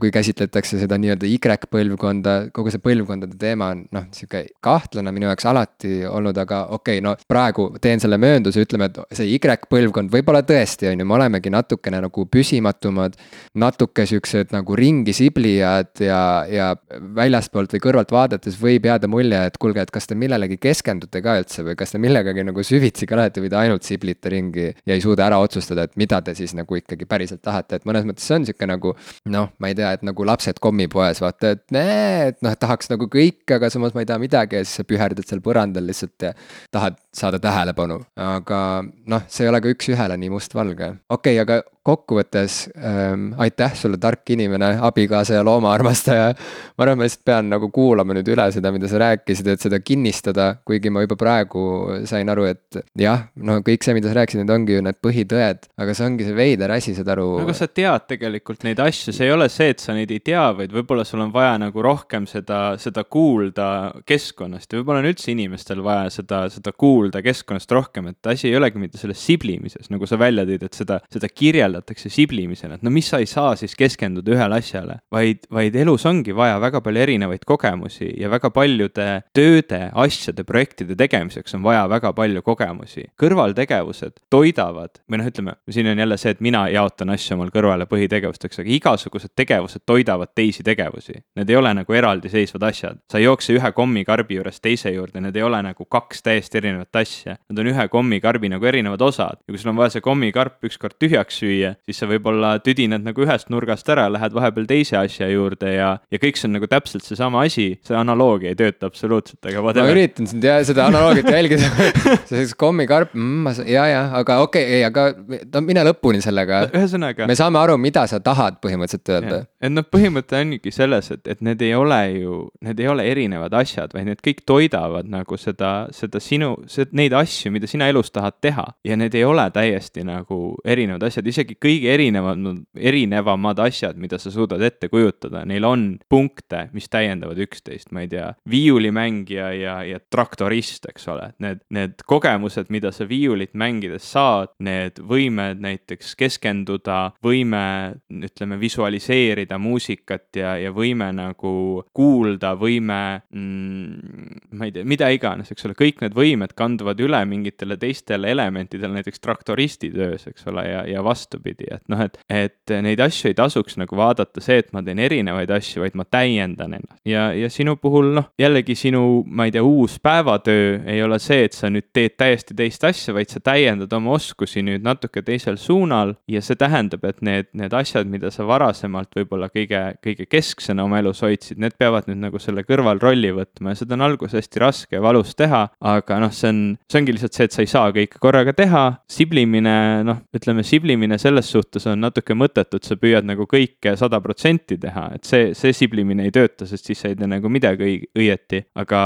[0.00, 5.48] kui käsitletakse seda nii-öelda Y-põlvkonda, kogu see põlvkondade teema on noh, sihuke kahtlane minu jaoks
[5.50, 10.44] alati olnud, aga okei okay,, no praegu teen selle möönduse, ütleme, et see Y-põlvkond võib-olla
[10.46, 13.18] tõesti on ju, me olemegi natukene nagu püsimatumad.
[13.58, 16.68] natuke siuksed nagu ringi siblijad ja, ja
[17.16, 21.38] väljastpoolt või kõrvalt vaadates võib jääda mulje, et kuulge, et kas te millelegi keskendute ka
[21.40, 24.94] üldse või kas te millegagi nagu süvitsi ka lähete või te ainult siblite ringi ja
[24.94, 28.26] ei suuda ära otsustada, et mida te siis nagu ikkagi päriselt tahate, et mõnes mõttes
[28.28, 28.94] see on sihuke nagu
[29.32, 33.08] noh, ma ei tea, et nagu lapsed kommipoes vaata, et nee, et noh, tahaks nagu
[33.12, 36.34] kõike, aga samas ma ei taha midagi ja siis sa püherdad seal põrandal lihtsalt ja
[36.74, 38.00] tahad saada tähelepanu.
[38.20, 40.92] aga noh, see ei ole ka üks-ühele nii mustvalge.
[41.08, 46.32] okei okay,, aga kokkuvõttes ähm, aitäh sulle, tark inimene, abikaasa ja loomaarmastaja.
[46.76, 49.78] ma arvan, ma lihtsalt pean nagu kuulama nüüd üle seda, mida sa rääkisid, et seda
[49.82, 51.62] kinnistada, kuigi ma juba praegu
[52.08, 55.70] sain aru, et jah, no kõik see, mida sa rääkisid, need ongi ju need põhitõed,
[55.82, 57.28] aga see ongi see veider asi, saad aru.
[57.38, 60.20] no aga sa tead tegelikult neid asju, see ei ole see, et sa neid ei
[60.24, 63.68] tea, vaid võib-olla sul on vaja nagu rohkem seda, seda kuulda
[64.08, 68.58] keskkonnast ja võib-olla on üldse inimestel vaja seda, seda kuulda keskkonnast rohkem, et asi ei
[68.58, 72.92] olegi mitte selles siblimises, nagu sa välja tõid, et seda, seda kirjeldatakse siblimisena, et no
[72.94, 77.04] mis sa ei saa siis keskenduda ühele asjale, vaid, vaid elus ongi vaja väga palju
[77.06, 83.06] erinevaid kogemusi ja väga paljude tööde, asjade, projektide tegemiseks on vaja väga palju kogemusi.
[83.20, 87.86] kõrvaltegevused toidavad või noh, ütleme, siin on jälle see, et mina jaotan asju omal kõrvale
[87.90, 91.18] põhitegevusteks, aga igasugused tegevused toidavad teisi tegevusi.
[91.36, 95.36] Need ei ole nagu eraldiseisvad asjad, sa ei jookse ühe kommikarbi juurest teise juurde, need
[95.36, 97.36] ei ole nagu kaks täiesti erinevat asja.
[97.50, 100.96] Nad on ühe kommikarbi nagu erinevad osad ja kui sul on vaja see kommikarp ükskord
[101.02, 105.72] tühjaks süüa, siis sa võib-olla tüdined nagu ühest nurgast ära, lähed vahepeal teise asja juurde
[105.74, 109.62] ja, ja kõik see on nagu täpselt seesama asi, see analoogia ei tööta absoluutselt, aga
[109.64, 109.90] whatever.
[109.90, 111.70] ma üritan sind ja seda analoogiat jälgida
[112.30, 115.08] see kommikarp mm,, ja, ja, aga okei okay,, ei, aga
[115.52, 116.66] no mine lõpuni sellega.
[116.72, 117.28] ühesõnaga.
[117.28, 119.25] me saame aru, mida sa tahad põhimõtteliselt öelda.
[119.34, 123.54] Et noh, põhimõte ongi selles, et, et need ei ole ju, need ei ole erinevad
[123.58, 126.54] asjad, vaid need kõik toidavad nagu seda, seda sinu,
[126.96, 128.66] neid asju, mida sina elus tahad teha.
[128.86, 132.42] Ja need ei ole täiesti nagu erinevad asjad, isegi kõige erinevad,
[132.76, 138.10] erinevamad asjad, mida sa suudad ette kujutada, neil on punkte, mis täiendavad üksteist, ma ei
[138.12, 144.52] tea, viiulimängija ja, ja traktorist, eks ole, need, need kogemused, mida sa viiulit mängides saad,
[144.62, 147.66] need võimed näiteks keskenduda, võime,
[148.12, 149.15] ütleme, visualiseerida
[149.58, 153.00] muusikat ja, ja võime nagu kuulda, võime
[153.32, 158.30] mm,, ma ei tea, mida iganes, eks ole, kõik need võimed kanduvad üle mingitele teistele
[158.34, 163.30] elementidele, näiteks traktoristi töös, eks ole, ja, ja vastupidi, et noh, et, et neid asju
[163.30, 167.00] ei tasuks nagu vaadata see, et ma teen erinevaid asju, vaid ma täiendan ennast.
[167.08, 171.46] ja, ja sinu puhul noh, jällegi sinu, ma ei tea, uus päevatöö ei ole see,
[171.46, 175.58] et sa nüüd teed täiesti teist asja, vaid sa täiendad oma oskusi nüüd natuke teisel
[175.60, 180.84] suunal ja see tähendab, et need, need asjad, mida sa varasemalt võib-olla kõige, kõige kesksena
[180.86, 184.64] oma elus hoidsid, need peavad nüüd nagu selle kõrvalrolli võtma ja seda on alguses hästi
[184.64, 185.62] raske ja valus teha,
[185.94, 188.84] aga noh, see on, see ongi lihtsalt see, et sa ei saa kõike korraga teha,
[189.10, 189.76] siblimine,
[190.06, 194.20] noh, ütleme siblimine selle selles suhtes on natuke mõttetu, et sa püüad nagu kõike sada
[194.24, 198.06] protsenti teha, et see, see siblimine ei tööta, sest siis sa ei tee nagu midagi
[198.16, 199.00] õigeti, aga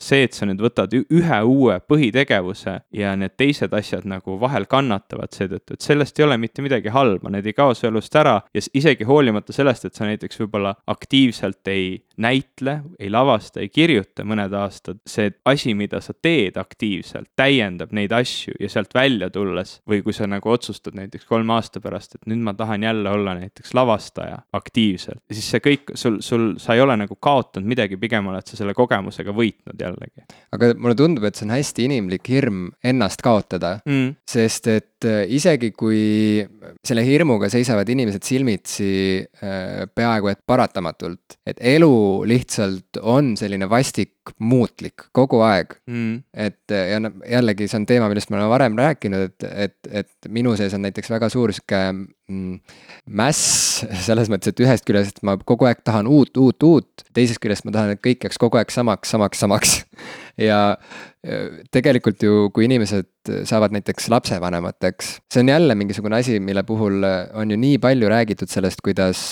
[0.00, 5.34] see, et sa nüüd võtad ühe uue põhitegevuse ja need teised asjad nagu vahel kannatavad
[5.34, 8.64] seetõttu, et sellest ei ole mitte midagi halba, need ei kao su elust ära ja
[8.74, 14.52] isegi hoolimata sellest, et sa näiteks võib-olla aktiivselt ei näitle, ei lavasta, ei kirjuta mõned
[14.58, 20.02] aastad, see asi, mida sa teed aktiivselt, täiendab neid asju ja sealt välja tulles või
[20.04, 23.74] kui sa nagu otsustad näiteks kolme aasta pärast, et nüüd ma tahan jälle olla näiteks
[23.74, 28.46] lavastaja aktiivselt, siis see kõik sul, sul, sa ei ole nagu kaotanud midagi, pigem oled
[28.46, 30.26] sa selle kogemusega võitnud jällegi.
[30.54, 34.14] Aga mulle tundub, et see on hästi inimlik hirm ennast kaotada mm..
[34.28, 36.42] sest et äh, isegi kui
[36.84, 38.90] selle hirmuga seisavad inimesed silmitsi
[39.22, 41.94] äh, peaaegu et paratamatult, et elu
[42.28, 45.76] lihtsalt on selline vastik muutlik kogu aeg.
[45.90, 46.22] Mm.
[46.32, 49.90] et äh, ja noh, jällegi see on teema, millest me oleme varem rääkinud, et, et,
[50.02, 52.76] et minu sees on näiteks väga suur sihuke mm,
[53.20, 57.68] mäss selles mõttes, et ühest küljest ma kogu aeg tahan uut, uut, uut, teisest küljest
[57.68, 59.74] ma tahan, et kõik jääks kogu aeg samaks, samaks, samaks.
[60.48, 63.10] ja äh, tegelikult ju, kui inimesed
[63.48, 68.08] saavad näiteks lapsevanemateks, see on jälle mingisugune asi, mille puhul äh, on ju nii palju
[68.12, 69.24] räägitud sellest, kuidas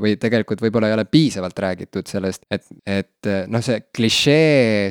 [0.00, 4.37] või tegelikult võib-olla ei ole piisavalt räägitud sellest, et, et noh, see klišee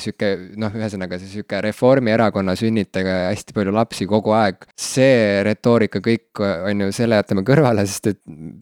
[0.04, 0.30] sihuke
[0.62, 4.66] noh, ühesõnaga see sihuke Reformierakonna sünnitage hästi palju lapsi kogu aeg.
[4.78, 8.20] see retoorika kõik on ju, selle jätame kõrvale, sest et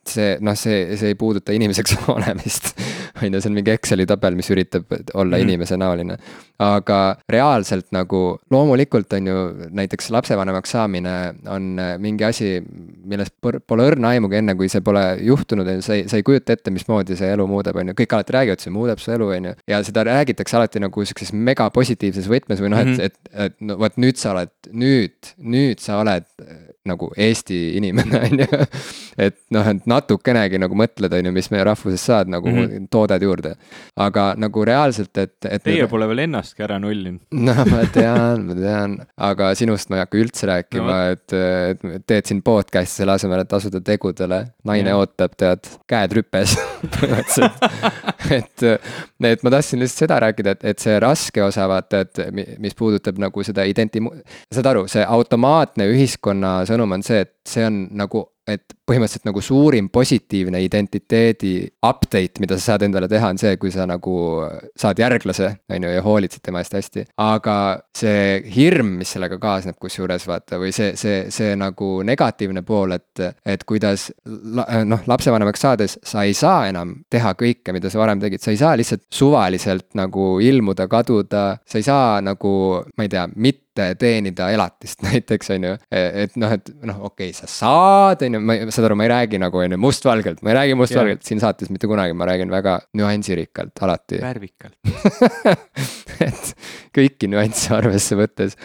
[0.10, 2.74] see noh, see, see ei puuduta inimeseks olemist.
[3.22, 5.44] on ju, see on mingi Exceli tabel, mis üritab olla Mhm.
[5.50, 6.18] inimesenäoline.
[6.60, 9.40] aga reaalselt nagu loomulikult on ju
[9.76, 12.62] näiteks lapsevanemaks saamine on mingi asi,
[13.04, 16.24] millest pole õrna aimugi, enne kui see pole juhtunud, on ju, sa ei, sa ei
[16.24, 19.28] kujuta ette, mismoodi see elu muudab, on ju, kõik alati räägivad, see muudab su elu,
[19.36, 19.54] on ju.
[19.68, 23.00] ja seda räägitakse alati nagu sihukeses megapositiivses võtmes või noh, et Mhm.
[23.02, 26.26] et, et no vot nüüd sa oled, nüüd, nüüd sa oled
[26.90, 28.62] nagu Eesti inimene, on ju.
[29.28, 32.62] et noh, et natukenegi nagu mõtled, on ju, mis meie rahvusest saad nagu mm.
[32.62, 32.88] -hmm.
[32.92, 33.56] toodad juurde.
[33.96, 35.64] aga nagu reaalselt, et, et.
[35.64, 37.22] Teie pole veel ennastki ära nullinud.
[37.48, 42.04] no ma tean, ma tean, aga sinust ma ei hakka üldse rääkima No et, et
[42.08, 44.46] teed siin podcast'i selle asemel, et asuda tegudele.
[44.66, 45.02] naine Jah.
[45.02, 46.56] ootab, tead, käed rüpes
[46.96, 48.64] põhimõtteliselt et,
[49.24, 52.76] et ma tahtsin lihtsalt seda rääkida, et, et see raske osa, vaata, et mi- mis
[52.78, 54.04] puudutab nagu seda identi-,
[54.54, 59.42] saad aru, see automaatne ühiskonna sõnum on see, et see on nagu et põhimõtteliselt nagu
[59.42, 61.54] suurim positiivne identiteedi
[61.86, 64.16] update, mida sa saad endale teha, on see, kui sa nagu
[64.78, 67.06] saad järglase, on ju, ja hoolitsed tema eest hästi.
[67.26, 67.58] aga
[67.98, 73.26] see hirm, mis sellega kaasneb, kusjuures vaata, või see, see, see nagu negatiivne pool, et,
[73.46, 78.22] et kuidas la, noh, lapsevanemaks saades sa ei saa enam teha kõike, mida sa varem
[78.22, 82.56] tegid, sa ei saa lihtsalt suvaliselt nagu ilmuda, kaduda, sa ei saa nagu,
[82.94, 83.65] ma ei tea, mitte
[84.00, 85.76] teenida elatist näiteks, on ju.
[85.92, 89.14] et noh, et noh, okei okay,, sa saad, on ju, ma, saad aru, ma ei
[89.14, 92.54] räägi nagu on ju mustvalgelt, ma ei räägi mustvalgelt siin saates mitte kunagi, ma räägin
[92.54, 94.78] väga nüansirikkalt alati värvikalt.
[96.28, 96.54] et
[96.96, 98.56] kõiki nüansse arvesse võttes.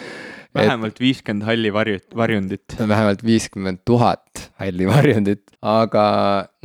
[0.55, 2.77] vähemalt viiskümmend halli varjut, varjundit.
[2.79, 4.30] vähemalt viiskümmend tuhat
[4.61, 6.05] halli varjundit, aga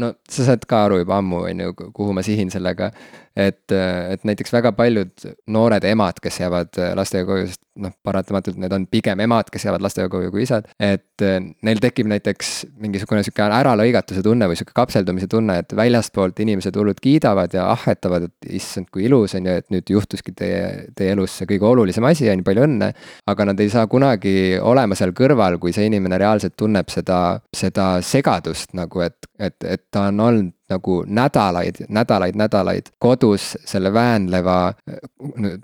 [0.01, 2.91] no sa saad ka aru juba ammu, on ju, kuhu ma sihin sellega.
[3.37, 8.73] et, et näiteks väga paljud noored emad, kes jäävad lastega koju, sest noh, paratamatult need
[8.73, 10.69] on pigem emad, kes jäävad lastega koju kui isad.
[10.81, 11.25] et
[11.67, 17.03] neil tekib näiteks mingisugune sihuke äralõigatuse tunne või sihuke kapseldumise tunne, et väljastpoolt inimesed hullult
[17.05, 21.37] kiidavad ja ahhetavad, et issand, kui ilus on ju, et nüüd juhtuski teie, teie elus
[21.37, 22.93] see kõige olulisem asi, on ju, palju õnne.
[23.29, 27.87] aga nad ei saa kunagi olema seal kõrval, kui see inimene reaalselt tunneb seda, seda
[28.05, 34.75] segadust nagu, et, et, et ta on olnud nagu nädalaid, nädalaid, nädalaid kodus selle väänleva,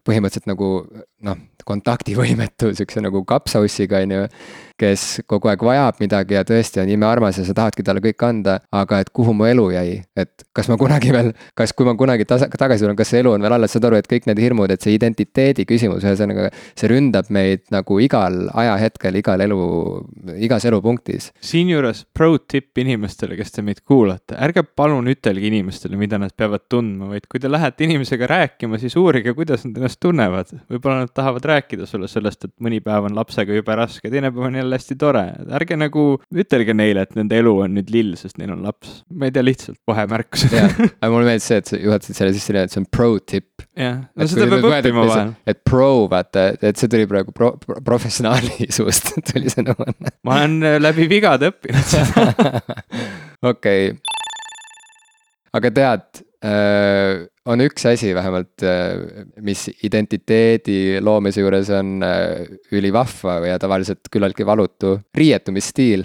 [0.07, 0.68] põhimõtteliselt nagu
[1.26, 4.28] noh, kontaktivõimetu siukse nagu kapsaussiga, on ju.
[4.83, 8.59] Kes kogu aeg vajab midagi ja tõesti on imearmas ja sa tahadki talle kõik anda,
[8.74, 12.26] aga et kuhu mu elu jäi, et kas ma kunagi veel, kas, kui ma kunagi
[12.28, 14.72] tasa, tagasi tulen, kas see elu on veel alles, saad aru, et kõik need hirmud,
[14.74, 16.51] et see identiteedi küsimus, ühesõnaga.
[16.78, 19.61] see ründab meid nagu igal ajahetkel, igal elu,
[20.43, 21.30] igas elupunktis.
[21.41, 26.66] siinjuures pro tipp inimestele, kes te meid kuulate, ärge palun ütelge inimestele, mida nad peavad
[26.72, 30.55] tundma, vaid kui te lähete inimesega rääkima, siis uurige, kuidas nad ennast tunnevad.
[30.72, 34.49] võib-olla nad tahavad rääkida sulle sellest, et mõni päev on lapsega jube raske, teine päev
[34.49, 35.24] on jälle hästi tore.
[35.58, 39.02] ärge nagu ütelge neile, et nende elu on nüüd lill, sest neil on laps.
[39.10, 40.46] ma ei tea, lihtsalt vahemärkus.
[40.52, 43.66] aga mulle meeldis see, et sa juhatasid selle sisse, et see on pro tipp.
[43.78, 45.34] jah, no seda peab õppima vahel.
[45.48, 50.16] et pro, vaata, et see tuli praegu pro, pro, professionaali suust tuli see nõuanne.
[50.26, 52.60] ma olen äh, läbi vigade õppinud seda.
[53.52, 53.92] okei.
[55.58, 58.64] aga tead on üks asi vähemalt,
[59.47, 66.03] mis identiteedi loomise juures on äh, ülivahva ja tavaliselt küllaltki valutu, riietumisstiil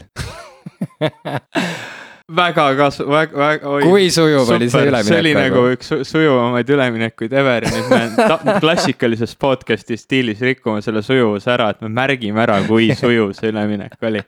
[2.27, 3.69] väga kas-, väga, väga.
[3.87, 5.07] kui sujuv oli see üleminek?
[5.07, 10.99] see oli nagu üks sujuvamaid üleminekuid ever ja nüüd me klassikalises podcast'i stiilis rikume selle
[11.07, 14.23] sujuvuse ära, et me märgime ära, kui sujuv see üleminek oli.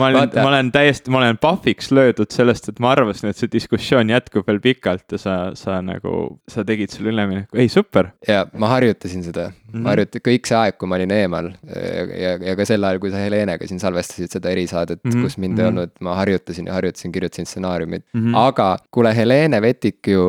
[0.00, 3.52] ma olen, ma olen täiesti, ma olen pahviks löödud sellest, et ma arvasin, et see
[3.52, 8.14] diskussioon jätkub veel pikalt ja sa, sa nagu, sa tegid selle ülemineku, ei super.
[8.24, 12.34] ja ma harjutasin seda mm, ma harjutasin kõik see aeg, kui ma olin eemal ja,
[12.48, 15.28] ja ka sel ajal, kui sa Helenega siin salvestasid seda erisaadet mm, -hmm.
[15.28, 15.68] kus mind mm -hmm.
[15.68, 16.29] ei olnud, ma harjutasin
[16.66, 18.20] ja harjutasin, kirjutasin stsenaariumit mm.
[18.20, 18.36] -hmm.
[18.36, 20.22] aga kuule, Helene Vetik ju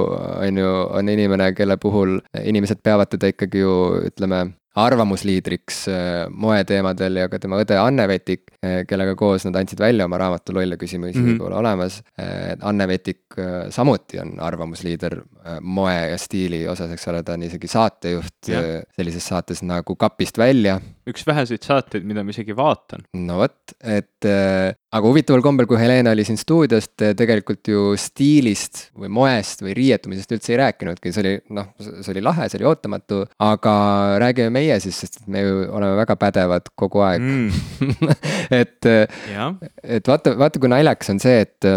[0.48, 3.76] on ju, on inimene, kelle puhul inimesed peavad teda ikkagi ju
[4.08, 9.82] ütleme arvamusliidriks äh, moeteemadel ja ka tema õde Anne Vetik, äh, kellega koos nad andsid
[9.84, 11.38] välja oma raamatu Lolle küsimusi mm -hmm.
[11.40, 12.02] pole olemas.
[12.20, 13.36] Äh, Anne Vetik
[13.70, 15.22] samuti on arvamusliider
[15.62, 18.62] moe ja stiili osas, eks ole, ta on isegi saatejuht ja.
[18.96, 20.82] sellises saates nagu Kapist välja.
[21.10, 23.06] Üks väheseid saateid, mida ma isegi vaatan.
[23.18, 28.88] no vot, et aga huvitaval kombel, kui Helena oli siin stuudios, te tegelikult ju stiilist
[28.98, 32.70] või moest või riietumisest üldse ei rääkinudki, see oli noh, see oli lahe, see oli
[32.70, 33.76] ootamatu, aga
[34.22, 38.08] räägime meie siis, sest me ju oleme väga pädevad kogu aeg mm.
[38.62, 41.72] et, et vaata, vaata, kui naljakas on see, et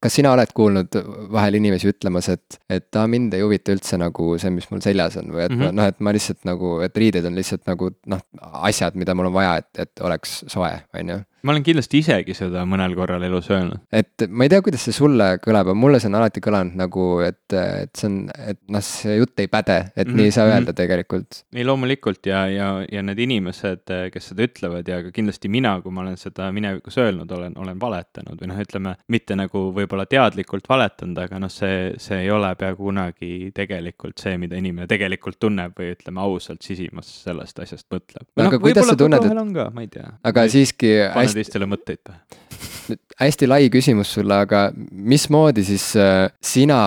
[0.00, 0.96] kas sina oled kuulnud
[1.32, 5.18] vahel inimesi ütlemas, et, et aa, mind ei huvita üldse nagu see, mis mul seljas
[5.20, 5.76] on või et mm -hmm.
[5.76, 8.22] noh, et ma lihtsalt nagu, et riided on lihtsalt nagu noh,
[8.70, 12.34] asjad, mida mul on vaja, et, et oleks soe, on ju ma olen kindlasti isegi
[12.36, 13.80] seda mõnel korral elus öelnud.
[13.92, 17.06] et ma ei tea, kuidas see sulle kõlab, aga mulle see on alati kõlanud nagu,
[17.24, 18.18] et, et see on,
[18.52, 20.16] et noh, see jutt ei päde, et mm -hmm.
[20.20, 20.56] nii ei saa mhm.
[20.56, 21.42] öelda tegelikult.
[21.54, 25.92] ei, loomulikult ja, ja, ja need inimesed, kes seda ütlevad ja ka kindlasti mina, kui
[25.92, 30.68] ma olen seda minevikus öelnud, olen, olen valetanud või noh, ütleme mitte nagu võib-olla teadlikult
[30.68, 35.72] valetanud, aga noh, see, see ei ole peaaegu kunagi tegelikult see, mida inimene tegelikult tunneb
[35.78, 38.26] või ütleme ausalt sisimas sellest asjast mõtleb.
[38.36, 39.98] aga no, kuidas sa tunned, et.
[40.24, 42.98] aga siiski hästi pane teistele mõtteid pähe.
[43.20, 46.80] hästi lai küsimus sulle, aga mismoodi siis äh, sina,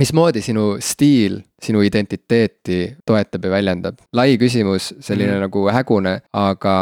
[0.00, 4.00] mismoodi sinu stiil sinu identiteeti toetab ja väljendab.
[4.16, 5.44] lai küsimus, selline mm.
[5.46, 6.76] nagu hägune, aga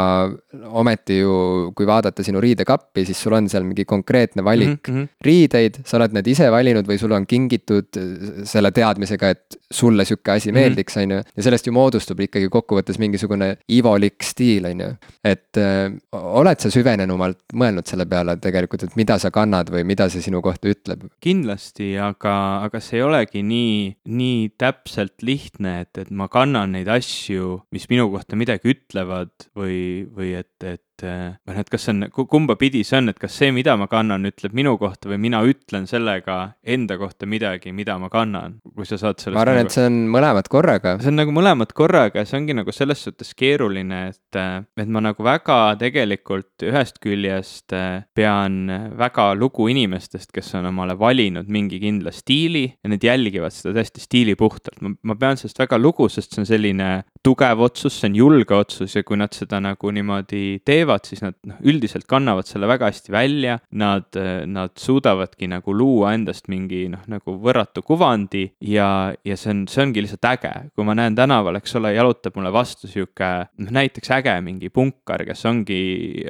[0.81, 1.35] ometi ju,
[1.77, 5.09] kui vaadata sinu riidekappi, siis sul on seal mingi konkreetne valik mm -hmm.
[5.25, 8.01] riideid, sa oled need ise valinud või sulle on kingitud
[8.45, 10.61] selle teadmisega, et sulle sihuke asi mm -hmm.
[10.61, 11.23] meeldiks, on ju.
[11.37, 14.91] ja sellest ju moodustub ikkagi kokkuvõttes mingisugune ivolik stiil, on ju.
[15.25, 19.85] et öö, äh, oled sa süvenenumalt mõelnud selle peale tegelikult, et mida sa kannad või
[19.85, 21.07] mida see sinu kohta ütleb?
[21.21, 26.91] kindlasti, aga, aga see ei olegi nii, nii täpselt lihtne, et, et ma kannan neid
[26.91, 31.71] asju, mis minu kohta midagi ütlevad või, või et, et et äh, või noh, et
[31.73, 34.77] kas see on, kumba pidi see on, et kas see, mida ma kannan, ütleb minu
[34.79, 39.37] kohta või mina ütlen sellega enda kohta midagi, mida ma kannan, kui sa saad sellest.
[39.37, 40.97] ma arvan nagu..., et see on mõlemat korraga.
[41.03, 44.91] see on nagu mõlemat korraga ja see ongi nagu selles suhtes keeruline, et, äh, et
[44.91, 51.51] ma nagu väga tegelikult ühest küljest äh, pean väga lugu inimestest, kes on omale valinud
[51.51, 54.81] mingi kindla stiili ja need jälgivad seda tõesti stiilipuhtalt.
[54.85, 56.91] ma, ma pean sellest väga lugu, sest see on selline
[57.25, 61.37] tugev otsus, see on julge otsus ja kui nad seda nagu niimoodi teevad, siis nad
[61.49, 64.09] noh, üldiselt kannavad selle väga hästi välja, nad,
[64.51, 68.89] nad suudavadki nagu luua endast mingi noh, nagu võrratu kuvandi ja,
[69.25, 70.53] ja see on, see ongi lihtsalt äge.
[70.75, 75.25] kui ma näen tänaval, eks ole, jalutab mulle vastu sihuke noh, näiteks äge mingi punkar,
[75.25, 75.81] kes ongi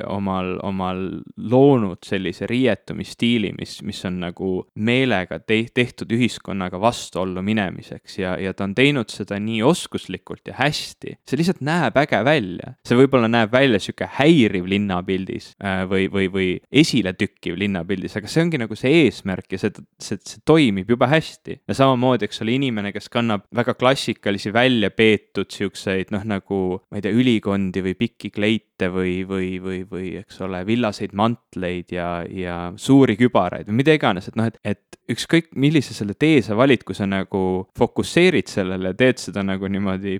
[0.06, 1.02] omal, omal
[1.36, 8.54] loonud sellise riietumisstiili, mis, mis on nagu meelega te tehtud ühiskonnaga vastuollu minemiseks ja, ja
[8.54, 10.83] ta on teinud seda nii oskuslikult ja hästi.
[10.92, 16.28] See lihtsalt näeb äge välja, see võib-olla näeb välja sihuke häiriv linnapildis äh, või, või,
[16.32, 16.48] või
[16.84, 21.60] esiletükkiv linnapildis, aga see ongi nagu see eesmärk ja see, see, see toimib jube hästi.
[21.68, 26.60] ja samamoodi, eks ole, inimene, kes kannab väga klassikalisi välja peetud siukseid noh, nagu
[26.90, 31.94] ma ei tea, ülikondi või pikki kleite või, või, või, või eks ole, villaseid mantleid
[31.94, 36.40] ja, ja suuri kübaraid või mida iganes, et noh, et, et ükskõik millise selle tee
[36.44, 37.42] sa valid, kui sa nagu
[37.78, 40.18] fokusseerid sellele teed seda nagu niimoodi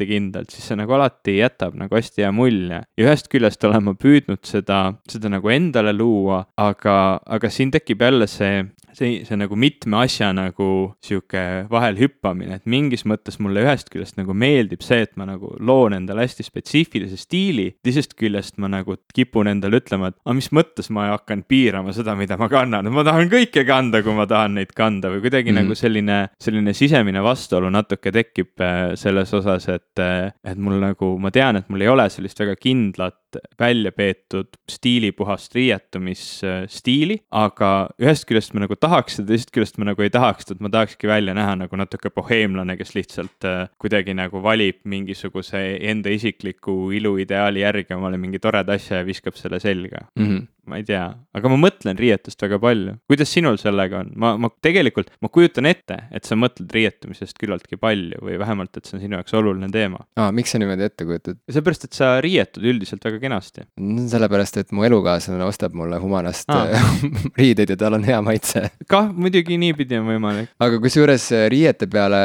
[0.00, 2.82] põhimõttekindlalt, siis see nagu alati jätab nagu hästi hea mulje.
[2.96, 8.00] Ja ühest küljest olen ma püüdnud seda, seda nagu endale luua, aga, aga siin tekib
[8.00, 8.64] jälle see
[8.96, 10.68] see, see nagu mitme asja nagu
[11.04, 15.52] sihuke vahel hüppamine, et mingis mõttes mulle ühest küljest nagu meeldib see, et ma nagu
[15.58, 20.50] loon endale hästi spetsiifilise stiili, teisest küljest ma nagu kipun endale ütlema, et aga mis
[20.56, 24.58] mõttes ma hakkan piirama seda, mida ma kannan, ma tahan kõike kanda, kui ma tahan
[24.58, 25.70] neid kanda või kuidagi mm -hmm.
[25.70, 31.16] nagu selline, selline sisemine vastuolu natuke tekib äh, selles osas, et, äh, et mul nagu,
[31.18, 33.19] ma tean, et mul ei ole sellist väga kindlat
[33.60, 37.70] välja peetud stiilipuhast riietumisstiili, aga
[38.02, 41.10] ühest küljest ma nagu tahaks seda, teisest küljest ma nagu ei tahaks, et ma tahakski
[41.10, 47.64] välja näha nagu natuke boheemlane, kes lihtsalt äh, kuidagi nagu valib mingisuguse enda isikliku iluideaali
[47.64, 50.26] järgi omale mingi toreda asja ja viskab selle selga mm.
[50.26, 50.46] -hmm.
[50.70, 51.04] ma ei tea,
[51.34, 52.96] aga ma mõtlen riietust väga palju.
[53.10, 54.12] kuidas sinul sellega on?
[54.16, 58.84] ma, ma tegelikult, ma kujutan ette, et sa mõtled riietumisest küllaltki palju või vähemalt, et
[58.84, 60.04] see on sinu jaoks oluline teema.
[60.16, 61.40] aa, miks sa niimoodi ette kujutad?
[61.50, 63.66] seepärast, et sa riietud üldiselt väga kenasti.
[64.10, 66.50] sellepärast, et mu elukaaslane ostab mulle Humanast
[67.40, 68.68] riideid ja tal on hea maitse.
[68.90, 70.52] kah, muidugi niipidi on võimalik.
[70.60, 72.22] aga kusjuures riiete peale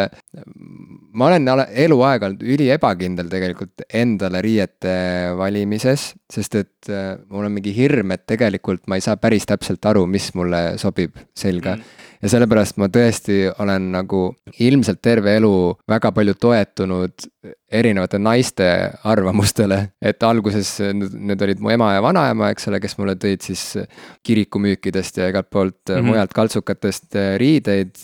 [1.16, 1.52] ma olen
[1.86, 4.96] eluaeg olnud üli ebakindel tegelikult endale riiete
[5.38, 9.86] valimises, sest et äh, mul on mingi hirm, et tegelikult ma ei saa päris täpselt
[9.86, 14.22] aru, mis mulle sobib selga mm ja sellepärast ma tõesti olen nagu
[14.66, 15.54] ilmselt terve elu
[15.90, 17.28] väga palju toetunud
[17.72, 18.66] erinevate naiste
[19.10, 23.64] arvamustele, et alguses need olid mu ema ja vanaema, eks ole, kes mulle tõid siis
[24.26, 26.12] kirikumüükidest ja igalt poolt mm -hmm.
[26.12, 27.96] mujalt kaltsukatest riideid.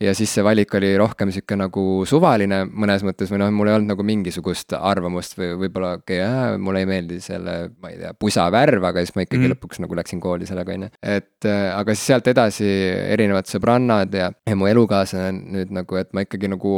[0.00, 3.74] ja siis see valik oli rohkem sihuke nagu suvaline mõnes mõttes või noh, mul ei
[3.74, 8.14] olnud nagu mingisugust arvamust või võib-olla okei okay,, mulle ei meeldi selle, ma ei tea,
[8.14, 9.56] pusa värv, aga siis ma ikkagi mm -hmm.
[9.56, 10.88] lõpuks nagu läksin kooli sellega, on ju.
[11.02, 11.44] et
[11.74, 12.70] aga siis sealt edasi
[13.12, 16.74] erinevad sõbrannad ja, ja mu elukaaslane nüüd nagu, et ma ikkagi nagu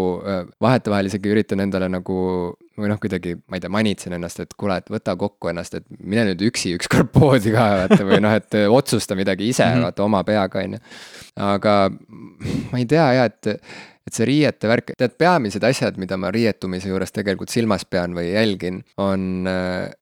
[0.60, 2.31] vahetevahel isegi üritan endale nagu
[2.78, 5.86] või noh, kuidagi, ma ei tea, manitsen ennast, et kuule, et võta kokku ennast, et
[6.00, 9.88] mine nüüd üksi ükskord poodi ka, vaata, või noh, et otsusta midagi ise mm, -hmm.
[9.88, 10.84] vaata, oma peaga, on ju.
[11.52, 11.78] aga
[12.72, 13.56] ma ei tea jah, et
[14.02, 18.32] et see riiete värk, tead, peamised asjad, mida ma riietumise juures tegelikult silmas pean või
[18.32, 19.46] jälgin, on,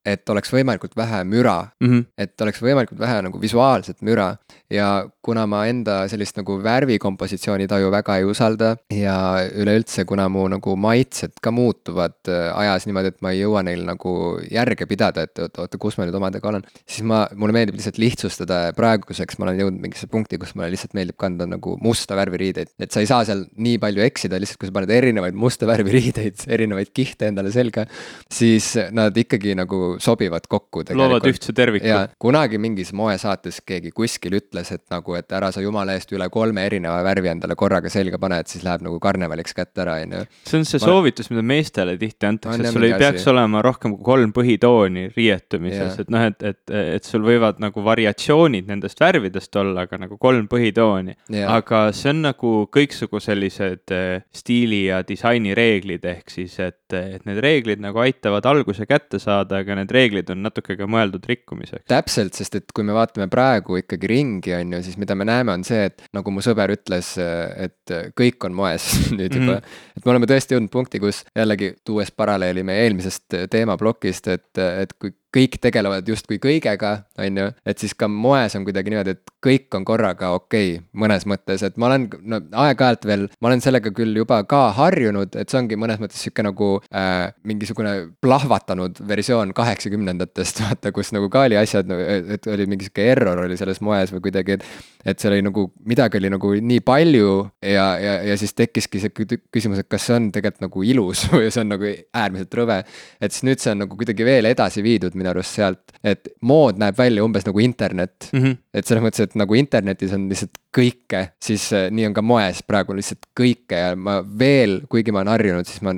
[0.09, 1.89] et oleks võimalikult vähe müra mm.
[1.89, 2.07] -hmm.
[2.24, 4.33] et oleks võimalikult vähe nagu visuaalset müra
[4.72, 9.16] ja kuna ma enda sellist nagu värvikompositsiooni taju väga ei usalda ja
[9.61, 13.85] üleüldse, kuna mu nagu maitsed ka muutuvad äh, ajas niimoodi, et ma ei jõua neil
[13.89, 14.12] nagu
[14.51, 18.61] järge pidada, et oota, kus ma nüüd omadega olen, siis ma, mulle meeldib lihtsalt lihtsustada
[18.68, 22.41] ja praeguseks ma olen jõudnud mingisse punkti, kus mulle lihtsalt meeldib kanda nagu musta värvi
[22.45, 25.68] riideid, et sa ei saa seal nii palju eksida, lihtsalt kui sa paned erinevaid musta
[25.68, 27.85] värvi riideid, erinevaid kihte endale selga,
[28.33, 30.85] siis nad ikkagi nagu sobivad kokku.
[30.97, 31.87] loovad ühtse terviku.
[31.87, 36.29] ja kunagi mingis moesaates keegi kuskil ütles, et nagu, et ära sa jumala eest üle
[36.33, 40.17] kolme erineva värvi endale korraga selga pane, et siis läheb nagu karnevaliks kätte ära, on
[40.19, 40.23] ju.
[40.49, 40.87] see on see Ma...
[40.87, 43.31] soovitus, mida meestele tihti antakse, et sul ei peaks asi.
[43.33, 48.69] olema rohkem kui kolm põhitooni riietumises, et noh, et, et, et sul võivad nagu variatsioonid
[48.71, 51.17] nendest värvidest olla, aga nagu kolm põhitooni.
[51.47, 57.25] aga see on nagu kõiksugu sellised äh, stiili ja disaini reeglid, ehk siis et, et
[57.29, 61.87] need reeglid nagu aitavad alguse kätte saada, aga need reeglid on natuke ka mõeldud rikkumiseks.
[61.91, 65.55] täpselt, sest et kui me vaatame praegu ikkagi ringi, on ju, siis mida me näeme,
[65.57, 68.87] on see, et nagu mu sõber ütles, et kõik on moes
[69.19, 69.63] nüüd juba mm.
[69.63, 69.97] -hmm.
[69.97, 74.95] et me oleme tõesti jõudnud punkti, kus jällegi tuues paralleeli meie eelmisest teemaplokist, et, et
[74.99, 79.33] kui kõik tegelevad justkui kõigega, on ju, et siis ka moes on kuidagi niimoodi, et
[79.45, 83.62] kõik on korraga okei okay, mõnes mõttes, et ma olen no aeg-ajalt veel, ma olen
[83.64, 88.99] sellega küll juba ka harjunud, et see ongi mõnes mõttes sihuke nagu äh, mingisugune plahvatanud
[89.09, 91.95] versioon kaheksakümnendatest, vaata, kus nagu ka oli asjad,
[92.37, 94.66] et oli mingi sihuke error oli selles moes või kuidagi, et.
[95.14, 97.31] et seal oli nagu, midagi oli nagu nii palju
[97.64, 101.49] ja, ja, ja siis tekkiski see küsimus, et kas see on tegelikult nagu ilus või
[101.49, 102.83] see on nagu äärmiselt rõve.
[103.20, 106.81] et siis nüüd see on nagu kuidagi veel edasi viidud minu arust sealt, et mood
[106.81, 108.43] näeb välja umbes nagu internet mm.
[108.43, 108.59] -hmm.
[108.75, 112.62] et selles mõttes, et nagu internetis on lihtsalt kõike, siis äh, nii on ka moes
[112.66, 115.95] praegu lihtsalt kõike ja ma veel, kuigi ma olen harjunud, siis ma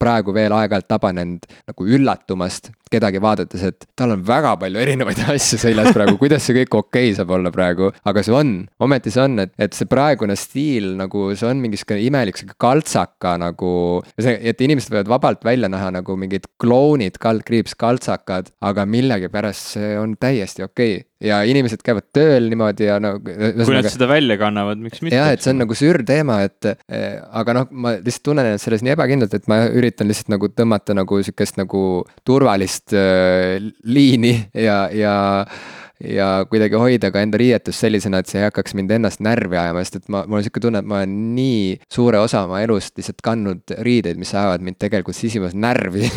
[0.00, 5.22] praegu veel aeg-ajalt taban end nagu üllatumast kedagi vaadates, et tal on väga palju erinevaid
[5.34, 8.52] asju seljas praegu, kuidas see kõik okei okay saab olla praegu, aga see on,
[8.86, 12.58] ometi see on, et, et see praegune stiil nagu see on mingi sihuke imelik sihuke
[12.60, 13.72] kaltsaka nagu.
[14.20, 20.14] et inimesed võivad vabalt välja näha nagu mingid klounid, kaldkriips, kaltsakad, aga millegipärast see on
[20.20, 23.16] täiesti okei okay ja inimesed käivad tööl niimoodi ja no.
[23.22, 25.16] kui nad seda välja kannavad, miks mitte.
[25.16, 28.68] jah, et see on nagu sür teema, et eh, aga noh, ma lihtsalt tunnen ennast
[28.68, 31.84] selles nii ebakindlalt, et ma üritan lihtsalt nagu tõmmata nagu sihukest nagu
[32.26, 35.16] turvalist äh, liini ja, ja
[36.02, 39.84] ja kuidagi hoida ka enda riietust sellisena, et see ei hakkaks mind ennast närvi ajama,
[39.84, 42.98] sest et ma, mul on sihuke tunne, et ma olen nii suure osa oma elust
[42.98, 46.10] lihtsalt kandnud riideid, mis ajavad mind tegelikult sisimas närvi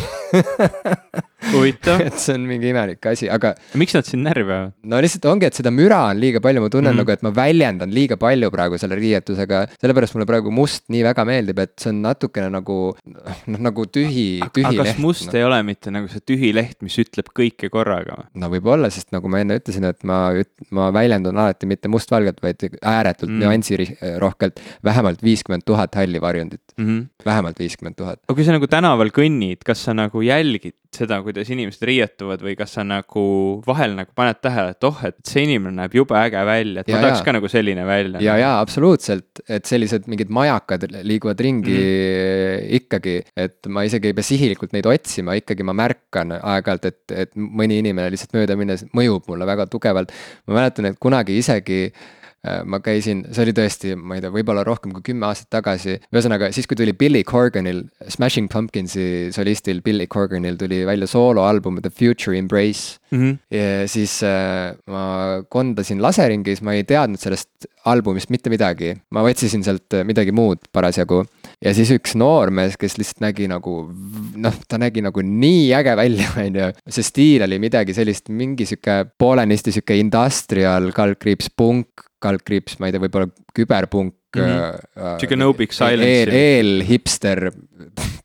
[1.52, 3.54] huvitav et see on mingi imelik asi, aga.
[3.78, 4.74] miks nad sind närvi ajavad?
[4.90, 7.04] no lihtsalt ongi, et seda müra on liiga palju, ma tunnen mm -hmm.
[7.04, 9.66] nagu, et ma väljendan liiga palju praegu selle riietusega.
[9.80, 14.28] sellepärast mulle praegu must nii väga meeldib, et see on natukene nagu noh, nagu tühi,
[14.54, 14.96] tühi aga leht.
[14.96, 15.38] kas must no.
[15.38, 18.24] ei ole mitte nagu see tühi leht, mis ütleb kõike korraga?
[18.34, 20.18] no võib-olla, sest nagu ma enne ütlesin, et ma,
[20.74, 23.38] ma väljendun alati mitte mustvalgelt, vaid ääretult mm.
[23.44, 24.60] nüansirohkelt.
[24.84, 27.06] vähemalt viiskümmend tuhat halli varjundit mm, -hmm.
[27.24, 28.20] vähemalt viiskümmend tuhat.
[28.28, 32.54] aga kui sa nagu tänaval kõnnid, kas sa nagu jälgid seda, kuidas inimesed riietuvad või
[32.58, 33.24] kas sa nagu
[33.66, 36.96] vahel nagu paned tähele, et oh, et see inimene näeb jube äge välja, et ja,
[36.96, 37.26] ma tahaks ja.
[37.26, 38.22] ka nagu selline välja.
[38.24, 42.68] ja, ja absoluutselt, et sellised mingid majakad liiguvad ringi mm.
[42.80, 47.34] ikkagi, et ma isegi ei pea sihilikult neid otsima, ikkagi ma märkan aeg-ajalt, et, et
[47.36, 50.14] mõni inimene lihtsalt mööda minnes mõjub mulle väga tugevalt.
[50.48, 52.16] ma mäletan, et kunagi isegi Äh,
[52.46, 55.96] ma käisin, see oli tõesti, ma ei tea, võib-olla rohkem kui kümme aastat tagasi.
[56.14, 61.90] ühesõnaga siis, kui tuli Billy Corganil, Smashing Pumpkinsi solistil Billy Corganil tuli välja sooloalbum The
[61.90, 63.18] Future Embrace mm.
[63.18, 63.38] -hmm.
[63.50, 68.94] ja siis äh, ma kondasin laseringis, ma ei teadnud sellest albumist mitte midagi.
[69.10, 71.24] ma otsisin sealt midagi muud parasjagu.
[71.64, 73.90] ja siis üks noormees, kes lihtsalt nägi nagu,
[74.36, 76.72] noh, ta nägi nagu nii äge välja, on ju.
[76.88, 82.94] see stiil oli midagi sellist, mingi sihuke poolenisti sihuke industrial, kaldkriips punk kaldkriips, ma ei
[82.94, 84.42] tea, võib-olla küberpunk mm.
[84.42, 85.18] -hmm.
[85.20, 86.08] sihuke no big silence.
[86.08, 87.48] eel, eelhipster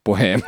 [0.04, 0.42] poeem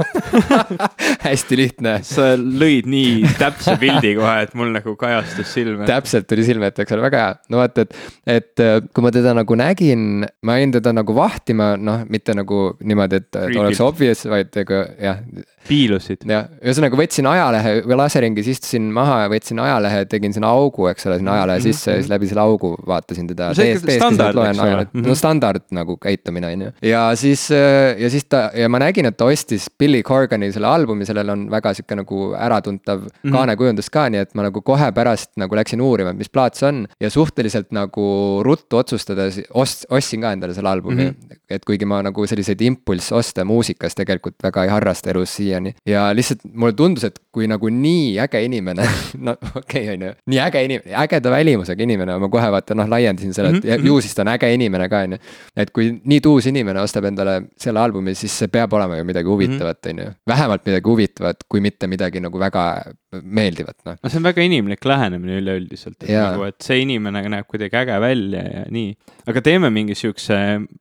[1.28, 1.96] hästi lihtne.
[2.06, 5.88] sa lõid nii täpse pildi kohe, et mul nagu kajastus silme.
[5.90, 7.34] täpselt tuli silme ette, eks ole, väga hea.
[7.54, 7.98] no vaata, et,
[8.38, 12.68] et äh, kui ma teda nagu nägin, ma jäin teda nagu vahtima, noh, mitte nagu
[12.84, 15.22] niimoodi, et, et oleks obvious, vaid ega jah
[15.66, 16.26] piilusid.
[16.30, 21.08] jah, ühesõnaga võtsin ajalehe või laseringis istusin maha ja võtsin ajalehe, tegin sinna augu, eks
[21.10, 22.14] ole, sinna ajalehe mhm, sisse ja siis mhm.
[22.14, 23.50] läbi selle augu vaatasin teda.
[23.50, 24.88] no ole.
[24.94, 25.20] no mhm.
[25.20, 26.72] standard nagu käitumine on ju.
[26.92, 30.68] ja siis, äh, ja siis ta ja ma nägin, et ta ostis Billy Corgani selle
[30.68, 33.32] albumi, sellel on väga sihuke nagu äratuntav mm -hmm.
[33.32, 36.88] kaanekujundus ka, nii et ma nagu kohe pärast nagu läksin uurima, mis plaat see on.
[37.02, 41.10] ja suhteliselt nagu ruttu otsustades ost-, ostsin ka endale selle albumi mm.
[41.10, 41.38] -hmm.
[41.50, 45.76] et kuigi ma nagu selliseid impulssoste muusikas tegelikult väga ei harrasta elus siia siiani.
[45.86, 48.86] ja lihtsalt mulle tundus, et kui nagu nii äge inimene
[49.26, 52.90] no okei okay,, on ju, nii äge inimene, ägeda välimusega inimene, ma kohe vaata noh,
[52.90, 53.88] laiendasin selle, et mm -hmm.
[53.88, 55.18] ju siis ta on äge inimene ka, on ju.
[55.56, 59.28] et kui nii tuus inimene ostab endale selle albumi, siis see peab olema ju midagi
[59.28, 60.12] huvitavat, on ju.
[60.28, 62.84] vähemalt midagi huvitavat, kui mitte midagi nagu väga
[63.24, 63.98] meeldivat, noh.
[64.02, 66.30] no see on väga inimlik lähenemine üleüldiselt, et ja.
[66.32, 68.94] nagu, et see inimene näeb kuidagi äge välja ja nii.
[69.30, 70.38] aga teeme mingi siukse,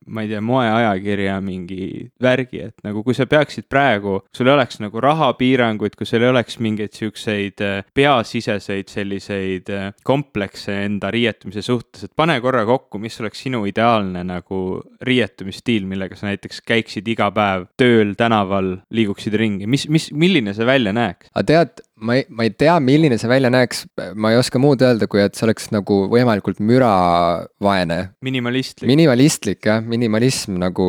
[0.07, 4.79] ma ei tea, moeajakirja mingi värgi, et nagu kui sa peaksid praegu, sul ei oleks
[4.83, 11.63] nagu rahapiiranguid, kui sul ei oleks mingeid siukseid äh, peasiseseid selliseid äh, komplekse enda riietumise
[11.65, 14.61] suhtes, et pane korra kokku, mis oleks sinu ideaalne nagu
[15.05, 20.67] riietumisstiil, millega sa näiteks käiksid iga päev tööl, tänaval, liiguksid ringi, mis, mis, milline see
[20.67, 21.31] välja näeks?
[21.33, 23.85] aga tead, ma ei, ma ei tea, milline see välja näeks,
[24.19, 27.99] ma ei oska muud öelda, kui et see oleks nagu võimalikult müravaene.
[28.25, 28.87] minimalistlik.
[28.89, 30.87] minimalistlik jah, minimalism nagu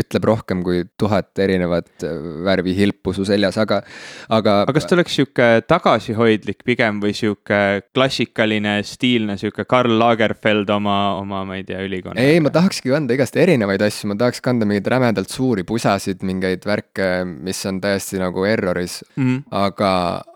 [0.00, 2.06] ütleb rohkem kui tuhat erinevat
[2.46, 3.82] värvi hilpu su seljas, aga,
[4.32, 4.62] aga.
[4.64, 10.96] aga kas ta oleks sihuke tagasihoidlik pigem või sihuke klassikaline, stiilne, sihuke Karl Lagerfeld oma,
[11.20, 12.16] oma, ma ei tea, ülikonna?
[12.16, 16.64] ei, ma tahakski kanda igast erinevaid asju, ma tahaks kanda mingeid rämedalt suuri pusasid, mingeid
[16.64, 19.44] värke, mis on täiesti nagu erroris mm, -hmm.
[19.66, 19.92] aga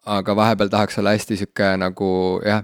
[0.08, 2.12] aga vahepeal tahaks olla hästi sihuke nagu
[2.44, 2.62] jah,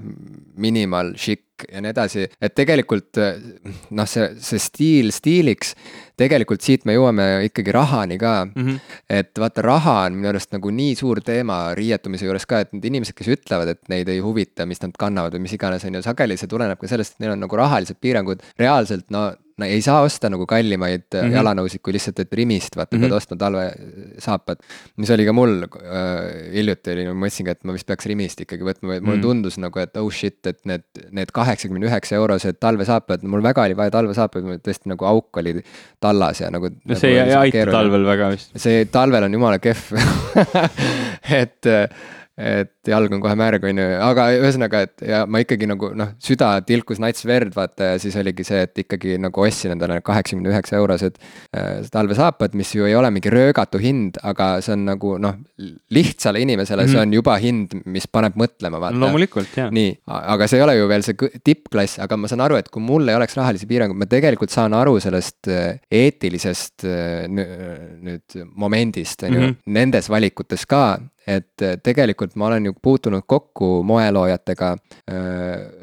[0.56, 5.72] minimal, šikk ja nii edasi, et tegelikult noh, see, see stiil stiiliks,
[6.20, 8.66] tegelikult siit me jõuame ikkagi rahani ka mm.
[8.66, 8.98] -hmm.
[9.20, 12.84] et vaata, raha on minu arust nagu nii suur teema riietumise juures ka, et need
[12.90, 16.04] inimesed, kes ütlevad, et neid ei huvita, mis nad kannavad või mis iganes, on ju,
[16.04, 19.80] sageli see tuleneb ka sellest, et neil on nagu rahalised piirangud, reaalselt no no ei
[19.84, 21.34] saa osta nagu kallimaid mm -hmm.
[21.38, 23.06] jalanõusid kui lihtsalt, et Rimist vaata mm, -hmm.
[23.06, 24.58] pead ostma talvesaapad.
[24.96, 28.64] mis oli ka mul äh, hiljuti oli, ma mõtlesingi, et ma vist peaks Rimist ikkagi
[28.64, 29.22] võtma, mulle mm -hmm.
[29.22, 33.76] tundus nagu, et oh shit, et need, need kaheksakümne üheksa eurosed talvesaapad, mul väga oli
[33.76, 35.62] vaja talvesaapaid, mul tõesti nagu auk oli
[36.00, 36.68] tallas ja nagu.
[36.68, 37.78] no see nagu ei aita keeruline.
[37.78, 38.52] talvel väga vist.
[38.56, 39.96] see talvel on jumala kehv
[41.42, 41.72] et
[42.36, 46.10] et jalg on kohe märg, on ju, aga ühesõnaga, et ja ma ikkagi nagu noh,
[46.20, 50.52] süda tilkus nats verd, vaata ja siis oligi see, et ikkagi nagu ostsin endale kaheksakümne
[50.52, 55.14] üheksa eurosed äh, talvesaapad, mis ju ei ole mingi röögatu hind, aga see on nagu
[55.22, 55.38] noh,
[55.96, 56.98] lihtsale inimesele mm -hmm.
[56.98, 59.00] see on juba hind, mis paneb mõtlema, vaata.
[59.06, 59.70] loomulikult, jaa.
[59.72, 62.84] nii, aga see ei ole ju veel see tippklass, aga ma saan aru, et kui
[62.84, 69.24] mul ei oleks rahalisi piiranguid, ma tegelikult saan aru sellest äh, eetilisest äh, nüüd momendist,
[69.24, 69.60] on ju, mhm.
[69.72, 74.70] nendes valikutes ka et äh, tegelikult ma olen ju puutunud kokku moeloojatega,
[75.10, 75.16] äh,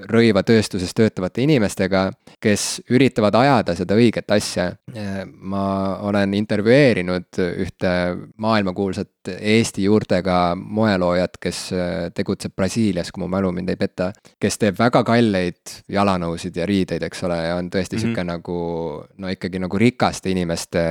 [0.10, 2.08] rõivatööstuses töötavate inimestega,
[2.44, 4.70] kes üritavad ajada seda õiget asja.
[4.96, 5.66] Äh, ma
[6.08, 7.92] olen intervjueerinud ühte
[8.38, 11.60] maailmakuulsat Eesti juurtega moeloojat, kes
[12.12, 14.10] tegutseb Brasiilias, kui mu mälu mind ei peta.
[14.40, 18.02] kes teeb väga kalleid jalanõusid ja riideid, eks ole, ja on tõesti mm -hmm.
[18.02, 18.58] sihuke nagu
[19.18, 20.84] no ikkagi nagu rikaste inimeste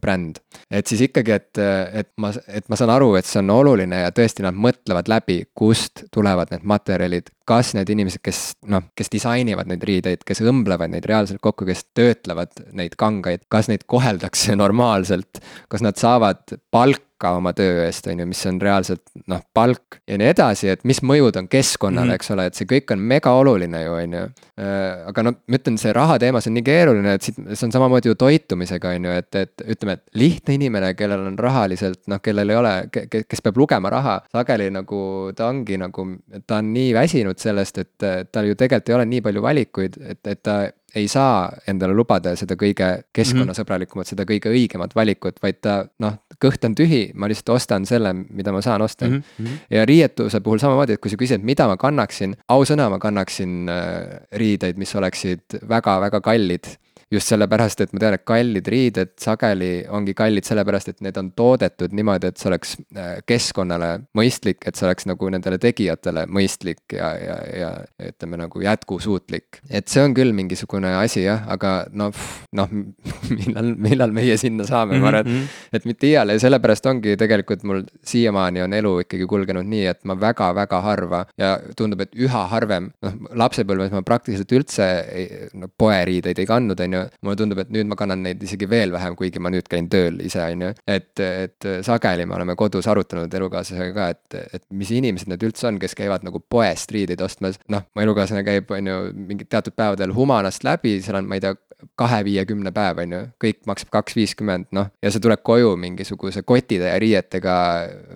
[0.00, 0.38] bränd.
[0.70, 1.58] et siis ikkagi, et,
[1.92, 5.38] et ma, et ma saan aru, et see on oluline ja tõesti nad mõtlevad läbi,
[5.54, 8.40] kust tulevad need materjalid, kas need inimesed, kes
[8.72, 13.70] noh, kes disainivad neid riideid, kes õmblevad neid reaalselt kokku, kes töötlevad neid kangaid, kas
[13.70, 15.42] neid koheldakse normaalselt,
[15.72, 20.00] kas nad saavad palka palka oma töö eest, on ju, mis on reaalselt noh, palk
[20.08, 22.20] ja nii edasi, et mis mõjud on keskkonnale mm, -hmm.
[22.20, 24.22] eks ole, et see kõik on mega oluline ju, on ju.
[24.58, 27.66] Äh, aga no ma ütlen, see raha teema, see on nii keeruline, et siit, see
[27.66, 32.02] on samamoodi ju toitumisega, on ju, et, et ütleme, et lihtne inimene, kellel on rahaliselt
[32.10, 36.08] noh, kellel ei ole, kes peab lugema raha, sageli nagu ta ongi nagu,
[36.46, 40.26] ta on nii väsinud sellest, et tal ju tegelikult ei ole nii palju valikuid, et,
[40.26, 40.62] et ta
[40.94, 46.64] ei saa endale lubada seda kõige keskkonnasõbralikumat, seda kõige õigemat valikut, vaid ta noh, kõht
[46.68, 49.22] on tühi, ma lihtsalt ostan selle, mida ma saan osta mm.
[49.38, 49.58] -hmm.
[49.70, 54.20] ja riietuse puhul samamoodi, et kui sa küsid, mida ma kannaksin, ausõna, ma kannaksin äh,
[54.32, 56.76] riideid, mis oleksid väga-väga kallid
[57.12, 61.30] just sellepärast, et ma tean, et kallid riided sageli ongi kallid sellepärast, et need on
[61.36, 66.96] toodetud niimoodi, et see oleks äh, keskkonnale mõistlik, et see oleks nagu nendele tegijatele mõistlik
[66.96, 67.70] ja, ja, ja
[68.12, 69.60] ütleme nagu jätkusuutlik.
[69.68, 72.16] et see on küll mingisugune asi jah, aga noh,
[72.56, 72.72] noh
[73.38, 75.78] millal, millal meie sinna saame, ma arvan, et, mhm, mhm.
[75.78, 80.02] et mitte iial ja sellepärast ongi tegelikult mul siiamaani on elu ikkagi kulgenud nii, et
[80.08, 85.68] ma väga-väga harva ja tundub, et üha harvem, noh lapsepõlves ma praktiliselt üldse ei, no
[85.78, 89.16] poeriideid ei kandnud, on ju mulle tundub, et nüüd ma kannan neid isegi veel vähem,
[89.18, 90.72] kuigi ma nüüd käin tööl ise, on ju.
[90.86, 95.68] et, et sageli me oleme kodus arutanud elukaaslasega ka, et, et mis inimesed need üldse
[95.70, 97.60] on, kes käivad nagu poest riideid ostmas.
[97.72, 101.44] noh, mu elukaaslane käib, on ju, mingid teatud päevadel Humanast läbi, seal on, ma ei
[101.44, 101.54] tea,
[101.98, 106.94] kahe-viiekümne päev, on ju, kõik maksab kaks viiskümmend, noh, ja sa tuled koju mingisuguse kotitäie
[107.02, 107.56] riietega,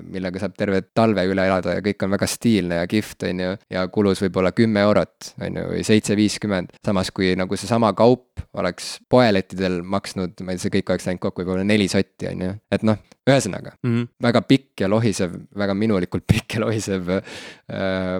[0.06, 3.56] millega saab terve talve üle elada ja kõik on väga stiilne ja kihvt, on ju.
[3.72, 8.25] ja kulus võib-olla kümme eurot, on ju, või seitse viiskümmend, samas kui nagu seesama kaup
[8.56, 12.44] oleks poelettidel maksnud, ma ei tea, see kõik oleks läinud kokku võib-olla neli sotti, on
[12.46, 14.08] ju, et noh, ühesõnaga mm -hmm.
[14.22, 17.22] väga pikk ja lohisev, väga minulikult pikk ja lohisev äh,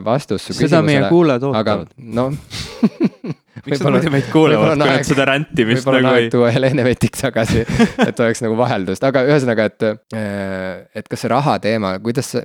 [0.05, 0.87] vastus su seda küsimusele.
[0.87, 1.93] meie kuulajad ootavad.
[1.97, 2.33] noh
[3.67, 6.29] miks nad muidu meid kuulavad, kui nad seda rändimist nagu ei.
[6.33, 7.65] tuua Helene Vetik tagasi
[8.09, 9.87] et oleks nagu vaheldust, aga ühesõnaga, et,
[10.19, 12.43] äh, et kas see raha teema, kuidas sa,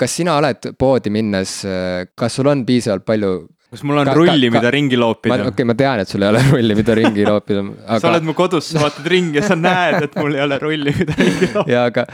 [0.00, 3.34] kas sina oled poodi minnes, äh, kas sul on piisavalt palju
[3.70, 5.36] kas mul on ka, rulli, mida ringi loopida?
[5.36, 7.98] okei okay,, ma tean, et sul ei ole rulli, mida ringi loopida aga....
[8.02, 10.94] sa oled mu kodus, sa vaatad ringi ja sa näed, et mul ei ole rulli,
[10.96, 11.72] mida ringi loopida.
[11.74, 12.04] ja aga,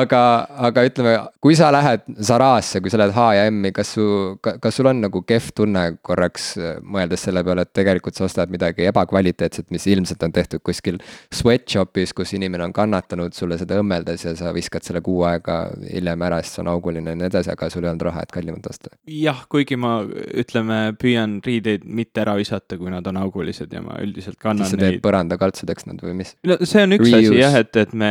[0.00, 0.22] aga,
[0.68, 4.06] aga ütleme, kui sa lähed Zarasse, kui sa lähed H ja M-i, kas su,
[4.44, 6.50] kas sul on nagu kehv tunne korraks
[6.84, 11.00] mõeldes selle peale, et tegelikult sa ostad midagi ebakvaliteetset, mis ilmselt on tehtud kuskil
[11.34, 16.28] sweatshop'is, kus inimene on kannatanud sulle seda õmmeldes ja sa viskad selle kuu aega hiljem
[16.28, 18.68] ära, sest see on auguline ja nii edasi, aga sul ei olnud raha, et kallimat
[18.68, 18.92] osta?
[19.08, 19.98] jah, kuigi ma
[20.36, 24.76] ütleme püüan riideid mitte ära visata, kui nad on augulised ja ma üldiselt kannan siis
[24.76, 25.02] sa teed neid...
[25.04, 26.34] põrandakaltsudeks nad või mis?
[26.46, 27.32] no see on üks Reuse.
[27.32, 28.10] asi jah, et, et me,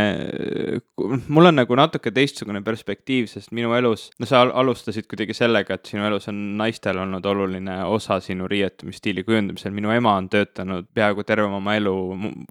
[1.27, 5.91] mul on nagu natuke teistsugune perspektiiv, sest minu elus, no sa alustasid kuidagi sellega, et
[5.91, 9.73] sinu elus on naistel olnud oluline osa sinu riietumisstiili kujundamisel.
[9.75, 11.95] minu ema on töötanud peaaegu terve oma elu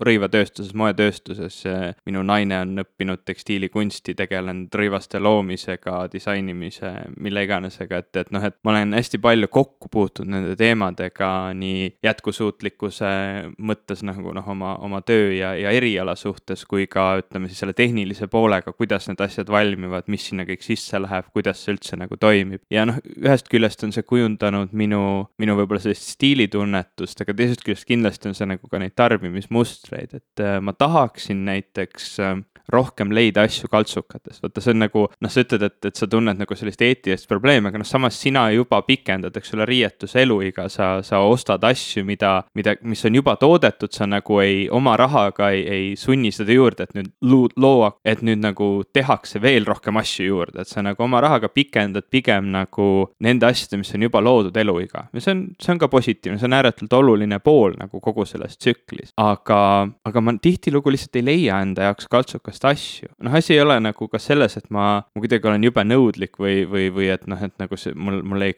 [0.04, 1.62] rõivatööstuses, moetööstuses.
[2.06, 8.56] minu naine on õppinud tekstiilikunsti, tegelenud rõivaste loomisega, disainimise, mille iganesega, et, et noh, et
[8.64, 13.10] ma olen hästi palju kokku puutunud nende teemadega nii jätkusuutlikkuse
[13.58, 17.76] mõttes nagu noh, oma, oma töö ja, ja eriala suhtes, kui ka ütleme siis selle
[17.76, 22.18] tehnilise poolega, kuidas need asjad valmivad, mis sinna kõik sisse läheb, kuidas see üldse nagu
[22.20, 22.64] toimib.
[22.72, 25.02] ja noh, ühest küljest on see kujundanud minu,
[25.40, 30.44] minu võib-olla sellist stiilitunnetust, aga teisest küljest kindlasti on see nagu ka neid tarbimismustreid, et
[30.44, 32.36] äh, ma tahaksin näiteks äh,
[32.72, 36.40] rohkem leida asju kaltsukatest, vaata, see on nagu noh, sa ütled, et, et sa tunned
[36.40, 40.96] nagu sellist eetilist probleemi, aga noh, samas sina juba pikendad, eks ole, riietuse eluiga, sa,
[41.04, 45.64] sa ostad asju, mida, mida, mis on juba toodetud, sa nagu ei, oma rahaga ei,
[45.76, 50.64] ei sunni seda juurde, et nüüd loo, et nüüd nagu tehakse veel rohkem asju juurde,
[50.64, 52.88] et sa nagu oma rahaga pikendad pigem nagu
[53.24, 55.08] nende asjade, mis on juba loodud eluiga.
[55.12, 58.56] ja see on, see on ka positiivne, see on ääretult oluline pool nagu kogu selles
[58.58, 59.60] tsüklis, aga,
[60.06, 63.08] aga ma tihtilugu lihtsalt ei leia enda jaoks kaltsukast igast asju.
[63.22, 66.64] noh, asi ei ole nagu ka selles, et ma, ma kuidagi olen jube nõudlik või,
[66.70, 68.54] või, või et noh, et nagu see mul, mul ei,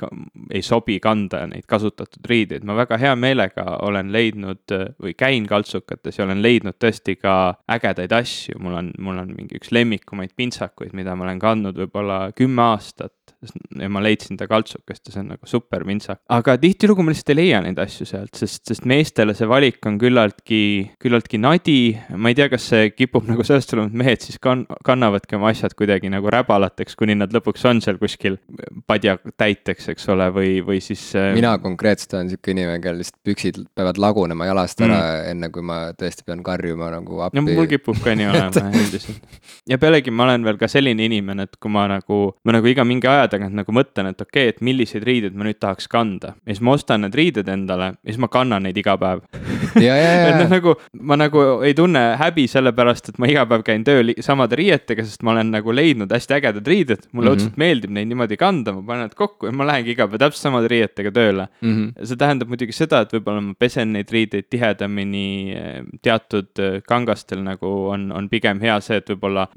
[0.51, 6.19] ei sobi kanda neid kasutatud riideid, ma väga hea meelega olen leidnud või käin kaltsukates
[6.19, 10.95] ja olen leidnud tõesti ka ägedaid asju, mul on, mul on mingi üks lemmikumaid pintsakuid,
[10.97, 13.37] mida ma olen kandnud võib-olla kümme aastat
[13.81, 16.21] ja ma leidsin ta kaltsukast ja see on nagu super pintsak.
[16.33, 19.99] aga tihtilugu ma lihtsalt ei leia neid asju sealt, sest, sest meestele see valik on
[20.01, 20.63] küllaltki,
[21.03, 21.97] küllaltki nadi.
[22.17, 25.51] ma ei tea, kas see kipub nagu sellest tulema, et mehed siis kann-, kannavadki oma
[25.53, 28.39] asjad kuidagi nagu räbalateks, kuni nad lõpuks on seal kuskil
[28.87, 31.03] padja täiteks, eks ole, või, või siis.
[31.19, 35.31] Äh, mina konkreetselt olen sihuke inimene, kellel lihtsalt püksid peavad lagunema jalast ära mm.
[35.33, 37.39] enne, kui ma tõesti pean karjuma nagu appi.
[37.39, 39.39] no mul kipub ka nii olema üldiselt.
[39.69, 42.87] ja pealegi ma olen veel ka selline inimene, et kui ma nagu, ma nagu iga
[42.89, 46.35] mingi aja tagant nagu mõtlen, et okei okay,, et milliseid riideid ma nüüd tahaks kanda.
[46.45, 49.25] ja siis ma ostan need riided endale ja siis ma kannan neid iga päev
[49.77, 53.76] et noh, nagu ma nagu ei tunne häbi selle pärast, et ma iga päev käin
[53.77, 57.37] käin tööl samade riietega, sest ma olen nagu leidnud hästi ägedad riided, mulle mm -hmm.
[57.37, 60.49] õudselt meeldib neid niimoodi kanda, ma panen nad kokku ja ma lähengi iga päev täpselt
[60.49, 61.73] samade riietega tööle mm.
[61.73, 62.07] -hmm.
[62.07, 67.43] see tähendab muidugi seda, et võib-olla ma pesen neid riideid tihedamini, eh, teatud eh, kangastel
[67.45, 69.49] nagu on, on pigem hea see, et võib-olla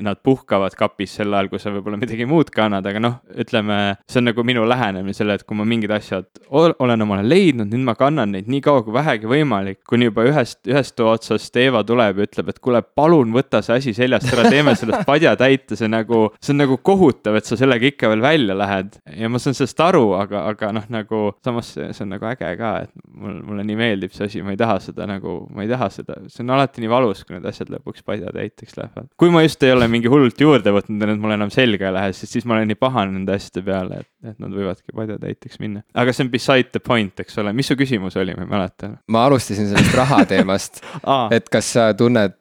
[0.00, 4.20] nad puhkavad kapis sel ajal, kui sa võib-olla midagi muud kannad, aga noh, ütleme, see
[4.20, 7.94] on nagu minu lähenemine sellele, et kui ma mingid asjad olen omale leidnud, nüüd ma
[7.98, 12.28] kannan neid nii kaua kui vähegi võimalik, kuni juba ühest, ühest otsast Eeva tuleb ja
[12.28, 16.54] ütleb, et kuule, palun võta see asi seljast ära, teeme sellest padjatäite, see nagu, see
[16.54, 18.98] on nagu kohutav, et sa sellega ikka veel välja lähed.
[19.16, 22.52] ja ma saan sellest aru, aga, aga noh, nagu samas see, see on nagu äge
[22.60, 25.70] ka, et mul, mulle nii meeldib see asi, ma ei taha seda nagu, ma ei
[25.70, 29.10] taha seda, see on alati nii valus, kui need asjad lõpuks padjatäiteks lähevad.
[29.20, 31.96] kui ma just ei ole mingi hullult juurde võtnud ja need mul enam selga ei
[31.98, 35.60] lähe, siis, siis ma olen nii pahane nende asjade peale, et, et nad võivadki padjatäiteks
[35.62, 35.84] minna.
[35.94, 38.94] aga see on beside the point, eks ole, mis su küsimus oli, ma ei mäleta.
[39.14, 40.82] ma alustasin sellest raha teemast
[41.36, 42.38] et kas sa tunned,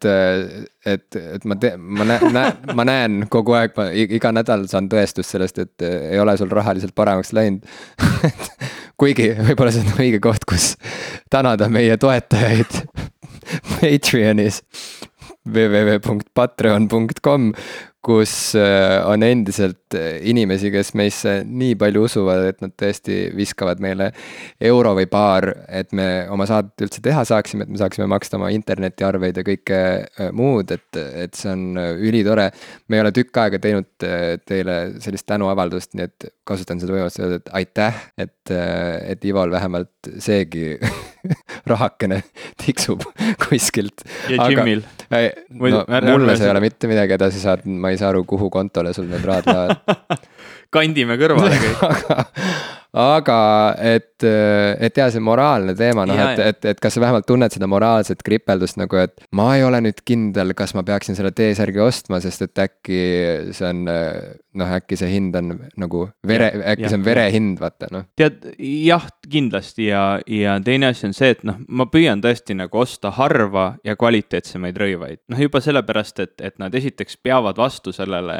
[0.85, 4.89] et, et ma teen, ma näen, näen, ma näen kogu aeg, ma iga nädal saan
[4.91, 7.63] tõestust sellest, et ei ole sul rahaliselt paremaks läinud
[8.99, 10.65] kuigi võib-olla see on õige koht, kus
[11.33, 12.71] tänada meie toetajaid
[13.79, 14.61] Patreonis
[15.43, 17.49] www.patreon.com,
[18.03, 23.81] kus äh, on endiselt äh, inimesi, kes meisse nii palju usuvad, et nad tõesti viskavad
[23.83, 24.11] meile
[24.63, 28.51] euro või paar, et me oma saadet üldse teha saaksime, et me saaksime maksta oma
[28.55, 32.49] internetiarveid ja kõike äh, muud, et, et see on ülitore.
[32.87, 33.89] me ei ole tükk aega teinud
[34.47, 40.11] teile sellist tänuavaldust, nii et kasutan seda võimalust öelda, et aitäh, et, et Ival vähemalt
[40.19, 40.75] seegi
[41.71, 42.21] rahakene
[42.65, 43.05] tiksub
[43.45, 44.03] kuskilt.
[44.29, 44.83] ja Jimil.
[46.03, 48.93] no mulle sa ei ole mitte midagi edasi saatnud, ma ei saa aru, kuhu kontole
[48.95, 49.82] sul need rahad lähevad
[50.73, 53.39] kandime kõrvale kõik aga
[53.81, 57.69] et, et jaa, see moraalne teema, noh, et, et, et kas sa vähemalt tunned seda
[57.69, 62.21] moraalset kripeldust nagu, et ma ei ole nüüd kindel, kas ma peaksin selle T-särgi ostma,
[62.23, 63.03] sest et äkki
[63.53, 63.85] see on
[64.53, 67.33] noh, äkki see hind on nagu vere, äkki ja, see on vere ja.
[67.33, 68.05] hind, vaata noh.
[68.19, 72.81] tead, jah, kindlasti ja, ja teine asi on see, et noh, ma püüan tõesti nagu
[72.83, 75.23] osta harva ja kvaliteetsemaid rõivaid.
[75.33, 78.37] noh, juba sellepärast, et, et nad esiteks peavad vastu sellele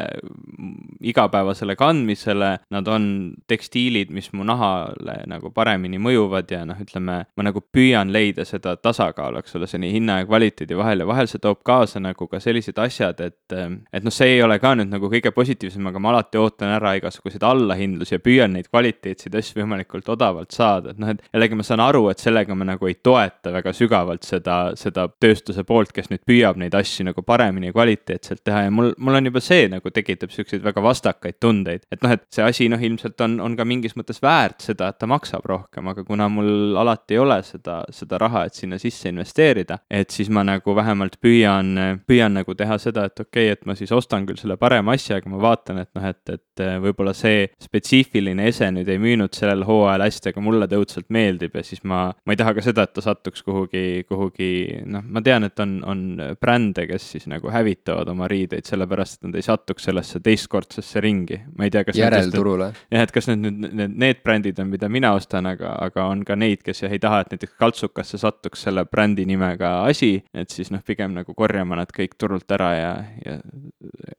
[1.03, 3.07] igapäevasele kandmisele, nad on
[3.49, 8.75] tekstiilid, mis mu nahale nagu paremini mõjuvad ja noh, ütleme, ma nagu püüan leida seda
[8.81, 12.41] tasakaalu, eks ole, selle hinna ja kvaliteedi vahel ja vahel see toob kaasa nagu ka
[12.43, 16.11] sellised asjad, et, et noh, see ei ole ka nüüd nagu kõige positiivsem, aga ma
[16.13, 21.13] alati ootan ära igasuguseid allahindlusi ja püüan neid kvaliteetseid asju võimalikult odavalt saada, et noh,
[21.13, 25.07] et jällegi ma saan aru, et sellega ma nagu ei toeta väga sügavalt seda, seda
[25.23, 29.19] tööstuse poolt, kes nüüd püüab neid asju nagu paremini ja kvaliteetselt teha ja mul, mul
[29.19, 32.81] on juba see nagu tekitab siukseid väga vastakaid tundeid, et noh, et see asi noh,
[32.81, 36.27] ilmselt on, on ka mingis mõttes väär väärt seda, et ta maksab rohkem, aga kuna
[36.31, 40.75] mul alati ei ole seda, seda raha, et sinna sisse investeerida, et siis ma nagu
[40.75, 41.73] vähemalt püüan,
[42.07, 45.19] püüan nagu teha seda, et okei okay,, et ma siis ostan küll selle parema asja,
[45.19, 49.65] aga ma vaatan, et noh, et, et võib-olla see spetsiifiline ese nüüd ei müünud sellel
[49.67, 52.87] hooajal hästi, aga mulle ta õudselt meeldib ja siis ma, ma ei taha ka seda,
[52.87, 54.51] et ta satuks kuhugi, kuhugi
[54.89, 56.03] noh, ma tean, et on, on
[56.41, 61.41] brände, kes siis nagu hävitavad oma riideid sellepärast, et nad ei satuks sellesse teistkordsesse ringi.
[61.57, 62.71] ma ei tea, kas järelturule.
[62.93, 66.23] jah, et kas need nüüd, need, need brändid on, mida mina ostan, aga, aga on
[66.27, 70.53] ka neid, kes jah ei taha, et näiteks kaltsukasse satuks selle brändi nimega asi, et
[70.53, 72.91] siis noh, pigem nagu korjame nad kõik turult ära ja,
[73.25, 73.37] ja,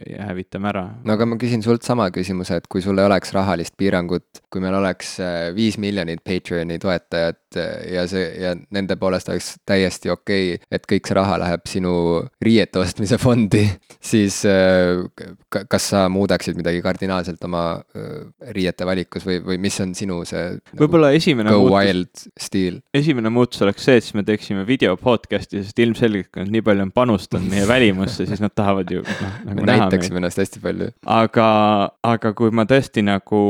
[0.07, 0.85] ja hävitame ära.
[1.05, 4.63] no aga ma küsin sult sama küsimuse, et kui sul ei oleks rahalist piirangut, kui
[4.65, 10.13] meil oleks äh, viis miljonit Patreoni toetajat äh, ja see ja nende poolest oleks täiesti
[10.13, 11.95] okei okay,, et kõik see raha läheb sinu
[12.45, 13.65] riiete ostmise fondi,
[14.13, 15.05] siis äh,
[15.49, 17.65] kas sa muudaksid midagi kardinaalselt oma
[18.55, 22.81] riiete valikus või, või mis on sinu see nagu, võib-olla esimene go muutus, wild stiil?
[22.97, 26.65] esimene muutus oleks see, et siis me teeksime video podcast'i, sest ilmselgelt, kui nad nii
[26.67, 30.63] palju on panustanud meie välimusse, siis nad tahavad ju noh, nagu me näitaksime ennast hästi
[30.65, 30.93] palju.
[31.21, 31.49] aga,
[32.15, 33.41] aga kui ma tõesti nagu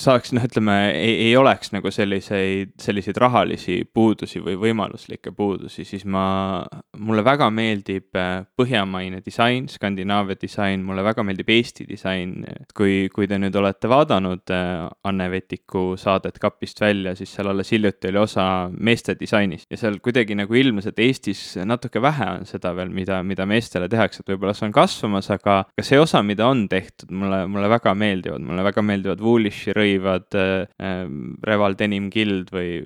[0.00, 6.04] saaks, noh, ütleme, ei, ei oleks nagu selliseid, selliseid rahalisi puudusi või võimaluslikke puudusi, siis
[6.04, 6.62] ma,
[6.98, 12.44] mulle väga meeldib äh, põhjamaine disain, Skandinaavia disain, mulle väga meeldib Eesti disain.
[12.76, 17.72] kui, kui te nüüd olete vaadanud äh, Anne Vetiku saadet Kapist välja, siis seal alles
[17.72, 18.44] hiljuti oli osa
[18.78, 23.20] meeste disainist ja seal kuidagi nagu ilmnes, et Eestis natuke vähe on seda veel, mida,
[23.26, 27.10] mida meestele tehakse, et võib-olla see on kasvamas, aga, aga see osa, mida on tehtud,
[27.14, 32.50] mulle, mulle väga meeldivad, mulle väga meeldivad Woolish'i Gucci rõivad äh, ähm, Reval Denim Guild
[32.52, 32.82] või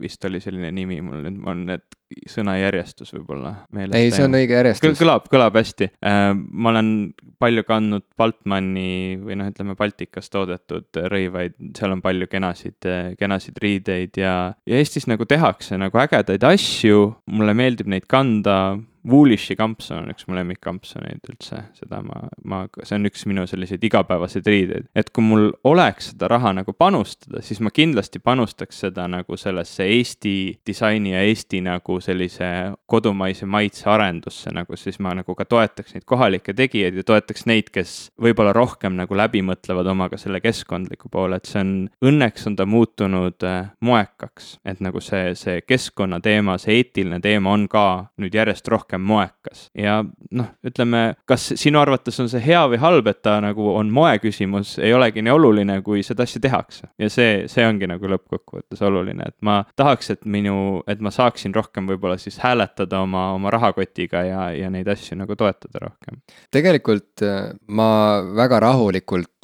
[0.00, 1.86] vist oli selline nimi, mul nüüd on need
[2.26, 3.94] sõnajärjestus võib-olla meeles.
[3.94, 4.98] ei, see on õige järjestus.
[4.98, 6.32] kõlab, kõlab hästi äh,.
[6.34, 12.90] ma olen palju kandnud Baltmanni või noh, ütleme Baltikas toodetud rõivaid, seal on palju kenasid,
[13.18, 14.34] kenasid riideid ja,
[14.66, 18.76] ja Eestis nagu tehakse nagu ägedaid asju, mulle meeldib neid kanda
[19.08, 23.84] Woolish'i kampsun on üks mu lemmikkampsuneid üldse, seda ma, ma, see on üks minu selliseid
[23.88, 24.88] igapäevaseid riideid.
[24.94, 29.86] et kui mul oleks seda raha nagu panustada, siis ma kindlasti panustaks seda nagu sellesse
[29.88, 30.34] Eesti
[30.66, 32.50] disaini ja Eesti nagu sellise
[32.86, 37.72] kodumaise maitse arendusse nagu, siis ma nagu ka toetaks neid kohalikke tegijaid ja toetaks neid,
[37.72, 41.72] kes võib-olla rohkem nagu läbi mõtlevad omaga selle keskkondliku poole, et see on,
[42.04, 47.64] õnneks on ta muutunud äh, moekaks, et nagu see, see keskkonnateema, see eetiline teema on
[47.70, 47.86] ka
[48.20, 49.68] nüüd järjest rohkem moekas.
[49.74, 53.90] ja noh, ütleme, kas sinu arvates on see hea või halb, et ta nagu on
[53.92, 56.90] moe küsimus, ei olegi nii oluline, kui seda asja tehakse.
[56.98, 61.54] ja see, see ongi nagu lõppkokkuvõttes oluline, et ma tahaks, et minu, et ma saaksin
[61.54, 66.20] rohkem võib-olla siis hääletada oma, oma rahakotiga ja, ja neid asju nagu toetada rohkem.
[66.50, 67.90] tegelikult äh, ma
[68.36, 69.39] väga rahulikult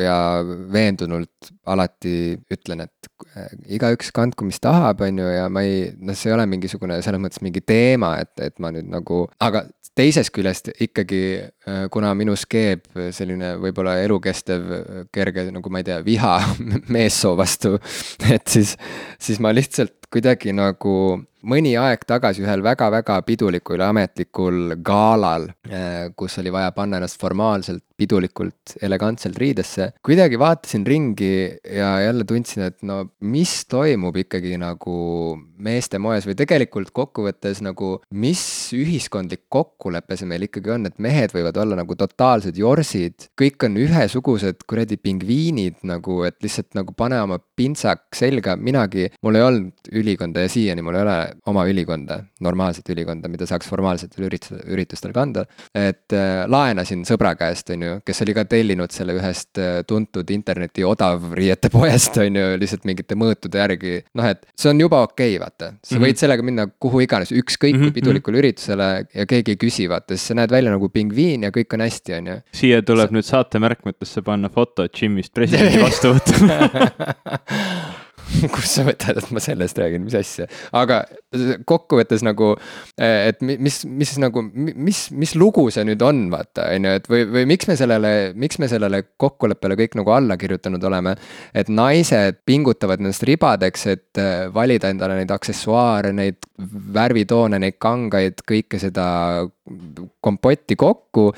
[0.00, 0.16] ja
[0.72, 6.16] veendunult alati ütlen, et äh, igaüks kandku, mis tahab, on ju, ja ma ei, noh,
[6.18, 9.64] see ei ole mingisugune selles mõttes mingi teema, et, et ma nüüd nagu, aga
[9.98, 11.22] teisest küljest ikkagi,
[11.68, 14.68] äh, kuna minus keeb selline võib-olla elukestev
[15.12, 16.36] kerge nagu ma ei tea, viha
[16.94, 17.76] meessoo vastu,
[18.30, 18.76] et siis,
[19.20, 20.94] siis ma lihtsalt kuidagi nagu
[21.48, 27.20] mõni aeg tagasi ühel väga-väga pidulikul ja ametlikul galal, äh, kus oli vaja panna ennast
[27.20, 31.34] formaalselt pidulikult elegantselt riidesse, kuidagi vaatasin ringi
[31.76, 34.96] ja jälle tundsin, et no mis toimub ikkagi nagu
[35.62, 38.42] meeste moes või tegelikult kokkuvõttes nagu, mis
[38.74, 43.78] ühiskondlik kokkulepe see meil ikkagi on, et mehed võivad olla nagu totaalsed jorsid, kõik on
[43.82, 49.92] ühesugused kuradi pingviinid nagu, et lihtsalt nagu pane oma pintsak selga, minagi, mul ei olnud
[50.02, 51.16] ülikonda ja siiani mul ei ole
[51.50, 55.46] oma ülikonda, normaalset ülikonda, mida saaks formaalsetel üritustel, üritustel kanda.
[55.74, 60.30] et äh, laenasin sõbra käest, on ju, kes oli ka tellinud selle ühest äh, tuntud
[60.34, 63.98] interneti odavriiete poest, on ju, lihtsalt mingite mõõtude järgi.
[64.18, 66.06] noh, et see on juba okei okay,, vaata, sa -hmm.
[66.06, 67.94] võid sellega minna kuhu iganes, ükskõik kui -hmm.
[67.96, 71.74] pidulikule üritusele ja keegi ei küsi, vaata, sest sa näed välja nagu pingviin ja kõik
[71.76, 72.38] on hästi, on ju.
[72.62, 73.16] siia tuleb sa...
[73.16, 76.48] nüüd saate märkmetesse panna foto Jimist presidendi vastuvõtul
[78.54, 80.46] kust sa võtad, et ma sellest räägin, mis asja,
[80.76, 81.02] aga
[81.68, 82.52] kokkuvõttes nagu,
[82.98, 87.26] et mis, mis nagu, mis, mis lugu see nüüd on, vaata, on ju, et või,
[87.36, 91.14] või miks me sellele, miks me sellele kokkuleppele kõik nagu alla kirjutanud oleme.
[91.54, 96.40] et naised pingutavad ennast ribadeks, et äh, valida endale neid aksessuaare, neid
[96.94, 99.06] värvitoone, neid kangaid, kõike seda
[100.20, 101.32] kompotti kokku.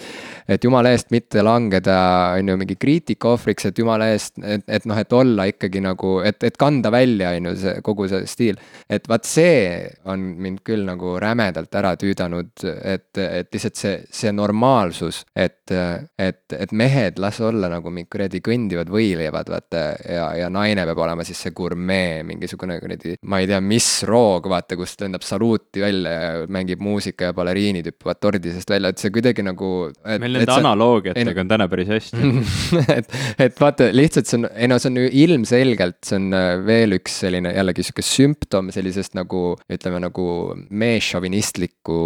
[0.48, 1.96] et jumala eest mitte langeda,
[2.38, 6.18] on ju, mingi kriitika ohvriks, et jumala eest, et, et noh, et olla ikkagi nagu,
[6.24, 8.60] et, et kanda välja, on ju, see kogu see stiil.
[8.90, 12.52] et vaat see on mind küll nagu rämedalt ära tüüdanud,
[12.82, 15.70] et, et lihtsalt see, see normaalsus, et,
[16.18, 21.00] et, et mehed, las olla nagu mingid kuradi kõndivad võileivad, vaata, ja, ja naine peab
[21.06, 25.82] olema siis see gurmee, mingisugune kuradi, ma ei tea, mis roog, vaata, kust lendab saluuti
[25.84, 29.70] välja ja mängib muusika ja baleriinid hüppavad tordi seest välja, et see kuidagi nagu.
[30.04, 32.32] meil nende analoogiatega on täna päris hästi
[32.98, 33.16] et,
[33.48, 36.98] et vaata, lihtsalt see on, ei no see on ju ilmselgelt, see on äh, veel
[36.98, 39.42] üks selline jällegi sihuke sümptom sellisest nagu
[39.72, 40.26] ütleme nagu
[40.70, 41.98] meesšovinistliku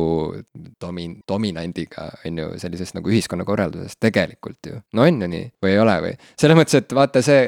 [0.82, 4.82] domin-, dominandiga, on ju, sellisest nagu ühiskonnakorraldusest tegelikult ju.
[4.94, 6.18] no on ju nii või ei ole või?
[6.38, 7.46] selles mõttes, et vaata see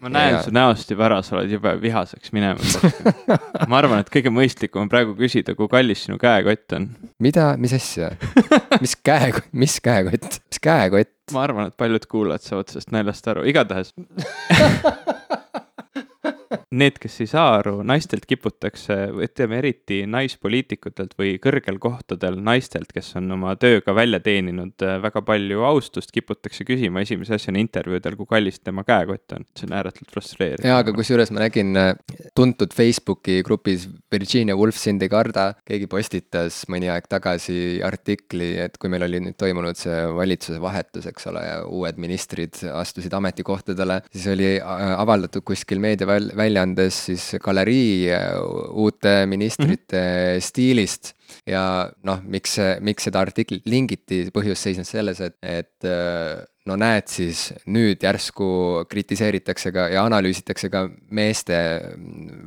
[0.00, 2.76] ma näen su näost juba ära, sa oled jube vihaseks minemas
[3.70, 6.88] ma arvan, et kõige mõistlikum on praegu küsida, kui kallis sinu käekott on.
[7.22, 8.12] mida, mis asja
[8.84, 11.14] mis käe, mis käekott, mis käekott?
[11.34, 13.94] ma arvan, et paljud kuulajad saavad sellest naljast aru, igatahes
[16.74, 23.12] Need, kes ei saa aru, naistelt kiputakse, ütleme eriti naispoliitikutelt või kõrgel kohtadel naistelt, kes
[23.20, 28.26] on oma tööga välja teeninud äh, väga palju austust, kiputakse küsima esimese asjana intervjuudel, kui
[28.32, 29.46] kallis tema käekott on.
[29.54, 30.66] see on ääretult frustreeriv.
[30.66, 31.92] jaa, aga kusjuures ma nägin äh,
[32.34, 38.74] tuntud Facebooki grupis Virginia Woolf sind ei karda, keegi postitas mõni aeg tagasi artikli, et
[38.82, 44.02] kui meil oli nüüd toimunud see valitsuse vahetus, eks ole, ja uued ministrid astusid ametikohtadele,
[44.10, 48.40] siis oli äh, avaldatud kuskil meediaväljaandes väljaandes siis galerii äh,
[48.72, 50.40] uute ministrite mm -hmm.
[50.40, 51.14] stiilist
[51.46, 57.06] ja noh, miks, miks seda artiklit lingiti, põhjus seisnes selles, et, et äh, no näed
[57.10, 58.48] siis, nüüd järsku
[58.90, 61.56] kritiseeritakse ka ja analüüsitakse ka meeste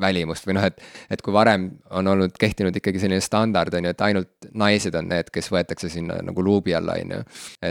[0.01, 0.81] välimust või noh, et.
[1.09, 5.09] et kui varem on olnud, kehtinud ikkagi selline standard on ju, et ainult naised on
[5.11, 7.21] need, kes võetakse sinna nagu luubi alla, on ju.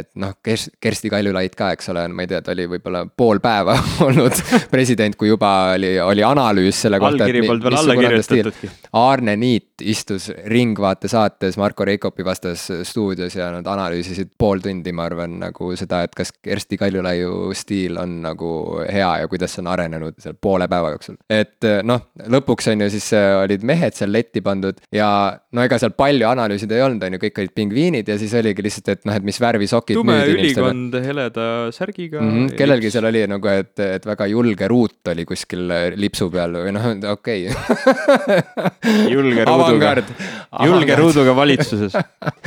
[0.01, 3.43] et noh, Kersti, Kersti Kaljulaid ka, eks ole, ma ei tea, ta oli võib-olla pool
[3.45, 3.77] päeva
[4.07, 4.43] olnud
[4.73, 7.25] president, kui juba oli, oli analüüs selle kohta.
[7.25, 8.73] allkiri polnud veel alla kirjutatudki.
[8.99, 15.07] Aarne Niit istus Ringvaate saates Marko Reikopi vastas stuudios ja nad analüüsisid pool tundi, ma
[15.09, 18.51] arvan, nagu seda, et kas Kersti Kaljulaiu stiil on nagu
[18.87, 21.19] hea ja kuidas see on arenenud seal poole päeva jooksul.
[21.31, 25.09] et noh, lõpuks on ju siis olid mehed seal letti pandud ja
[25.53, 28.65] no ega seal palju analüüsida ei olnud, on ju, kõik olid pingviinid ja siis oligi
[28.65, 29.99] lihtsalt, et noh, et mis värvi sokid.
[29.99, 32.31] tume ülikond heleda särgiga mm.
[32.35, 35.67] -hmm, kellelgi seal oli nagu, et, et väga julge ruut oli kuskil
[35.97, 38.41] lipsu peal või noh, okei okay.
[39.15, 39.95] julge ruuduga,
[40.69, 41.97] julge ruuduga valitsuses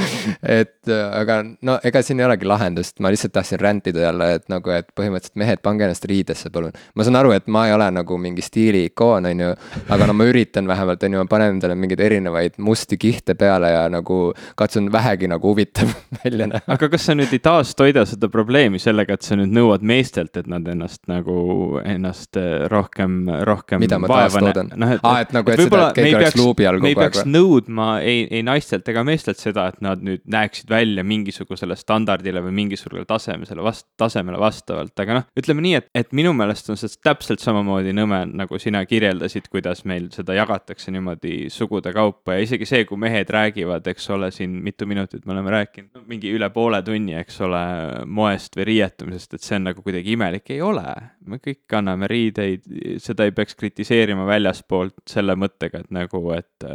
[0.59, 4.69] et aga no ega siin ei olegi lahendust, ma lihtsalt tahtsin rändida jälle, et nagu,
[4.69, 6.71] et põhimõtteliselt mehed, pange ennast riidesse, palun.
[6.95, 9.49] ma saan aru, et ma ei ole nagu mingi stiili ikoon, on ju,
[9.89, 13.71] aga no ma üritan vähemalt, on ju, ma panen endale mingeid erinevaid musti kihte peale
[13.71, 15.91] ja nagu katsun vähegi nagu huvitav
[16.23, 16.61] välja näha.
[16.67, 20.49] aga kas sa nüüd ei taastoida seda probleemi sellega, et sa nüüd nõuad meestelt, et
[20.51, 24.73] nad ennast nagu, ennast eh, rohkem, rohkem mida ma taastoodan?
[24.75, 26.95] noh, et, Aa, et nagu, et seda, et keegi oleks luubi all kogu aeg me
[26.95, 31.75] ei peaks nõudma ei, ei naistelt ega meestelt seda, et nad nüüd näeksid välja mingisugusele
[31.79, 36.69] standardile või mingisugusele tasemele vast-, tasemele vastavalt, aga noh, ütleme nii, et, et minu meelest
[36.71, 42.37] on see täpselt samamoodi nõme, nagu sina kirjeldasid, kuidas meil seda jagatakse niimoodi sugude kaupa
[42.37, 46.05] ja isegi see, kui mehed räägivad, eks ole, siin mitu minutit me oleme rääkinud no,,
[46.09, 47.63] mingi üle poole tunni, eks ole,
[48.05, 50.85] moest või riietumisest, et see on nagu kuidagi imelik, ei ole.
[51.31, 52.65] me kõik kanname riideid,
[53.03, 56.65] seda ei peaks kritiseerima väljaspoolt selle mõttega, et nagu, et,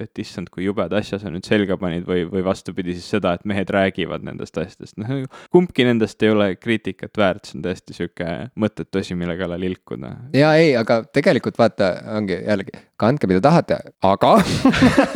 [0.00, 3.44] et issand, kui jubeda asja sa nüüd selga panid või, või vastupidi siis seda, et
[3.48, 5.20] mehed räägivad nendest asjadest, noh
[5.52, 8.28] kumbki nendest ei ole kriitikat väärt, see on täiesti sihuke
[8.60, 10.12] mõttetu asi, mille kallal ilkuda.
[10.36, 14.36] ja ei, aga tegelikult vaata, ongi jällegi, kandke mida tahate, aga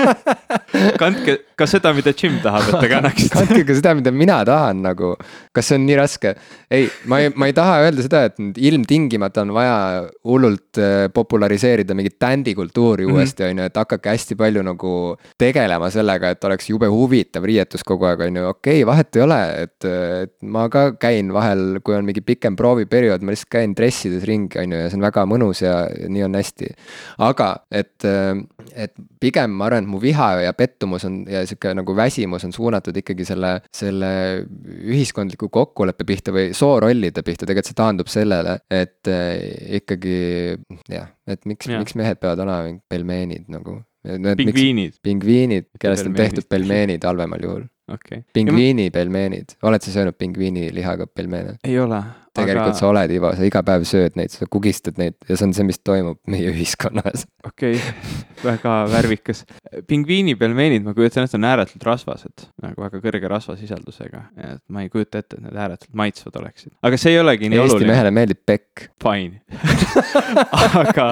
[1.03, 4.83] kandke ka seda, mida Jim tahab, et te kannaksite kandke ka seda, mida mina tahan
[4.85, 5.15] nagu,
[5.55, 6.35] kas see on nii raske?
[6.75, 9.77] ei, ma ei, ma ei taha öelda seda, et nüüd ilmtingimata on vaja
[10.27, 13.19] hullult äh, populariseerida mingit bändikultuuri mhm.
[13.19, 14.95] uuesti, on ju, et hakake hästi palju nagu
[15.41, 19.25] tegelema sellega, et oleks jube huvitav riietus kogu aeg, on ju, okei okay,, vahet ei
[19.27, 19.91] ole, et,
[20.25, 24.59] et ma ka käin vahel, kui on mingi pikem prooviperiood, ma lihtsalt käin dressides ringi,
[24.63, 26.73] on ju, ja see on väga mõnus ja, ja nii on hästi.
[27.25, 28.07] aga et,
[28.75, 32.55] et pigem ma arvan, et mu viha ja pettumus on ja sihuke nagu väsimus on
[32.55, 34.11] suunatud ikkagi selle, selle
[34.85, 40.17] ühiskondliku kokkuleppe pihta või soorollide pihta, tegelikult see taandub sellele, et eh, ikkagi
[40.93, 43.81] jah, et miks, miks mehed peavad olema pelmeenid nagu.
[44.05, 44.99] pingviinid.
[45.03, 48.23] pingviinid, kellest on tehtud pelmeenid halvemal juhul okay..
[48.33, 51.57] pingviini pelmeenid, oled sa söönud pingviini lihaga pelmeene?
[51.65, 52.03] ei ole.
[52.35, 52.79] Tegelikult aga...
[52.81, 55.67] sa oled, Ivo, sa iga päev sööd neid, sa kugistad neid ja see on see,
[55.69, 57.27] mis toimub meie ühiskonnas.
[57.47, 59.45] okei okay., väga värvikas.
[59.89, 64.91] pingviini pelmeenid, ma kujutan ette, on ääretult rasvased, nagu väga kõrge rasvasisaldusega, et ma ei
[64.93, 66.75] kujuta ette, et need ääretult maitsvad oleksid.
[66.85, 67.91] aga see ei olegi nii Eesti oluline.
[67.91, 68.89] Eesti mehele meeldib pekk.
[69.05, 69.43] Fine
[70.83, 71.07] aga,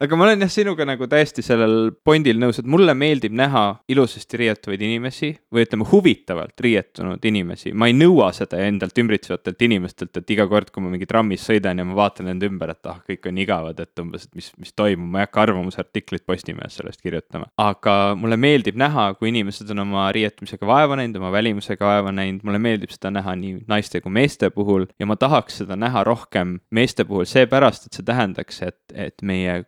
[0.00, 4.40] aga ma olen jah sinuga nagu täiesti sellel pointil nõus, et mulle meeldib näha ilusasti
[4.44, 10.34] riietuvaid inimesi või ütleme, huvitavalt riietunud inimesi, ma ei nõua seda endalt ümbritsevatelt inimestelt, et
[10.36, 13.28] iga kord, kui ma mingi trammis sõidan ja ma vaatan enda ümber, et ah, kõik
[13.30, 17.48] on igavad, et umbes, et mis, mis toimub, ma ei hakka arvamusartiklit Postimehes sellest kirjutama.
[17.60, 22.44] aga mulle meeldib näha, kui inimesed on oma riietumisega vaeva näinud, oma välimusega vaeva näinud,
[22.46, 26.58] mulle meeldib seda näha nii naiste kui meeste puhul ja ma tahaks seda näha rohkem
[26.70, 29.60] meeste puhul seepärast, et see tähendaks, et, et meie,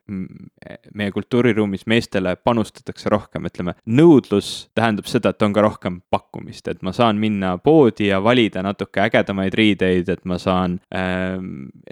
[0.95, 6.83] meie kultuuriruumis meestele panustatakse rohkem, ütleme, nõudlus tähendab seda, et on ka rohkem pakkumist, et
[6.83, 11.39] ma saan minna poodi ja valida natuke ägedamaid riideid, et ma saan äh,.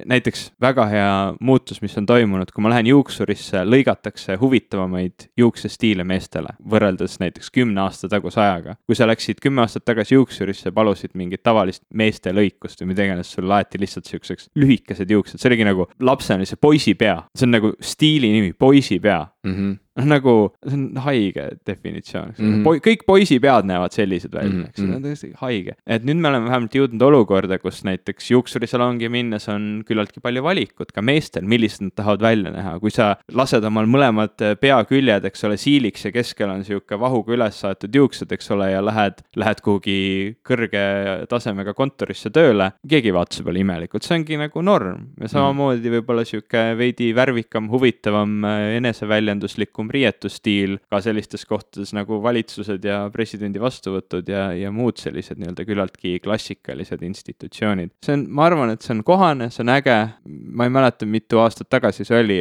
[0.07, 6.55] näiteks väga hea muutus, mis on toimunud, kui ma lähen juuksurisse, lõigatakse huvitavamaid juuksestiile meestele,
[6.71, 8.77] võrreldes näiteks kümne aasta taguse ajaga.
[8.87, 13.33] kui sa läksid kümme aastat tagasi juuksurisse, palusid mingit tavalist meeste lõikust või mida iganes,
[13.33, 17.75] sulle laeti lihtsalt siukseks lühikesed juuksed, see oligi nagu lapsena see poisipea, see on nagu
[17.81, 19.55] stiili nimi, poisipea mm.
[19.55, 22.65] -hmm noh, nagu see on haige definitsioon, eks mm -hmm.
[22.65, 24.69] Poi, kõik poisipead näevad sellised välja mm, -hmm.
[24.69, 25.03] eks see on mhm.
[25.03, 25.77] täiesti haige.
[25.87, 30.93] et nüüd me oleme vähemalt jõudnud olukorda, kus näiteks juuksurisalongi minnes on küllaltki palju valikut
[30.93, 35.57] ka meestel, millised nad tahavad välja näha, kui sa lased omal mõlemad peaküljed, eks ole,
[35.61, 39.99] siiliks ja keskel on sihuke vahuga üles saetud juuksed, eks ole, ja lähed, lähed kuhugi
[40.47, 40.85] kõrge
[41.31, 45.33] tasemega kontorisse tööle, keegi ei vaata su peale imelikult, see ongi nagu norm ja mhm.
[45.35, 48.45] samamoodi võib-olla sihuke veidi värvikam, huvitavam,
[48.81, 55.39] eneseväljenduslikum rohkem riietusstiil ka sellistes kohtades nagu valitsused ja presidendi vastuvõtud ja, ja muud sellised
[55.39, 57.91] nii-öelda küllaltki klassikalised institutsioonid.
[58.05, 61.41] see on, ma arvan, et see on kohane, see on äge, ma ei mäleta, mitu
[61.41, 62.39] aastat tagasi see oli,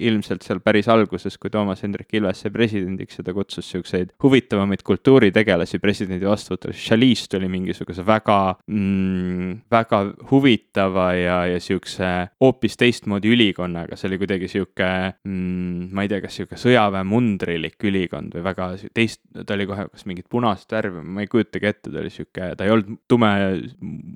[0.00, 4.84] ilmselt seal päris alguses, kui Toomas Hendrik Ilves sai presidendiks ja ta kutsus siukseid huvitavamaid
[4.86, 13.32] kultuuritegelasi presidendi vastuvõtule, Charlize tuli mingisuguse väga mm,, väga huvitava ja, ja siukse hoopis teistmoodi
[13.34, 14.90] ülikonnaga, see oli kuidagi sihuke
[15.24, 19.86] mm,, ma ei tea, kas sihuke sõja sõjaväemundrilik ülikond või väga teist, ta oli kohe
[19.90, 23.30] kas mingit punast värvi, ma ei kujutagi ette, ta oli sihuke, ta ei olnud tume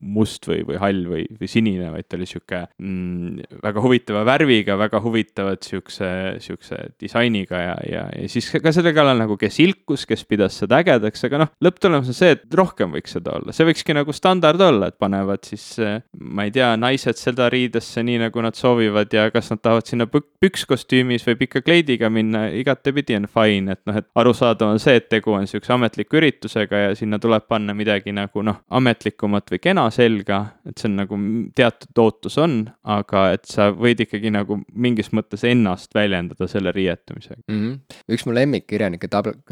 [0.02, 4.78] must või, või hall või, või sinine, vaid ta oli sihuke mm, väga huvitava värviga,
[4.80, 6.10] väga huvitavat siukse,
[6.44, 10.82] siukse disainiga ja, ja, ja siis ka selle kallal nagu, kes ilkus, kes pidas seda
[10.82, 14.62] ägedaks, aga noh, lõpptulemus on see, et rohkem võiks seda olla, see võikski nagu standard
[14.64, 15.70] olla, et panevad siis,
[16.18, 20.08] ma ei tea, naised seda riidesse nii, nagu nad soovivad ja kas nad tahavad sinna
[20.10, 24.98] pük- pükskostüümis või pika kleidiga minna, igatepidi on fine, et noh, et arusaadav on see,
[25.00, 29.60] et tegu on siukse ametliku üritusega ja sinna tuleb panna midagi nagu noh, ametlikumat või
[29.62, 31.20] kena selga, et see on nagu
[31.58, 32.58] teatud ootus on,
[32.88, 37.42] aga et sa võid ikkagi nagu mingis mõttes ennast väljendada selle riietumisega.
[37.48, 37.60] mm.
[37.60, 38.02] -hmm.
[38.14, 39.10] üks mu lemmikkirjanikke,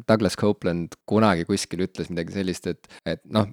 [0.09, 3.49] Douglas Copeland kunagi kuskil ütles midagi sellist, et, et noh,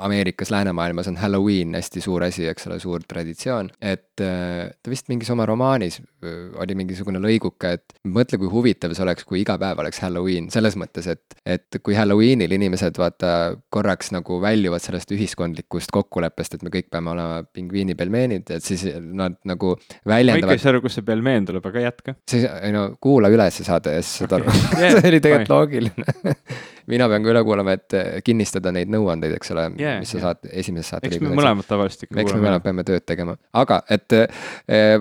[0.00, 5.30] Ameerikas, läänemaailmas on Halloween hästi suur asi, eks ole, suur traditsioon, et ta vist mingis
[5.32, 9.82] oma romaanis äh, oli mingisugune lõiguke, et mõtle, kui huvitav see oleks, kui iga päev
[9.82, 13.32] oleks Halloween, selles mõttes, et, et kui Halloweenil inimesed vaata
[13.72, 19.38] korraks nagu väljuvad sellest ühiskondlikust kokkuleppest, et me kõik peame olema pingviinipelmeenid, et siis nad
[19.48, 22.16] nagu ma ikka ei väljendavad saa aru, kust see pelmeen tuleb, aga jätka.
[22.30, 24.56] siis, ei no kuula üle see saade ja siis saad aru.
[24.78, 26.36] Yeah, see oli tegelikult loogiline
[26.90, 30.18] mina pean ka üle kuulama, et eh, kinnistada neid nõuandeid, eks ole Yeah, mis sa
[30.18, 30.24] yeah.
[30.28, 33.80] saad esimeses saate eks me mõlemad tavaliselt ikka eks me mõlemad peame tööd tegema, aga
[33.92, 34.96] et eh,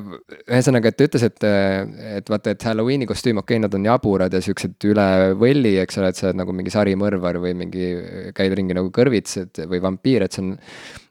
[0.49, 1.47] ühesõnaga, et ta ütles, et,
[2.19, 5.07] et vaata, et Halloweeni kostüüm, okei okay,, nad on jaburad ja siuksed üle
[5.39, 7.89] võlli, eks ole, et sa oled nagu mingi sarimõrvar või mingi,
[8.35, 10.55] käid ringi nagu kõrvits et, või vampiir, et see on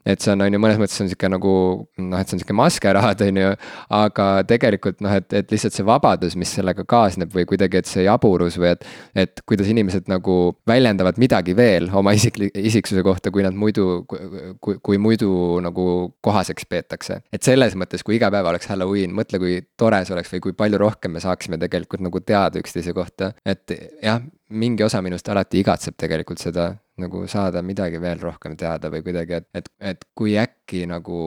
[0.05, 1.53] et see on, on ju, mõnes mõttes on sihuke nagu
[1.97, 3.53] noh, et see on sihuke maskeraad, on ju,
[3.97, 8.05] aga tegelikult noh, et, et lihtsalt see vabadus, mis sellega kaasneb või kuidagi, et see
[8.05, 8.85] jaburus või et
[9.25, 10.35] et kuidas inimesed nagu
[10.67, 15.29] väljendavad midagi veel oma isikli-, isiksuse kohta, kui nad muidu, kui, kui muidu
[15.65, 15.87] nagu
[16.25, 17.21] kohaseks peetakse.
[17.33, 20.57] et selles mõttes, kui iga päev oleks Halloween, mõtle, kui tore see oleks või kui
[20.57, 23.73] palju rohkem me saaksime tegelikult nagu teada üksteise kohta, et
[24.03, 29.01] jah, mingi osa minust alati igatseb tegelikult seda nagu saada midagi veel rohkem teada või
[29.03, 31.17] kuidagi, et, et, et kui äkki nagu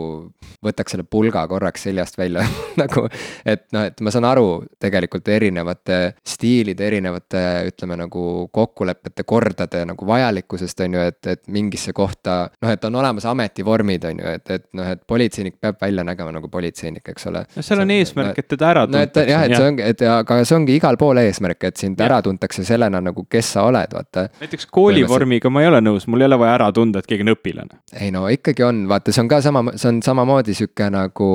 [0.65, 2.41] võtaks selle pulga korraks seljast välja
[2.81, 3.05] nagu,
[3.45, 4.47] et noh, et ma saan aru
[4.81, 8.23] tegelikult erinevate stiilide, erinevate ütleme nagu
[8.55, 14.09] kokkulepete, kordade nagu vajalikkusest on ju, et, et mingisse kohta noh, et on olemas ametivormid
[14.09, 17.45] on ju, et, et noh, et politseinik peab välja nägema nagu politseinik, eks ole.
[17.59, 20.17] no seal on eesmärk, et teda ära no et jah, et see ongi, et ja-
[20.25, 22.09] aga see ongi igal pool eesmärk, et sind Jah.
[22.09, 26.25] ära tuntakse sellena nagu, kes sa oled, vaata näiteks koolivormiga ma ei ole nõus, mul
[26.25, 27.83] ei ole vaja ära tunda, et keegi on õpilane.
[27.99, 31.31] ei no ikkagi on, vaata, see on ka sama, see on samamoodi sihuke nagu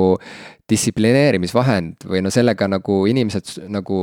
[0.70, 3.98] distsiplineerimisvahend või no sellega nagu inimesed nagu,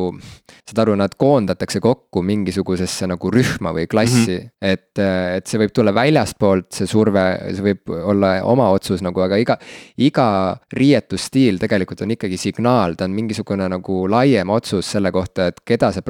[0.70, 4.46] saad aru, nad koondatakse kokku mingisugusesse nagu rühma või klassi mm.
[4.46, 4.74] -hmm.
[4.74, 5.02] et,
[5.38, 7.24] et see võib tulla väljaspoolt, see surve,
[7.56, 9.58] see võib olla oma otsus nagu, aga iga,
[9.98, 10.28] iga
[10.74, 15.92] riietusstiil tegelikult on ikkagi signaal, ta on mingisugune nagu laiem otsus selle kohta, et keda
[15.92, 16.02] sa,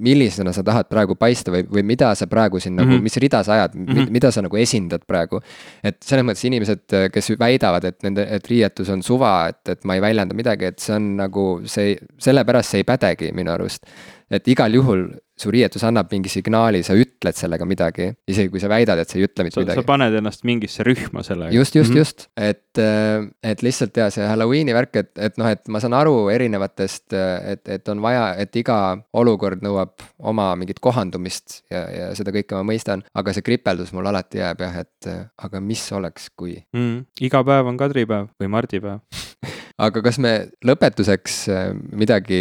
[0.00, 2.98] millisena sa tahad praegu paista või, või mida sa praegu siin nagu mm, Mhm.
[2.98, 3.02] -hmm.
[3.02, 3.98] mis rida sa ajad mm, Mhm.
[3.98, 4.10] -hmm.
[4.10, 5.40] mida sa nagu esindad praegu
[5.84, 9.98] et selles mõttes inimesed, kes väidavad, et nende, et riietus on suva, et, et ma
[9.98, 13.86] ei väljenda midagi, et see on nagu see, sellepärast see ei pädegi minu arust.
[14.30, 15.08] et igal juhul
[15.40, 19.16] su riietus annab mingi signaali, sa ütled sellega midagi, isegi kui sa väidad, et sa
[19.18, 19.86] ei ütle mitte sa, sa midagi.
[19.88, 21.52] paned ennast mingisse rühma sellega.
[21.54, 25.80] just, just, just, et, et lihtsalt ja see Halloweeni värk, et, et noh, et ma
[25.82, 28.76] saan aru erinevatest, et, et on vaja, et iga
[29.16, 34.10] olukord nõuab oma mingit kohandumist ja, ja seda kõike ma mõistan, aga see kripeldus mul
[34.12, 35.10] alati jääb jah, et
[35.40, 37.24] aga mis oleks, kui mm,.
[37.26, 39.00] iga päev on kadripäev või mardipäev.
[39.80, 40.32] aga kas me
[40.66, 42.40] lõpetuseks äh, midagi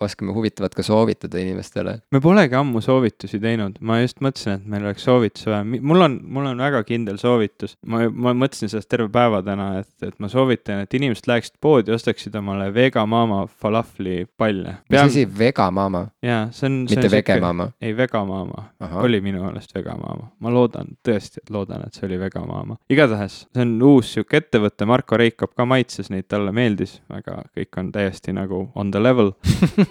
[0.00, 1.98] oskame huvitavat ka soovitada inimestele?
[2.10, 6.18] me polegi ammu soovitusi teinud, ma just mõtlesin, et meil oleks soovitusi vaja, mul on,
[6.36, 7.76] mul on väga kindel soovitus.
[7.86, 11.94] ma, ma mõtlesin sellest terve päeva täna, et, et ma soovitan, et inimesed läheksid poodi,
[11.94, 14.76] ostaksid omale Vega Mama falaflipalle.
[14.90, 16.80] mis asi, Vegamama, jaa, see on.
[16.90, 17.70] mitte Vegemama?
[17.80, 19.02] ei, Vegamama Ahah.
[19.04, 22.78] oli minu meelest Vegamama, ma loodan tõesti, loodan, et see oli Vegamama.
[22.90, 27.80] igatahes see on uus sihuke ettevõte, Marko Reikop ka maitses neid, talle meeldis väga, kõik
[27.80, 29.32] on täiesti nagu on the level.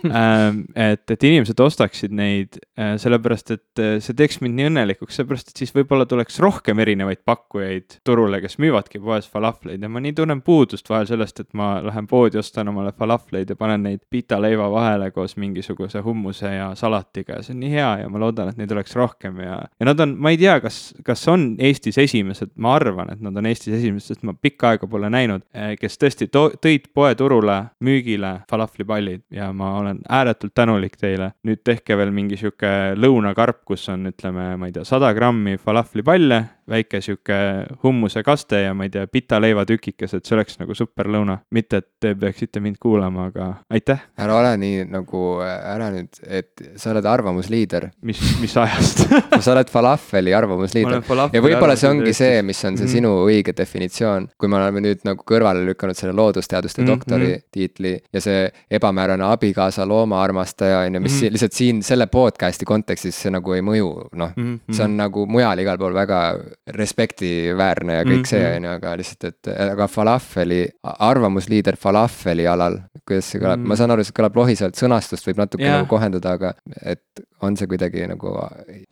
[0.90, 5.52] et, et inimesed ostaksid neid äh, sellepärast, et äh, see teeks mind nii õnnelikuks, sellepärast
[5.52, 9.82] et siis võib-olla tuleks rohkem erinevaid pakkujaid turule, kes müüvadki poes falafleid.
[9.84, 13.60] Ja ma nii tunnen puudust vahel sellest, et ma lähen poodi, ostan omale falafleid ja
[13.60, 17.40] panen neid pita leiva vahele koos mingisuguse hummuse ja salatiga.
[17.40, 20.00] Ja see on nii hea ja ma loodan, et neid oleks rohkem ja, ja nad
[20.04, 23.78] on, ma ei tea, kas, kas on Eestis esimesed, ma arvan, et nad on Eestis
[23.80, 25.46] esimesed, sest ma pikka aega pole näinud,
[25.80, 31.34] kes tõesti tõid poeturule müügile falaflipallid ja ma olen ääretult tänulik teile.
[31.48, 36.44] nüüd tehke veel mingi sihuke lõunakarp, kus on, ütleme, ma ei tea, sada grammi falaflipalle
[36.70, 37.36] väike sihuke
[37.84, 41.38] hummusekaste ja ma ei tea, pitaleivatükikesed, see oleks nagu super lõuna.
[41.52, 44.00] mitte, et te peaksite mind kuulama, aga aitäh.
[44.18, 47.90] ära ole nii nagu, ära nüüd, et sa oled arvamusliider.
[48.02, 49.04] mis, mis ajast
[49.44, 51.04] sa oled falafeli arvamusliider.
[51.34, 52.94] ja võib-olla see ongi see, mis on see mm -hmm.
[52.96, 56.92] sinu õige definitsioon, kui me oleme nüüd nagu kõrvale lükanud selle loodusteaduste mm -hmm.
[56.92, 61.32] doktori tiitli ja see ebamäärane abikaasa loomaarmastaja on ju, mis mm -hmm.
[61.32, 64.44] lihtsalt siin selle podcast'i kontekstis see nagu ei mõju, noh mm.
[64.44, 64.74] -hmm.
[64.74, 66.36] see on nagu mujal igal pool väga
[66.78, 68.30] respektiväärne ja kõik mm -hmm.
[68.30, 73.64] see on ju, aga lihtsalt, et aga falafeli, arvamusliider falafeli alal, kuidas see kõlab mm,
[73.64, 73.68] -hmm.
[73.74, 75.78] ma saan aru, see kõlab lohisevalt, sõnastust võib natuke yeah.
[75.78, 76.54] nagu kohendada, aga
[76.86, 78.34] et on see kuidagi nagu.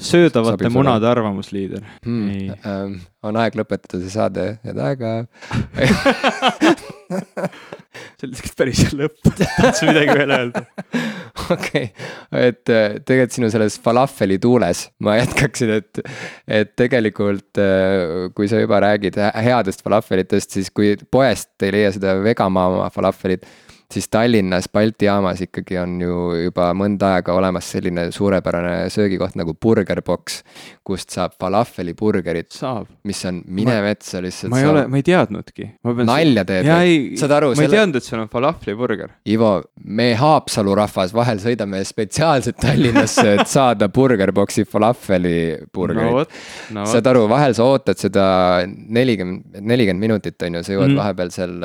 [0.02, 2.52] söödavate munade arvamusliider hmm..
[2.66, 5.12] Ähm, on aeg lõpetada see saade, head aega
[8.18, 10.64] see oli tegelikult päris lõpp, tahtsin midagi veel öelda.
[11.54, 11.88] okei okay.,
[12.50, 16.02] et äh, tegelikult sinu selles falafeli tuules ma jätkaksin, et,
[16.48, 22.18] et tegelikult äh, kui sa juba räägid headest falafelitest, siis kui poest ei leia seda
[22.24, 23.46] Vegamaa falafelit
[23.94, 29.54] siis Tallinnas Balti jaamas ikkagi on ju juba mõnda aega olemas selline suurepärane söögikoht nagu
[29.54, 30.42] Burger Box,
[30.88, 32.52] kust saab falafeliburgerit.
[33.04, 34.52] mis on mine metsa lihtsalt.
[34.52, 34.76] ma ei saab...
[34.76, 35.68] ole, ma ei teadnudki.
[36.12, 36.98] nalja teed või?
[37.20, 37.52] saad aru?
[37.52, 37.78] ma ei selle...
[37.78, 39.16] teadnud, et seal on falafeliburger.
[39.32, 39.52] Ivo,
[39.86, 46.82] me Haapsalu rahvas vahel sõidame spetsiaalselt Tallinnasse, et saada Burger Boxi falafeliburgerit no,.
[46.82, 48.24] No, saad aru, vahel sa ootad seda
[48.66, 51.00] nelikümmend, nelikümmend minutit on ju, sa jõuad mm.
[51.02, 51.58] vahepeal seal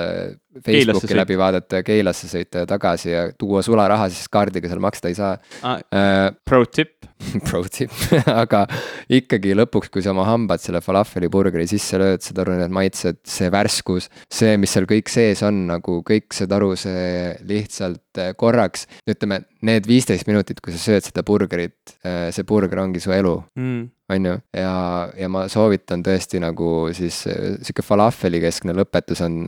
[0.64, 5.10] Facebooki läbi vaadata ja Keilasse sõita ja tagasi ja tuua sularaha, siis kaardiga seal maksta
[5.10, 5.36] ei saa.
[5.62, 5.80] Ah,.
[5.90, 6.94] Uh, pro tip.
[7.48, 7.92] Pro tip.
[8.42, 8.66] Aga
[9.12, 13.48] ikkagi lõpuks, kui sa oma hambad selle falafeliburgeri sisse lööd, saad aru, need maitsed, see
[13.52, 18.84] värskus, see, mis seal kõik sees on, nagu kõik, saad aru, see lihtsalt äh, korraks,
[19.08, 23.34] ütleme, need viisteist minutit, kui sa sööd seda burgerit, äh, see burger ongi su elu
[23.56, 23.82] mm.
[24.12, 24.74] on ju, ja,
[25.16, 29.40] ja ma soovitan tõesti nagu siis sihuke falafeli keskne lõpetus on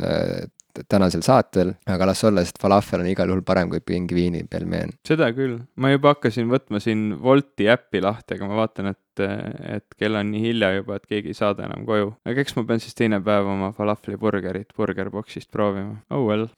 [0.89, 4.95] tänasel saatel, aga las olla, sest falafel on igal juhul parem kui pingviini pelmeen.
[5.09, 9.25] seda küll, ma juba hakkasin võtma siin Wolti äppi lahti, aga ma vaatan, et,
[9.79, 12.13] et kell on nii hilja juba, et keegi ei saada enam koju.
[12.29, 16.47] aga eks ma pean siis teine päev oma falafeliburgerit Burgerboxist proovima, oh well.